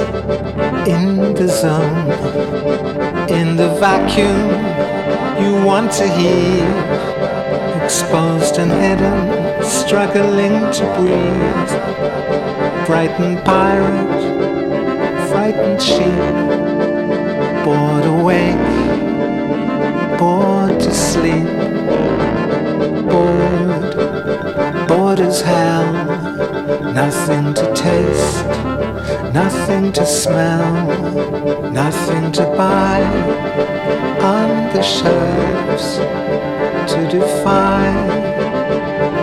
in 0.87 1.35
the 1.35 1.49
zone, 1.49 2.13
in 3.29 3.57
the 3.57 3.69
vacuum 3.81 4.51
you 5.43 5.65
want 5.67 5.91
to 5.95 6.07
hear 6.07 6.65
exposed 7.83 8.59
and 8.59 8.71
hidden, 8.71 9.65
struggling 9.65 10.71
to 10.71 10.85
breathe. 10.97 11.73
Frightened 12.87 13.45
pirate, 13.45 14.23
frightened 15.29 15.83
sheep, 15.83 16.23
bored 17.65 18.07
awake, 18.07 18.69
bored 20.21 20.79
to 20.79 20.95
sleep, 20.95 21.66
bored, 23.17 24.89
bored 24.89 25.21
as 25.21 25.41
hell. 25.41 25.87
Nothing 27.03 27.55
to 27.55 27.67
taste, 27.75 28.47
nothing 29.33 29.93
to 29.93 30.05
smell, 30.05 30.73
nothing 31.83 32.33
to 32.33 32.45
buy 32.63 33.01
on 34.35 34.49
the 34.75 34.83
shelves 34.83 35.87
to 36.93 36.99
define 37.19 38.09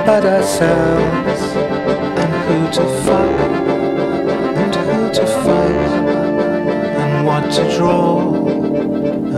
but 0.07 0.23
ourselves 0.25 1.41
and 2.21 2.31
who 2.45 2.59
to 2.77 2.83
fuck 3.05 3.39
and 4.61 4.75
who 4.75 4.99
to 5.17 5.25
fight 5.45 5.93
and 7.01 7.25
what 7.27 7.45
to 7.57 7.63
draw 7.75 8.33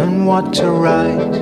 and 0.01 0.27
what 0.27 0.53
to 0.53 0.69
write. 0.71 1.35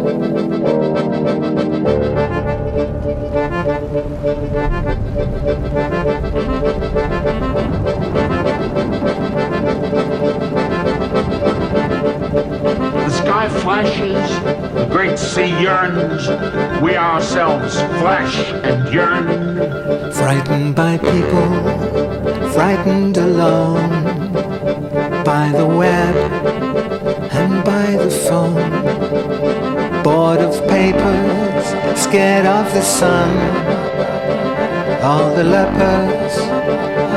Yearns, 15.62 16.28
we 16.82 16.96
ourselves 16.96 17.76
flash 18.00 18.36
and 18.64 18.94
yearn. 18.94 20.12
Frightened 20.12 20.76
by 20.76 20.98
people, 20.98 21.50
frightened 22.52 23.18
alone, 23.18 23.90
by 25.24 25.52
the 25.56 25.66
web 25.66 26.16
and 27.32 27.64
by 27.64 27.92
the 28.04 28.10
phone. 28.10 28.72
Bored 30.04 30.40
of 30.40 30.54
papers, 30.68 31.66
scared 32.00 32.46
of 32.46 32.66
the 32.74 32.82
sun. 32.82 33.32
All 35.02 35.36
the 35.36 35.44
lepers 35.44 36.38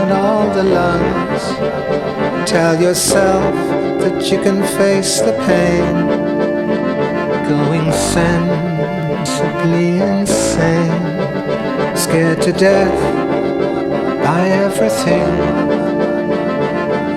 and 0.00 0.12
all 0.12 0.48
the 0.54 0.64
lungs. 0.64 1.42
Tell 2.50 2.80
yourself 2.80 3.54
that 4.00 4.30
you 4.30 4.38
can 4.42 4.62
face 4.78 5.20
the 5.20 5.32
pain 5.46 6.25
going 7.48 7.92
sensibly 7.92 9.98
insane, 9.98 11.96
scared 11.96 12.42
to 12.42 12.52
death 12.52 12.98
by 14.24 14.48
everything, 14.48 15.28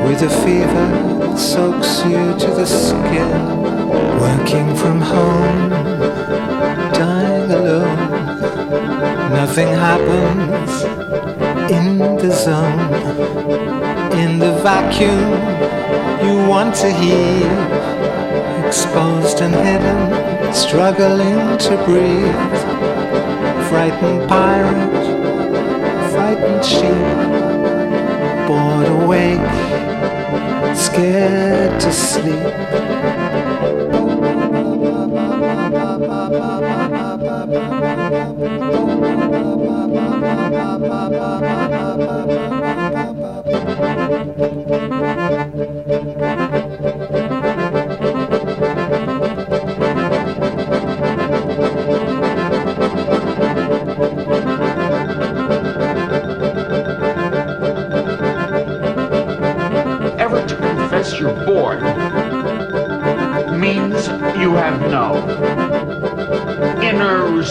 with 0.08 0.22
a 0.22 0.30
fever 0.44 0.88
that 1.20 1.38
soaks 1.38 2.04
you 2.06 2.34
to 2.38 2.48
the 2.54 2.66
skin, 2.66 3.62
working 4.20 4.76
from 4.76 5.02
home, 5.02 5.70
dying 6.94 7.52
alone. 7.52 7.98
Nothing 9.34 9.70
happens 9.70 10.84
in 11.72 11.98
the 12.18 12.32
zone, 12.32 12.94
in 14.20 14.38
the 14.38 14.52
vacuum 14.62 15.34
you 16.24 16.48
want 16.48 16.76
to 16.76 16.92
hear 16.92 17.99
exposed 18.70 19.42
and 19.42 19.56
hidden, 19.56 20.54
struggling 20.54 21.58
to 21.58 21.76
breathe. 21.86 22.60
Frightened 23.68 24.30
pirate, 24.30 25.06
frightened 26.12 26.64
sheep, 26.64 27.18
bored 28.48 28.88
awake, 29.02 29.56
scared 30.76 31.82
to 31.82 31.92
sleep. 31.92 32.70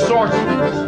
sorcerers 0.06 0.87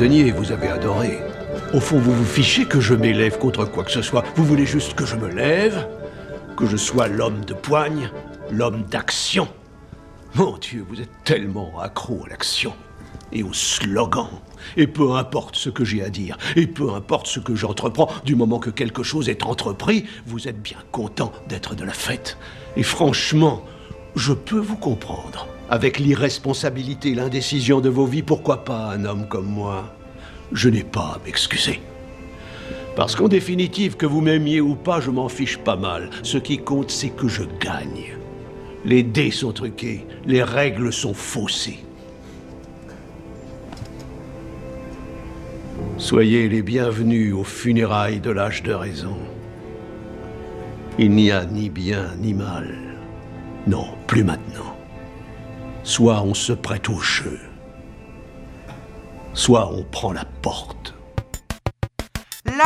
Vous 0.00 0.52
avez 0.52 0.68
adoré. 0.68 1.18
Au 1.74 1.80
fond, 1.80 1.98
vous 1.98 2.14
vous 2.14 2.24
fichez 2.24 2.66
que 2.66 2.78
je 2.78 2.94
m'élève 2.94 3.36
contre 3.36 3.64
quoi 3.64 3.82
que 3.82 3.90
ce 3.90 4.00
soit. 4.00 4.22
Vous 4.36 4.44
voulez 4.44 4.64
juste 4.64 4.94
que 4.94 5.04
je 5.04 5.16
me 5.16 5.28
lève, 5.28 5.88
que 6.56 6.66
je 6.66 6.76
sois 6.76 7.08
l'homme 7.08 7.44
de 7.44 7.52
poigne, 7.52 8.08
l'homme 8.52 8.84
d'action. 8.84 9.48
Mon 10.36 10.56
Dieu, 10.58 10.86
vous 10.88 11.00
êtes 11.00 11.10
tellement 11.24 11.80
accro 11.80 12.22
à 12.24 12.28
l'action 12.28 12.74
et 13.32 13.42
au 13.42 13.52
slogan. 13.52 14.28
Et 14.76 14.86
peu 14.86 15.14
importe 15.14 15.56
ce 15.56 15.68
que 15.68 15.84
j'ai 15.84 16.04
à 16.04 16.10
dire, 16.10 16.38
et 16.54 16.68
peu 16.68 16.94
importe 16.94 17.26
ce 17.26 17.40
que 17.40 17.56
j'entreprends, 17.56 18.08
du 18.24 18.36
moment 18.36 18.60
que 18.60 18.70
quelque 18.70 19.02
chose 19.02 19.28
est 19.28 19.42
entrepris, 19.42 20.04
vous 20.26 20.46
êtes 20.46 20.62
bien 20.62 20.78
content 20.92 21.32
d'être 21.48 21.74
de 21.74 21.82
la 21.82 21.92
fête. 21.92 22.38
Et 22.76 22.84
franchement, 22.84 23.64
je 24.14 24.32
peux 24.32 24.60
vous 24.60 24.76
comprendre. 24.76 25.48
Avec 25.70 25.98
l'irresponsabilité, 25.98 27.14
l'indécision 27.14 27.80
de 27.80 27.90
vos 27.90 28.06
vies, 28.06 28.22
pourquoi 28.22 28.64
pas 28.64 28.90
un 28.90 29.04
homme 29.04 29.26
comme 29.28 29.46
moi? 29.46 29.94
Je 30.50 30.70
n'ai 30.70 30.82
pas 30.82 31.16
à 31.16 31.20
m'excuser. 31.26 31.80
Parce 32.96 33.14
qu'en 33.14 33.28
définitive, 33.28 33.96
que 33.96 34.06
vous 34.06 34.22
m'aimiez 34.22 34.62
ou 34.62 34.74
pas, 34.74 35.00
je 35.00 35.10
m'en 35.10 35.28
fiche 35.28 35.58
pas 35.58 35.76
mal. 35.76 36.08
Ce 36.22 36.38
qui 36.38 36.56
compte, 36.56 36.90
c'est 36.90 37.10
que 37.10 37.28
je 37.28 37.42
gagne. 37.60 38.16
Les 38.86 39.02
dés 39.02 39.30
sont 39.30 39.52
truqués, 39.52 40.06
les 40.24 40.42
règles 40.42 40.90
sont 40.90 41.12
faussées. 41.12 41.80
Soyez 45.98 46.48
les 46.48 46.62
bienvenus 46.62 47.34
aux 47.34 47.44
funérailles 47.44 48.20
de 48.20 48.30
l'âge 48.30 48.62
de 48.62 48.72
raison. 48.72 49.18
Il 50.98 51.10
n'y 51.10 51.30
a 51.30 51.44
ni 51.44 51.68
bien 51.68 52.14
ni 52.18 52.32
mal. 52.32 52.74
Non, 53.66 53.86
plus 54.06 54.24
maintenant. 54.24 54.77
Soit 55.88 56.20
on 56.20 56.34
se 56.34 56.52
prête 56.52 56.90
au 56.90 56.98
jeu, 57.00 57.40
soit 59.32 59.72
on 59.72 59.84
prend 59.84 60.12
la 60.12 60.26
porte. 60.42 60.92
I 62.46 62.60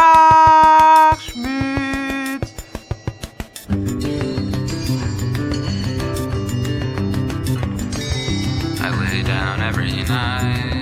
lay 8.90 9.22
down 9.22 9.60
every 9.60 10.02
night. 10.02 10.72
and 10.72 10.81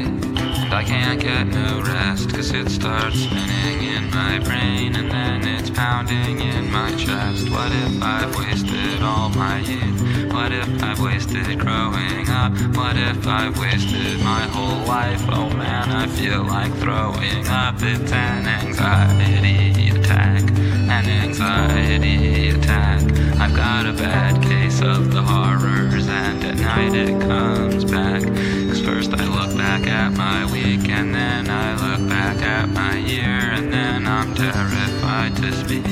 I 0.80 0.82
can't 0.82 1.20
get 1.20 1.46
no 1.48 1.82
rest 1.82 2.32
cause 2.32 2.52
it 2.52 2.70
starts 2.70 3.18
spinning 3.18 3.82
in 3.82 4.10
my 4.10 4.38
brain 4.38 4.96
and 4.96 5.10
then 5.10 5.46
it's 5.46 5.68
pounding 5.68 6.40
in 6.40 6.72
my 6.72 6.90
chest. 6.92 7.50
What 7.50 7.70
if 7.70 8.02
I've 8.02 8.34
wasted 8.34 9.02
all 9.02 9.28
my 9.28 9.58
youth? 9.58 10.32
What 10.32 10.52
if 10.52 10.82
I've 10.82 10.98
wasted 10.98 11.58
growing 11.58 12.30
up? 12.30 12.52
What 12.74 12.96
if 12.96 13.26
I've 13.26 13.58
wasted 13.58 14.20
my 14.20 14.40
whole 14.54 14.86
life? 14.86 15.22
Oh 15.28 15.50
man, 15.50 15.90
I 15.90 16.06
feel 16.06 16.44
like 16.44 16.72
throwing 16.76 17.46
up. 17.48 17.74
It's 17.80 18.10
an 18.10 18.48
anxiety 18.48 19.90
attack, 19.90 20.50
an 20.50 20.90
anxiety 20.90 22.48
attack. 22.48 23.02
I've 23.38 23.54
got 23.54 23.84
a 23.84 23.92
bad 23.92 24.42
case 24.42 24.80
of 24.80 25.12
the 25.12 25.20
horrors, 25.20 26.08
and 26.08 26.42
at 26.42 26.56
night 26.56 26.94
it 26.94 27.20
comes 27.20 27.84
back. 27.84 28.22
Cause 28.22 28.80
first 28.80 29.12
I 29.12 29.26
look 29.26 29.49
back 29.70 29.86
at 29.86 30.12
my 30.16 30.44
week, 30.50 30.88
and 30.88 31.14
then 31.14 31.48
I 31.48 31.68
look 31.74 32.08
back 32.08 32.42
at 32.42 32.68
my 32.70 32.96
year, 32.96 33.38
and 33.54 33.72
then 33.72 34.04
I'm 34.04 34.34
terrified 34.34 35.36
to 35.36 35.52
speak, 35.52 35.86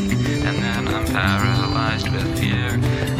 and 0.47 0.57
then 0.65 0.89
I'm 0.89 1.07
paralyzed 1.07 2.09
with 2.11 2.29
fear, 2.41 2.71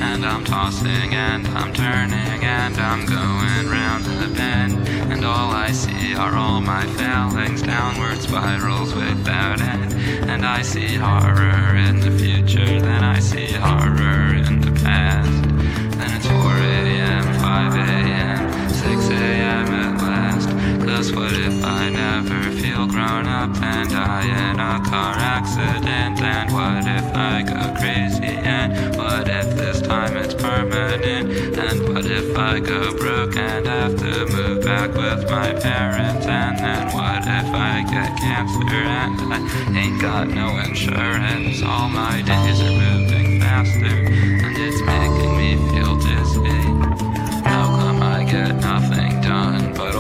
and 0.03 0.27
I'm 0.27 0.45
tossing 0.45 1.15
and 1.15 1.47
I'm 1.59 1.73
turning, 1.73 2.43
and 2.43 2.77
I'm 2.77 3.07
going 3.07 3.69
round 3.71 4.05
the 4.05 4.35
bend, 4.35 4.89
and 5.13 5.25
all 5.25 5.53
I 5.53 5.71
see 5.71 6.17
are 6.17 6.35
all 6.35 6.61
my 6.61 6.85
failings, 7.01 7.63
downward 7.63 8.19
spirals 8.19 8.93
without 8.97 9.61
end, 9.61 9.93
and 10.29 10.45
I 10.45 10.63
see 10.63 10.97
horror 10.97 11.77
in 11.77 12.01
the 12.01 12.11
future, 12.11 12.81
then 12.81 13.05
I 13.05 13.21
see 13.21 13.53
horror 13.53 14.35
in 14.35 14.61
the 14.61 14.73
past, 14.83 15.43
then 15.99 16.11
it's 16.17 16.27
4 16.27 16.37
a.m., 16.37 17.23
5 17.35 17.75
a.m., 17.77 18.71
6 18.71 19.09
a.m. 19.11 19.67
at 19.69 20.03
last. 20.03 20.28
I 21.69 21.91
never 21.91 22.51
feel 22.53 22.87
grown 22.87 23.27
up 23.27 23.55
and 23.61 23.91
die 23.91 24.25
in 24.25 24.59
a 24.59 24.81
car 24.89 25.15
accident? 25.19 26.19
And 26.21 26.51
what 26.51 26.87
if 26.87 27.15
I 27.15 27.43
go 27.43 27.61
crazy? 27.79 28.25
And 28.25 28.97
what 28.97 29.29
if 29.29 29.55
this 29.55 29.83
time 29.83 30.17
it's 30.17 30.33
permanent? 30.33 31.59
And 31.59 31.89
what 31.89 32.07
if 32.07 32.37
I 32.37 32.59
go 32.61 32.97
broke 32.97 33.37
and 33.37 33.67
have 33.67 33.97
to 33.99 34.27
move 34.35 34.65
back 34.65 34.95
with 34.95 35.31
my 35.31 35.53
parents? 35.53 36.27
And 36.27 36.59
then 36.59 36.87
what 36.97 37.23
if 37.23 37.49
I 37.55 37.85
get 37.91 38.17
cancer 38.19 38.75
and 38.75 39.35
I 39.35 39.79
ain't 39.79 40.01
got 40.01 40.29
no 40.29 40.49
insurance? 40.59 41.63
All 41.63 41.89
my 41.91 42.23
days 42.23 42.61
are 42.63 42.77
moving 42.87 43.41
faster 43.41 43.85
and 43.85 44.57
it's 44.57 44.81
making 44.83 45.37
me 45.37 45.51
feel 45.71 45.97
dizzy. 45.97 46.99
How 47.45 47.67
come 47.77 48.03
I 48.03 48.25
get 48.25 48.57
nothing 48.57 49.21
done, 49.21 49.75
but 49.75 49.98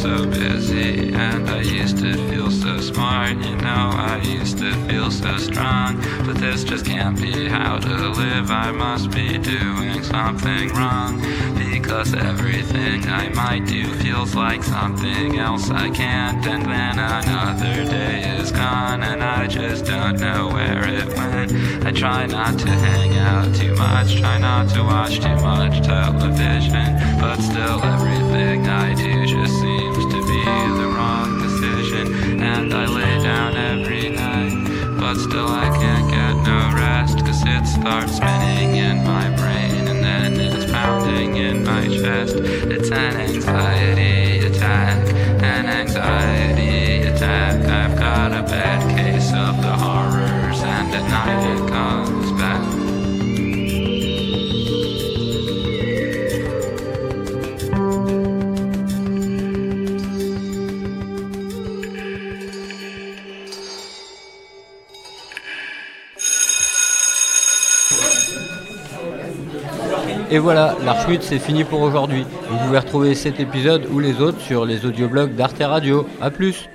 so 0.00 0.24
busy? 0.24 1.12
And 1.12 1.50
I 1.50 1.60
used 1.60 1.98
to 1.98 2.14
feel 2.30 2.50
so 2.50 2.80
smart, 2.80 3.36
you 3.36 3.56
know, 3.56 3.90
I 3.92 4.16
used 4.24 4.56
to 4.58 4.72
feel 4.86 5.10
so 5.10 5.36
strong. 5.36 6.00
But 6.24 6.36
this 6.36 6.64
just 6.64 6.86
can't 6.86 7.20
be 7.20 7.48
how 7.48 7.78
to 7.78 8.08
live, 8.08 8.50
I 8.50 8.70
must 8.70 9.10
be 9.10 9.36
doing 9.36 10.02
something 10.02 10.70
wrong. 10.70 11.20
Because 11.70 12.14
everything 12.14 13.08
I 13.08 13.28
might 13.30 13.64
do 13.66 13.84
feels 14.02 14.34
like 14.34 14.62
something 14.64 15.38
else 15.38 15.70
I 15.70 15.88
can't. 15.90 16.44
And 16.46 16.64
then 16.64 16.98
another 16.98 17.84
day 17.84 18.36
is 18.38 18.50
gone, 18.50 19.02
and 19.02 19.22
I 19.22 19.46
just 19.46 19.84
don't 19.84 20.18
know 20.18 20.48
where 20.48 20.84
it 20.88 21.08
went. 21.16 21.52
I 21.86 21.92
try 21.92 22.26
not 22.26 22.58
to 22.58 22.68
hang 22.68 23.16
out 23.18 23.54
too 23.54 23.74
much, 23.76 24.16
try 24.18 24.38
not 24.38 24.68
to 24.74 24.82
watch 24.82 25.20
too 25.20 25.36
much 25.36 25.80
television. 25.86 26.88
But 27.20 27.36
still, 27.40 27.82
everything 27.84 28.66
I 28.66 28.94
do 28.94 29.26
just 29.26 29.54
seems 29.60 30.04
to 30.12 30.20
be 30.26 30.44
the 30.80 30.92
wrong 30.94 31.40
decision. 31.40 32.40
And 32.42 32.74
I 32.74 32.86
lay 32.86 33.22
down 33.22 33.56
every 33.56 34.10
night, 34.10 34.98
but 34.98 35.14
still 35.16 35.48
I 35.48 35.68
can't 35.78 36.10
get 36.10 36.34
no 36.50 36.74
rest. 36.76 37.18
Cause 37.24 37.42
it 37.46 37.66
starts 37.66 38.16
spinning 38.16 38.76
in 38.76 39.04
my 39.04 39.28
brain, 39.36 39.79
pounding 40.80 41.36
in 41.36 41.62
my 41.62 41.86
chest. 41.88 42.36
It's 42.74 42.90
an 42.90 43.14
anxiety 43.16 44.46
attack, 44.46 44.98
an 45.42 45.66
anxiety 45.66 47.02
attack. 47.02 47.56
I've 47.80 47.98
got 47.98 48.32
a 48.32 48.42
bad 48.42 48.80
case 48.96 49.30
of 49.34 49.60
the 49.60 49.74
horrors, 49.84 50.60
and 50.62 50.88
at 50.98 51.06
night 51.16 51.42
it 51.54 51.68
comes 51.68 52.19
Et 70.32 70.38
voilà, 70.38 70.76
l'Archmut 70.84 71.22
c'est 71.22 71.40
fini 71.40 71.64
pour 71.64 71.80
aujourd'hui. 71.80 72.24
Vous 72.48 72.56
pouvez 72.58 72.78
retrouver 72.78 73.14
cet 73.16 73.40
épisode 73.40 73.88
ou 73.90 73.98
les 73.98 74.20
autres 74.20 74.40
sur 74.40 74.64
les 74.64 74.86
audioblogs 74.86 75.34
d'Arte 75.34 75.58
Radio. 75.60 76.06
A 76.20 76.30
plus 76.30 76.68